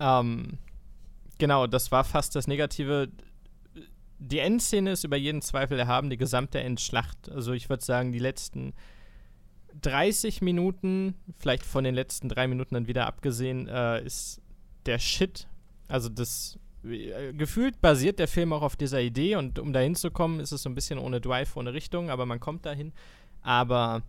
[0.00, 0.58] Ähm,
[1.38, 3.10] genau, das war fast das Negative.
[4.18, 7.30] Die Endszene ist über jeden Zweifel erhaben, die gesamte Endschlacht.
[7.30, 8.72] Also ich würde sagen, die letzten
[9.82, 14.40] 30 Minuten, vielleicht von den letzten drei Minuten dann wieder abgesehen, äh, ist
[14.86, 15.48] der Shit.
[15.88, 16.58] Also das
[17.32, 20.62] gefühlt basiert der Film auch auf dieser Idee und um dahin zu kommen, ist es
[20.62, 22.92] so ein bisschen ohne Drive, ohne Richtung, aber man kommt dahin.
[23.42, 24.02] Aber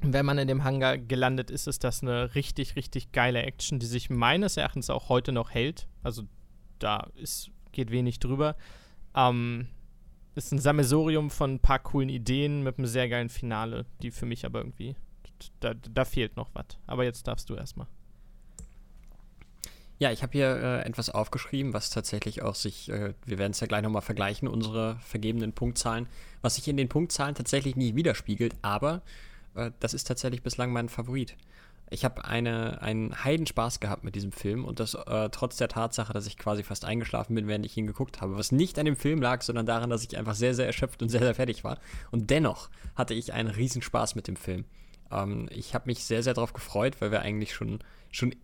[0.00, 3.86] wenn man in dem Hangar gelandet ist, ist das eine richtig, richtig geile Action, die
[3.86, 5.88] sich meines Erachtens auch heute noch hält.
[6.02, 6.24] Also
[6.78, 8.56] da ist, geht wenig drüber.
[9.14, 9.68] Ähm,
[10.34, 14.26] ist ein Sammelsurium von ein paar coolen Ideen mit einem sehr geilen Finale, die für
[14.26, 14.94] mich aber irgendwie,
[15.60, 16.78] da, da fehlt noch was.
[16.86, 17.86] Aber jetzt darfst du erstmal.
[19.98, 23.60] Ja, ich habe hier äh, etwas aufgeschrieben, was tatsächlich auch sich, äh, wir werden es
[23.60, 26.06] ja gleich nochmal vergleichen, unsere vergebenen Punktzahlen,
[26.42, 29.00] was sich in den Punktzahlen tatsächlich nie widerspiegelt, aber
[29.54, 31.36] äh, das ist tatsächlich bislang mein Favorit.
[31.88, 36.12] Ich habe eine, einen Heidenspaß gehabt mit diesem Film und das äh, trotz der Tatsache,
[36.12, 38.36] dass ich quasi fast eingeschlafen bin, während ich ihn geguckt habe.
[38.36, 41.10] Was nicht an dem Film lag, sondern daran, dass ich einfach sehr, sehr erschöpft und
[41.10, 41.78] sehr, sehr fertig war.
[42.10, 44.64] Und dennoch hatte ich einen Riesenspaß mit dem Film.
[45.12, 47.78] Ähm, ich habe mich sehr, sehr darauf gefreut, weil wir eigentlich schon,
[48.10, 48.34] schon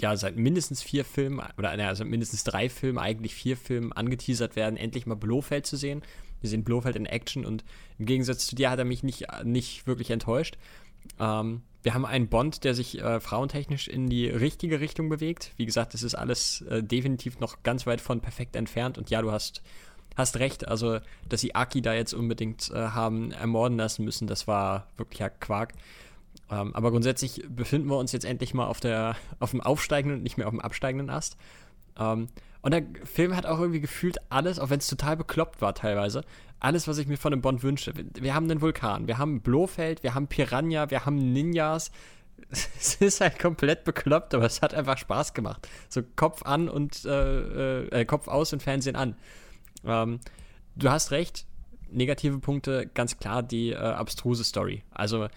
[0.00, 4.76] ja, seit mindestens vier Filmen, oder also mindestens drei Filmen, eigentlich vier Filmen angeteasert werden,
[4.76, 6.02] endlich mal Blofeld zu sehen.
[6.40, 7.64] Wir sehen Blofeld in Action und
[7.98, 10.56] im Gegensatz zu dir hat er mich nicht, nicht wirklich enttäuscht.
[11.18, 15.52] Ähm, wir haben einen Bond, der sich äh, frauentechnisch in die richtige Richtung bewegt.
[15.56, 18.98] Wie gesagt, das ist alles äh, definitiv noch ganz weit von perfekt entfernt.
[18.98, 19.62] Und ja, du hast,
[20.14, 20.68] hast recht.
[20.68, 25.30] Also, dass sie Aki da jetzt unbedingt äh, haben ermorden lassen müssen, das war wirklicher
[25.30, 25.72] Quark.
[26.50, 30.22] Ähm, aber grundsätzlich befinden wir uns jetzt endlich mal auf, der, auf dem aufsteigenden und
[30.22, 31.36] nicht mehr auf dem absteigenden Ast.
[31.98, 32.28] Ähm,
[32.62, 36.24] und der Film hat auch irgendwie gefühlt alles, auch wenn es total bekloppt war teilweise,
[36.58, 37.94] alles, was ich mir von einem Bond wünsche.
[37.96, 41.90] Wir haben einen Vulkan, wir haben Blofeld, wir haben Piranha, wir haben Ninjas.
[42.50, 45.68] Es ist halt komplett bekloppt, aber es hat einfach Spaß gemacht.
[45.90, 49.14] So Kopf an und äh, äh, Kopf aus und Fernsehen an.
[49.84, 50.20] Ähm,
[50.74, 51.46] du hast recht,
[51.90, 54.82] negative Punkte, ganz klar die äh, abstruse Story.
[54.90, 55.28] Also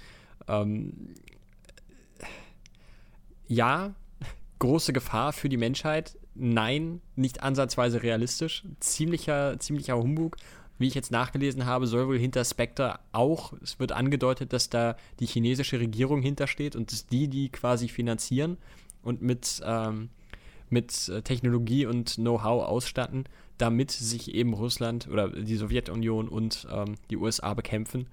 [0.48, 1.16] ähm,
[3.48, 3.94] ja,
[4.60, 6.18] große Gefahr für die Menschheit.
[6.36, 8.64] Nein, nicht ansatzweise realistisch.
[8.80, 10.38] Ziemlicher, ziemlicher Humbug.
[10.80, 14.98] Wie ich jetzt nachgelesen habe, soll wohl hinter Spectre auch, es wird angedeutet, dass da
[15.20, 18.58] die chinesische Regierung hintersteht und dass die die quasi finanzieren
[19.04, 20.10] und mit, ähm,
[20.70, 23.26] mit äh, Technologie und Know-how ausstatten,
[23.60, 28.08] damit sich eben Russland oder die Sowjetunion und ähm, die USA bekämpfen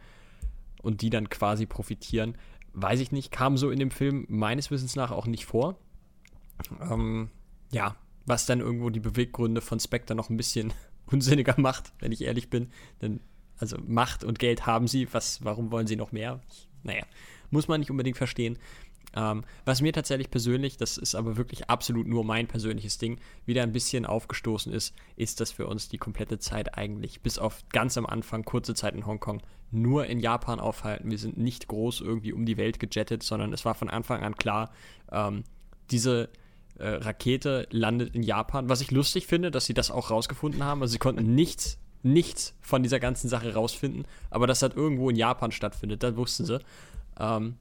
[0.83, 2.37] und die dann quasi profitieren.
[2.73, 5.79] Weiß ich nicht, kam so in dem Film meines Wissens nach auch nicht vor.
[6.81, 7.31] Ähm,
[7.73, 10.73] ja, was dann irgendwo die Beweggründe von Spectre noch ein bisschen
[11.07, 12.71] unsinniger macht, wenn ich ehrlich bin.
[13.03, 13.21] Denn,
[13.59, 16.41] also Macht und Geld haben sie, was, warum wollen sie noch mehr?
[16.49, 17.05] Ich, naja,
[17.51, 18.59] muss man nicht unbedingt verstehen.
[19.15, 23.63] Ähm, was mir tatsächlich persönlich, das ist aber wirklich absolut nur mein persönliches Ding, wieder
[23.63, 27.99] ein bisschen aufgestoßen ist, ist, dass wir uns die komplette Zeit eigentlich, bis auf ganz
[27.99, 29.43] am Anfang, kurze Zeit in Hongkong,
[29.73, 31.11] nur in Japan aufhalten.
[31.11, 34.37] Wir sind nicht groß irgendwie um die Welt gejettet, sondern es war von Anfang an
[34.37, 34.71] klar,
[35.11, 35.45] ähm,
[35.91, 36.29] diese
[36.79, 38.69] äh, Rakete landet in Japan.
[38.69, 40.83] Was ich lustig finde, dass sie das auch rausgefunden haben.
[40.83, 45.17] Also sie konnten nichts, nichts von dieser ganzen Sache rausfinden, aber dass das irgendwo in
[45.17, 46.61] Japan stattfindet, das wussten sie.
[47.19, 47.57] Ähm,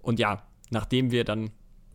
[0.00, 1.50] und ja, nachdem wir dann,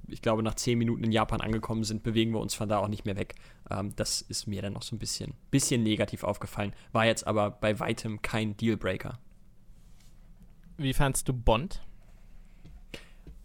[0.08, 2.88] ich glaube, nach zehn Minuten in Japan angekommen sind, bewegen wir uns von da auch
[2.88, 3.36] nicht mehr weg.
[3.70, 6.74] Ähm, das ist mir dann noch so ein bisschen, bisschen negativ aufgefallen.
[6.92, 9.20] War jetzt aber bei weitem kein Dealbreaker.
[10.78, 11.82] Wie fandst du Bond?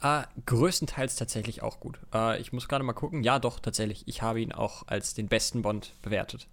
[0.00, 1.98] Äh, größtenteils tatsächlich auch gut.
[2.12, 3.22] Äh, ich muss gerade mal gucken.
[3.24, 4.06] Ja, doch, tatsächlich.
[4.06, 6.46] Ich habe ihn auch als den besten Bond bewertet,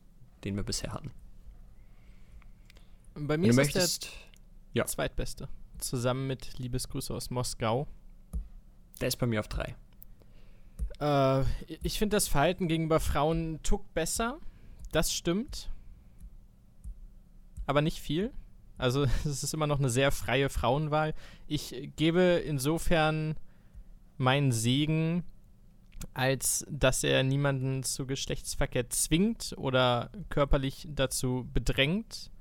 [0.46, 1.12] den wir bisher hatten.
[3.14, 4.12] Bei mir Wenn ist möchtest, der
[4.74, 4.86] ja.
[4.86, 5.50] zweitbeste.
[5.80, 7.88] Zusammen mit Liebesgrüße aus Moskau.
[9.00, 9.76] Der ist bei mir auf drei.
[11.00, 11.44] Äh,
[11.82, 14.40] ich finde das Verhalten gegenüber Frauen tuckt besser.
[14.92, 15.72] Das stimmt.
[17.66, 18.32] Aber nicht viel.
[18.78, 21.14] Also es ist immer noch eine sehr freie Frauenwahl.
[21.48, 23.36] Ich gebe insofern
[24.18, 25.24] meinen Segen,
[26.14, 32.32] als dass er niemanden zu Geschlechtsverkehr zwingt oder körperlich dazu bedrängt.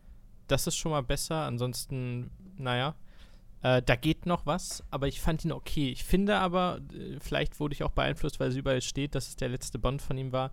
[0.47, 1.47] Das ist schon mal besser.
[1.47, 2.95] Ansonsten, naja,
[3.63, 5.91] äh, da geht noch was, aber ich fand ihn okay.
[5.91, 9.37] Ich finde aber, äh, vielleicht wurde ich auch beeinflusst, weil es überall steht, dass es
[9.37, 10.53] der letzte Bond von ihm war.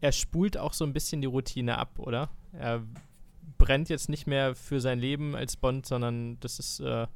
[0.00, 2.28] er spult auch so ein bisschen die Routine ab, oder?
[2.52, 2.82] Er
[3.56, 7.06] brennt jetzt nicht mehr für sein Leben als Bond, sondern das ist, äh,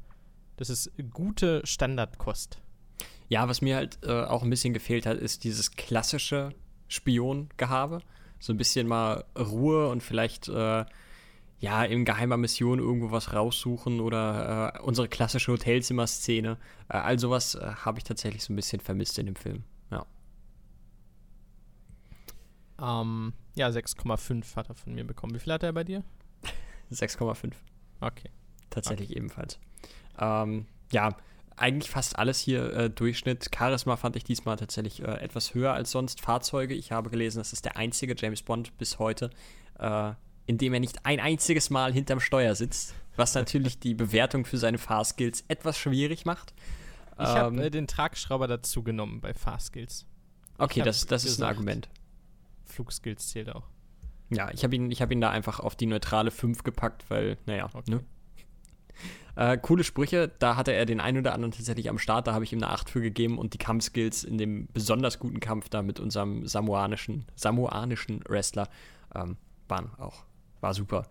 [0.57, 2.61] das ist gute Standardkost.
[3.28, 6.51] Ja, was mir halt äh, auch ein bisschen gefehlt hat, ist dieses klassische
[6.86, 8.01] Spiongehabe.
[8.39, 10.85] So ein bisschen mal Ruhe und vielleicht äh,
[11.59, 16.59] ja in geheimer Mission irgendwo was raussuchen oder äh, unsere klassische Hotelzimmer-Szene.
[16.89, 19.65] Äh, all sowas äh, habe ich tatsächlich so ein bisschen vermisst in dem Film.
[19.91, 20.07] Ja.
[22.81, 25.35] Ähm, ja, 6,5 hat er von mir bekommen.
[25.35, 26.05] Wie viel hat er bei dir?
[26.93, 27.53] 6,5.
[28.01, 28.31] Okay.
[28.69, 29.19] Tatsächlich okay.
[29.19, 29.59] ebenfalls.
[30.19, 31.16] Ähm, ja,
[31.57, 33.49] eigentlich fast alles hier äh, Durchschnitt.
[33.55, 36.20] Charisma fand ich diesmal tatsächlich äh, etwas höher als sonst.
[36.20, 39.31] Fahrzeuge, ich habe gelesen, das ist der einzige James Bond bis heute,
[39.78, 40.12] äh,
[40.47, 44.59] in dem er nicht ein einziges Mal hinterm Steuer sitzt, was natürlich die Bewertung für
[44.59, 46.55] seine Fahrskills etwas schwierig macht.
[47.18, 50.06] Ich ähm, habe äh, den Tragschrauber dazu genommen bei Fahrskills.
[50.59, 51.89] Okay, das, das ist ein Argument.
[52.64, 53.64] Flugskills zählt auch.
[54.31, 57.70] Ja, ich habe ihn, hab ihn da einfach auf die neutrale 5 gepackt, weil, naja,
[57.73, 57.90] okay.
[57.90, 58.05] ne?
[59.36, 62.44] Äh, coole Sprüche, da hatte er den einen oder anderen tatsächlich am Start, da habe
[62.44, 65.82] ich ihm eine 8 für gegeben und die Kampfskills in dem besonders guten Kampf da
[65.82, 68.68] mit unserem samoanischen, samoanischen Wrestler
[69.14, 69.36] ähm,
[69.68, 70.24] waren auch,
[70.61, 71.07] war super.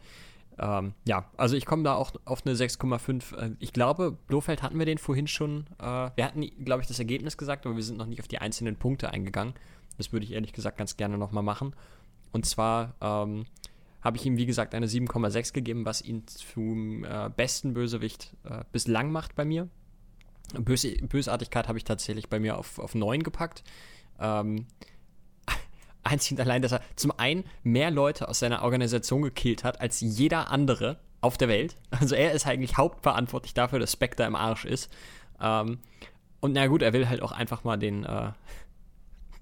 [0.58, 3.36] Ähm, ja, also ich komme da auch auf eine 6,5.
[3.36, 5.66] Äh, ich glaube, Blofeld hatten wir den vorhin schon.
[5.80, 8.40] Äh, wir hatten, glaube ich, das Ergebnis gesagt, aber wir sind noch nicht auf die
[8.40, 9.54] einzelnen Punkte eingegangen.
[9.98, 11.76] Das würde ich ehrlich gesagt ganz gerne nochmal machen.
[12.32, 13.46] Und zwar ähm,
[14.02, 18.64] habe ich ihm, wie gesagt, eine 7,6 gegeben, was ihn zum äh, besten Bösewicht äh,
[18.72, 19.68] bislang macht bei mir.
[20.54, 23.64] Bös Bösartigkeit habe ich tatsächlich bei mir auf, auf 9 gepackt.
[24.20, 24.68] Ähm,
[26.06, 30.02] einzig und allein, dass er zum einen mehr Leute aus seiner Organisation gekillt hat als
[30.02, 31.76] jeder andere auf der Welt.
[31.92, 34.92] Also er ist eigentlich hauptverantwortlich dafür, dass Spectre im Arsch ist.
[35.42, 35.80] Ähm,
[36.40, 38.32] und na gut, er will halt auch einfach mal den, äh,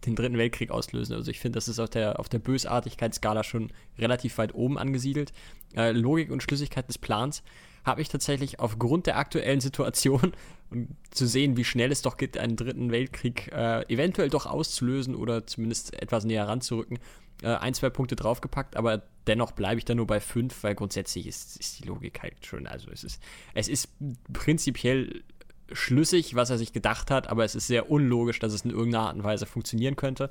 [0.05, 1.13] den Dritten Weltkrieg auslösen.
[1.13, 5.33] Also ich finde, das ist auf der, auf der Bösartigkeitsskala schon relativ weit oben angesiedelt.
[5.75, 7.43] Äh, Logik und Schlüssigkeit des Plans
[7.83, 10.33] habe ich tatsächlich aufgrund der aktuellen Situation
[10.69, 15.15] und zu sehen, wie schnell es doch geht, einen Dritten Weltkrieg äh, eventuell doch auszulösen
[15.15, 16.99] oder zumindest etwas näher ranzurücken,
[17.41, 21.27] äh, ein, zwei Punkte draufgepackt, aber dennoch bleibe ich da nur bei fünf, weil grundsätzlich
[21.27, 23.21] ist, ist die Logik halt schon, also es ist,
[23.53, 23.89] es ist
[24.31, 25.23] prinzipiell
[25.71, 29.07] schlüssig, was er sich gedacht hat, aber es ist sehr unlogisch, dass es in irgendeiner
[29.07, 30.29] Art und Weise funktionieren könnte.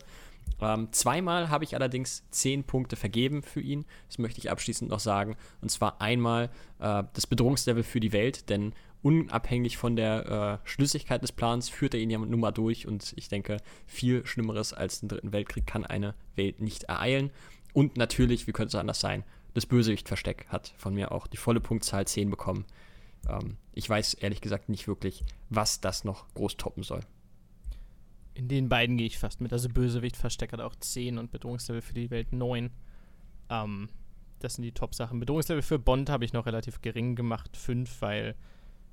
[0.60, 3.84] Ähm, zweimal habe ich allerdings zehn Punkte vergeben für ihn.
[4.08, 5.36] Das möchte ich abschließend noch sagen.
[5.60, 8.72] Und zwar einmal äh, das Bedrohungslevel für die Welt, denn
[9.02, 12.86] unabhängig von der äh, Schlüssigkeit des Plans führt er ihn ja nun mal durch.
[12.86, 17.30] Und ich denke, viel Schlimmeres als den Dritten Weltkrieg kann eine Welt nicht ereilen.
[17.72, 21.60] Und natürlich, wie könnte es anders sein, das Bösewicht-Versteck hat von mir auch die volle
[21.60, 22.64] Punktzahl 10 bekommen.
[23.28, 27.00] Ähm, ich weiß ehrlich gesagt nicht wirklich, was das noch groß toppen soll.
[28.34, 29.52] In den beiden gehe ich fast mit.
[29.52, 32.70] Also Bösewicht versteckt auch 10 und Bedrohungslevel für die Welt 9.
[33.50, 33.88] Ähm,
[34.38, 35.20] das sind die Top-Sachen.
[35.20, 38.34] Bedrohungslevel für Bond habe ich noch relativ gering gemacht, 5, weil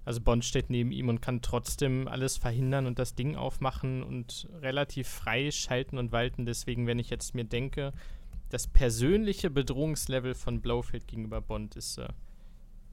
[0.06, 4.47] also Bond steht neben ihm und kann trotzdem alles verhindern und das Ding aufmachen und
[4.61, 6.45] relativ frei schalten und walten.
[6.45, 7.93] Deswegen, wenn ich jetzt mir denke,
[8.49, 12.07] das persönliche Bedrohungslevel von Blowfield gegenüber Bond ist äh,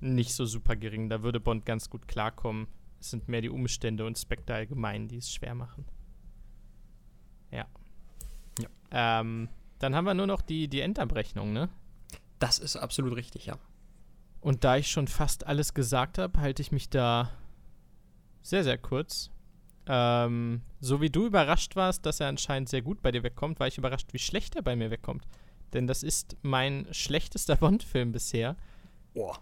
[0.01, 1.09] nicht so super gering.
[1.09, 2.69] Da würde Bond ganz gut klarkommen.
[3.01, 5.85] Es sind mehr die Umstände und Spectre allgemein, die es schwer machen.
[7.51, 7.67] Ja.
[8.59, 8.69] ja.
[9.21, 9.49] Ähm,
[9.79, 11.69] dann haben wir nur noch die, die Endabrechnung, ne?
[12.39, 13.59] Das ist absolut richtig, ja.
[14.41, 17.31] Und da ich schon fast alles gesagt habe, halte ich mich da
[18.43, 19.31] sehr, sehr kurz.
[19.89, 23.67] Ähm, so wie du überrascht warst, dass er anscheinend sehr gut bei dir wegkommt, war
[23.67, 25.27] ich überrascht, wie schlecht er bei mir wegkommt.
[25.73, 28.57] Denn das ist mein schlechtester Bond-Film bisher.
[29.15, 29.39] Boah.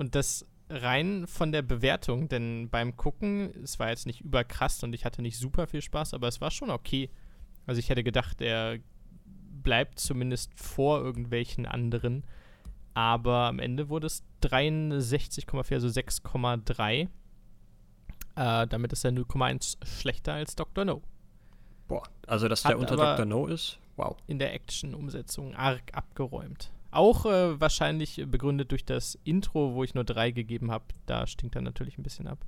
[0.00, 4.94] Und das rein von der Bewertung, denn beim Gucken, es war jetzt nicht überkrass und
[4.94, 7.10] ich hatte nicht super viel Spaß, aber es war schon okay.
[7.66, 8.78] Also ich hätte gedacht, er
[9.62, 12.24] bleibt zumindest vor irgendwelchen anderen.
[12.94, 17.02] Aber am Ende wurde es 63,4, also 6,3.
[18.36, 20.86] Äh, damit ist er 0,1 schlechter als Dr.
[20.86, 21.02] No.
[21.88, 23.26] Boah, also dass Hat der unter Dr.
[23.26, 24.16] No ist, wow.
[24.26, 26.72] In der Action-Umsetzung arg abgeräumt.
[26.90, 30.84] Auch äh, wahrscheinlich begründet durch das Intro, wo ich nur drei gegeben habe.
[31.06, 32.44] Da stinkt er natürlich ein bisschen ab.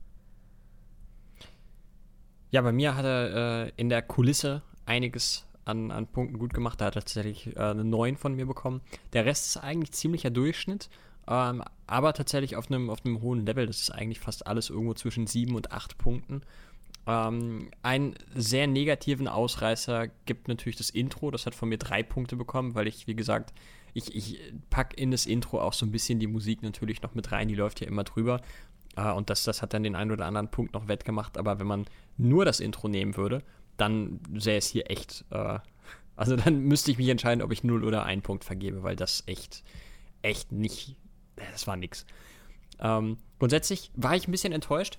[2.51, 6.81] Ja, bei mir hat er äh, in der Kulisse einiges an, an Punkten gut gemacht.
[6.81, 8.81] Da hat er tatsächlich äh, eine 9 von mir bekommen.
[9.13, 10.91] Der Rest ist eigentlich ziemlicher Durchschnitt,
[11.29, 13.67] ähm, aber tatsächlich auf einem auf hohen Level.
[13.67, 16.43] Das ist eigentlich fast alles irgendwo zwischen 7 und 8 Punkten.
[17.07, 21.31] Ähm, einen sehr negativen Ausreißer gibt natürlich das Intro.
[21.31, 23.53] Das hat von mir drei Punkte bekommen, weil ich, wie gesagt,
[23.95, 24.41] ich, ich
[24.71, 27.55] packe in das Intro auch so ein bisschen die Musik natürlich noch mit rein, die
[27.55, 28.41] läuft ja immer drüber.
[28.95, 31.39] Uh, und das, das hat dann den einen oder anderen Punkt noch wettgemacht.
[31.39, 31.87] Aber wenn man
[32.19, 33.43] nur das Intro nehmen würde,
[33.79, 35.61] dann sähe es hier echt uh,
[36.17, 39.25] Also dann müsste ich mich entscheiden, ob ich 0 oder 1 Punkt vergebe, weil das
[39.27, 39.65] echt,
[40.21, 40.97] echt nicht,
[41.37, 42.07] das war nix.
[42.81, 44.99] Ähm, grundsätzlich war ich ein bisschen enttäuscht.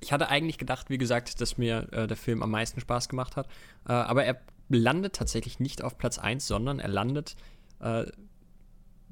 [0.00, 3.36] Ich hatte eigentlich gedacht, wie gesagt, dass mir äh, der Film am meisten Spaß gemacht
[3.36, 3.46] hat.
[3.88, 7.36] Äh, aber er landet tatsächlich nicht auf Platz 1, sondern er landet
[7.80, 8.04] äh,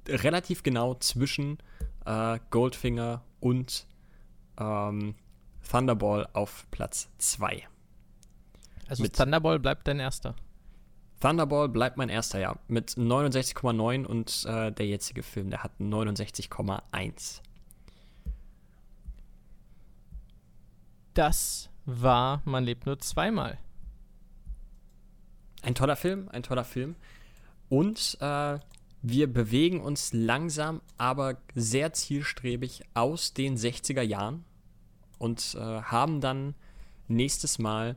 [0.09, 1.59] relativ genau zwischen
[2.05, 3.87] äh, Goldfinger und
[4.59, 5.15] ähm,
[5.69, 7.67] Thunderball auf Platz 2.
[8.89, 10.35] Also Mit Thunderball bleibt dein erster.
[11.21, 12.57] Thunderball bleibt mein erster, ja.
[12.69, 17.41] Mit 69,9 und äh, der jetzige Film, der hat 69,1.
[21.15, 23.59] Das war Man lebt nur zweimal.
[25.63, 26.97] Ein toller Film, ein toller Film.
[27.69, 28.59] Und äh,
[29.03, 34.45] wir bewegen uns langsam, aber sehr zielstrebig aus den 60er Jahren
[35.19, 36.55] und äh, haben dann
[37.09, 37.97] nächstes Mal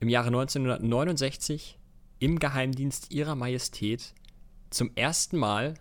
[0.00, 1.78] im Jahre 1969
[2.18, 4.14] im Geheimdienst ihrer Majestät
[4.70, 5.74] zum ersten Mal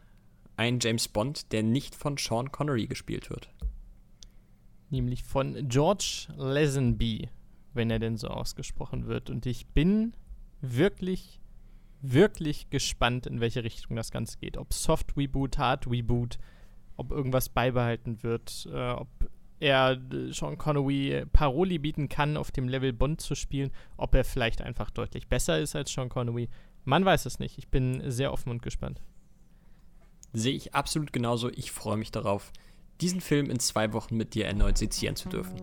[0.58, 3.50] einen James Bond, der nicht von Sean Connery gespielt wird.
[4.90, 7.30] Nämlich von George Lazenby,
[7.74, 9.30] wenn er denn so ausgesprochen wird.
[9.30, 10.14] Und ich bin
[10.62, 11.41] wirklich,
[12.02, 14.58] wirklich gespannt, in welche Richtung das Ganze geht.
[14.58, 16.40] Ob Soft Reboot, Hard Reboot,
[16.98, 19.08] ob irgendwas beibehalten wird, äh, ob
[19.60, 24.24] er äh, Sean Connery Paroli bieten kann, auf dem Level Bond zu spielen, ob er
[24.24, 26.50] vielleicht einfach deutlich besser ist als Sean Connery.
[26.84, 27.58] Man weiß es nicht.
[27.58, 29.02] Ich bin sehr offen und gespannt.
[30.34, 31.50] Sehe ich absolut genauso.
[31.50, 32.52] Ich freue mich darauf,
[33.02, 35.60] diesen Film in zwei Wochen mit dir erneut sezieren zu dürfen.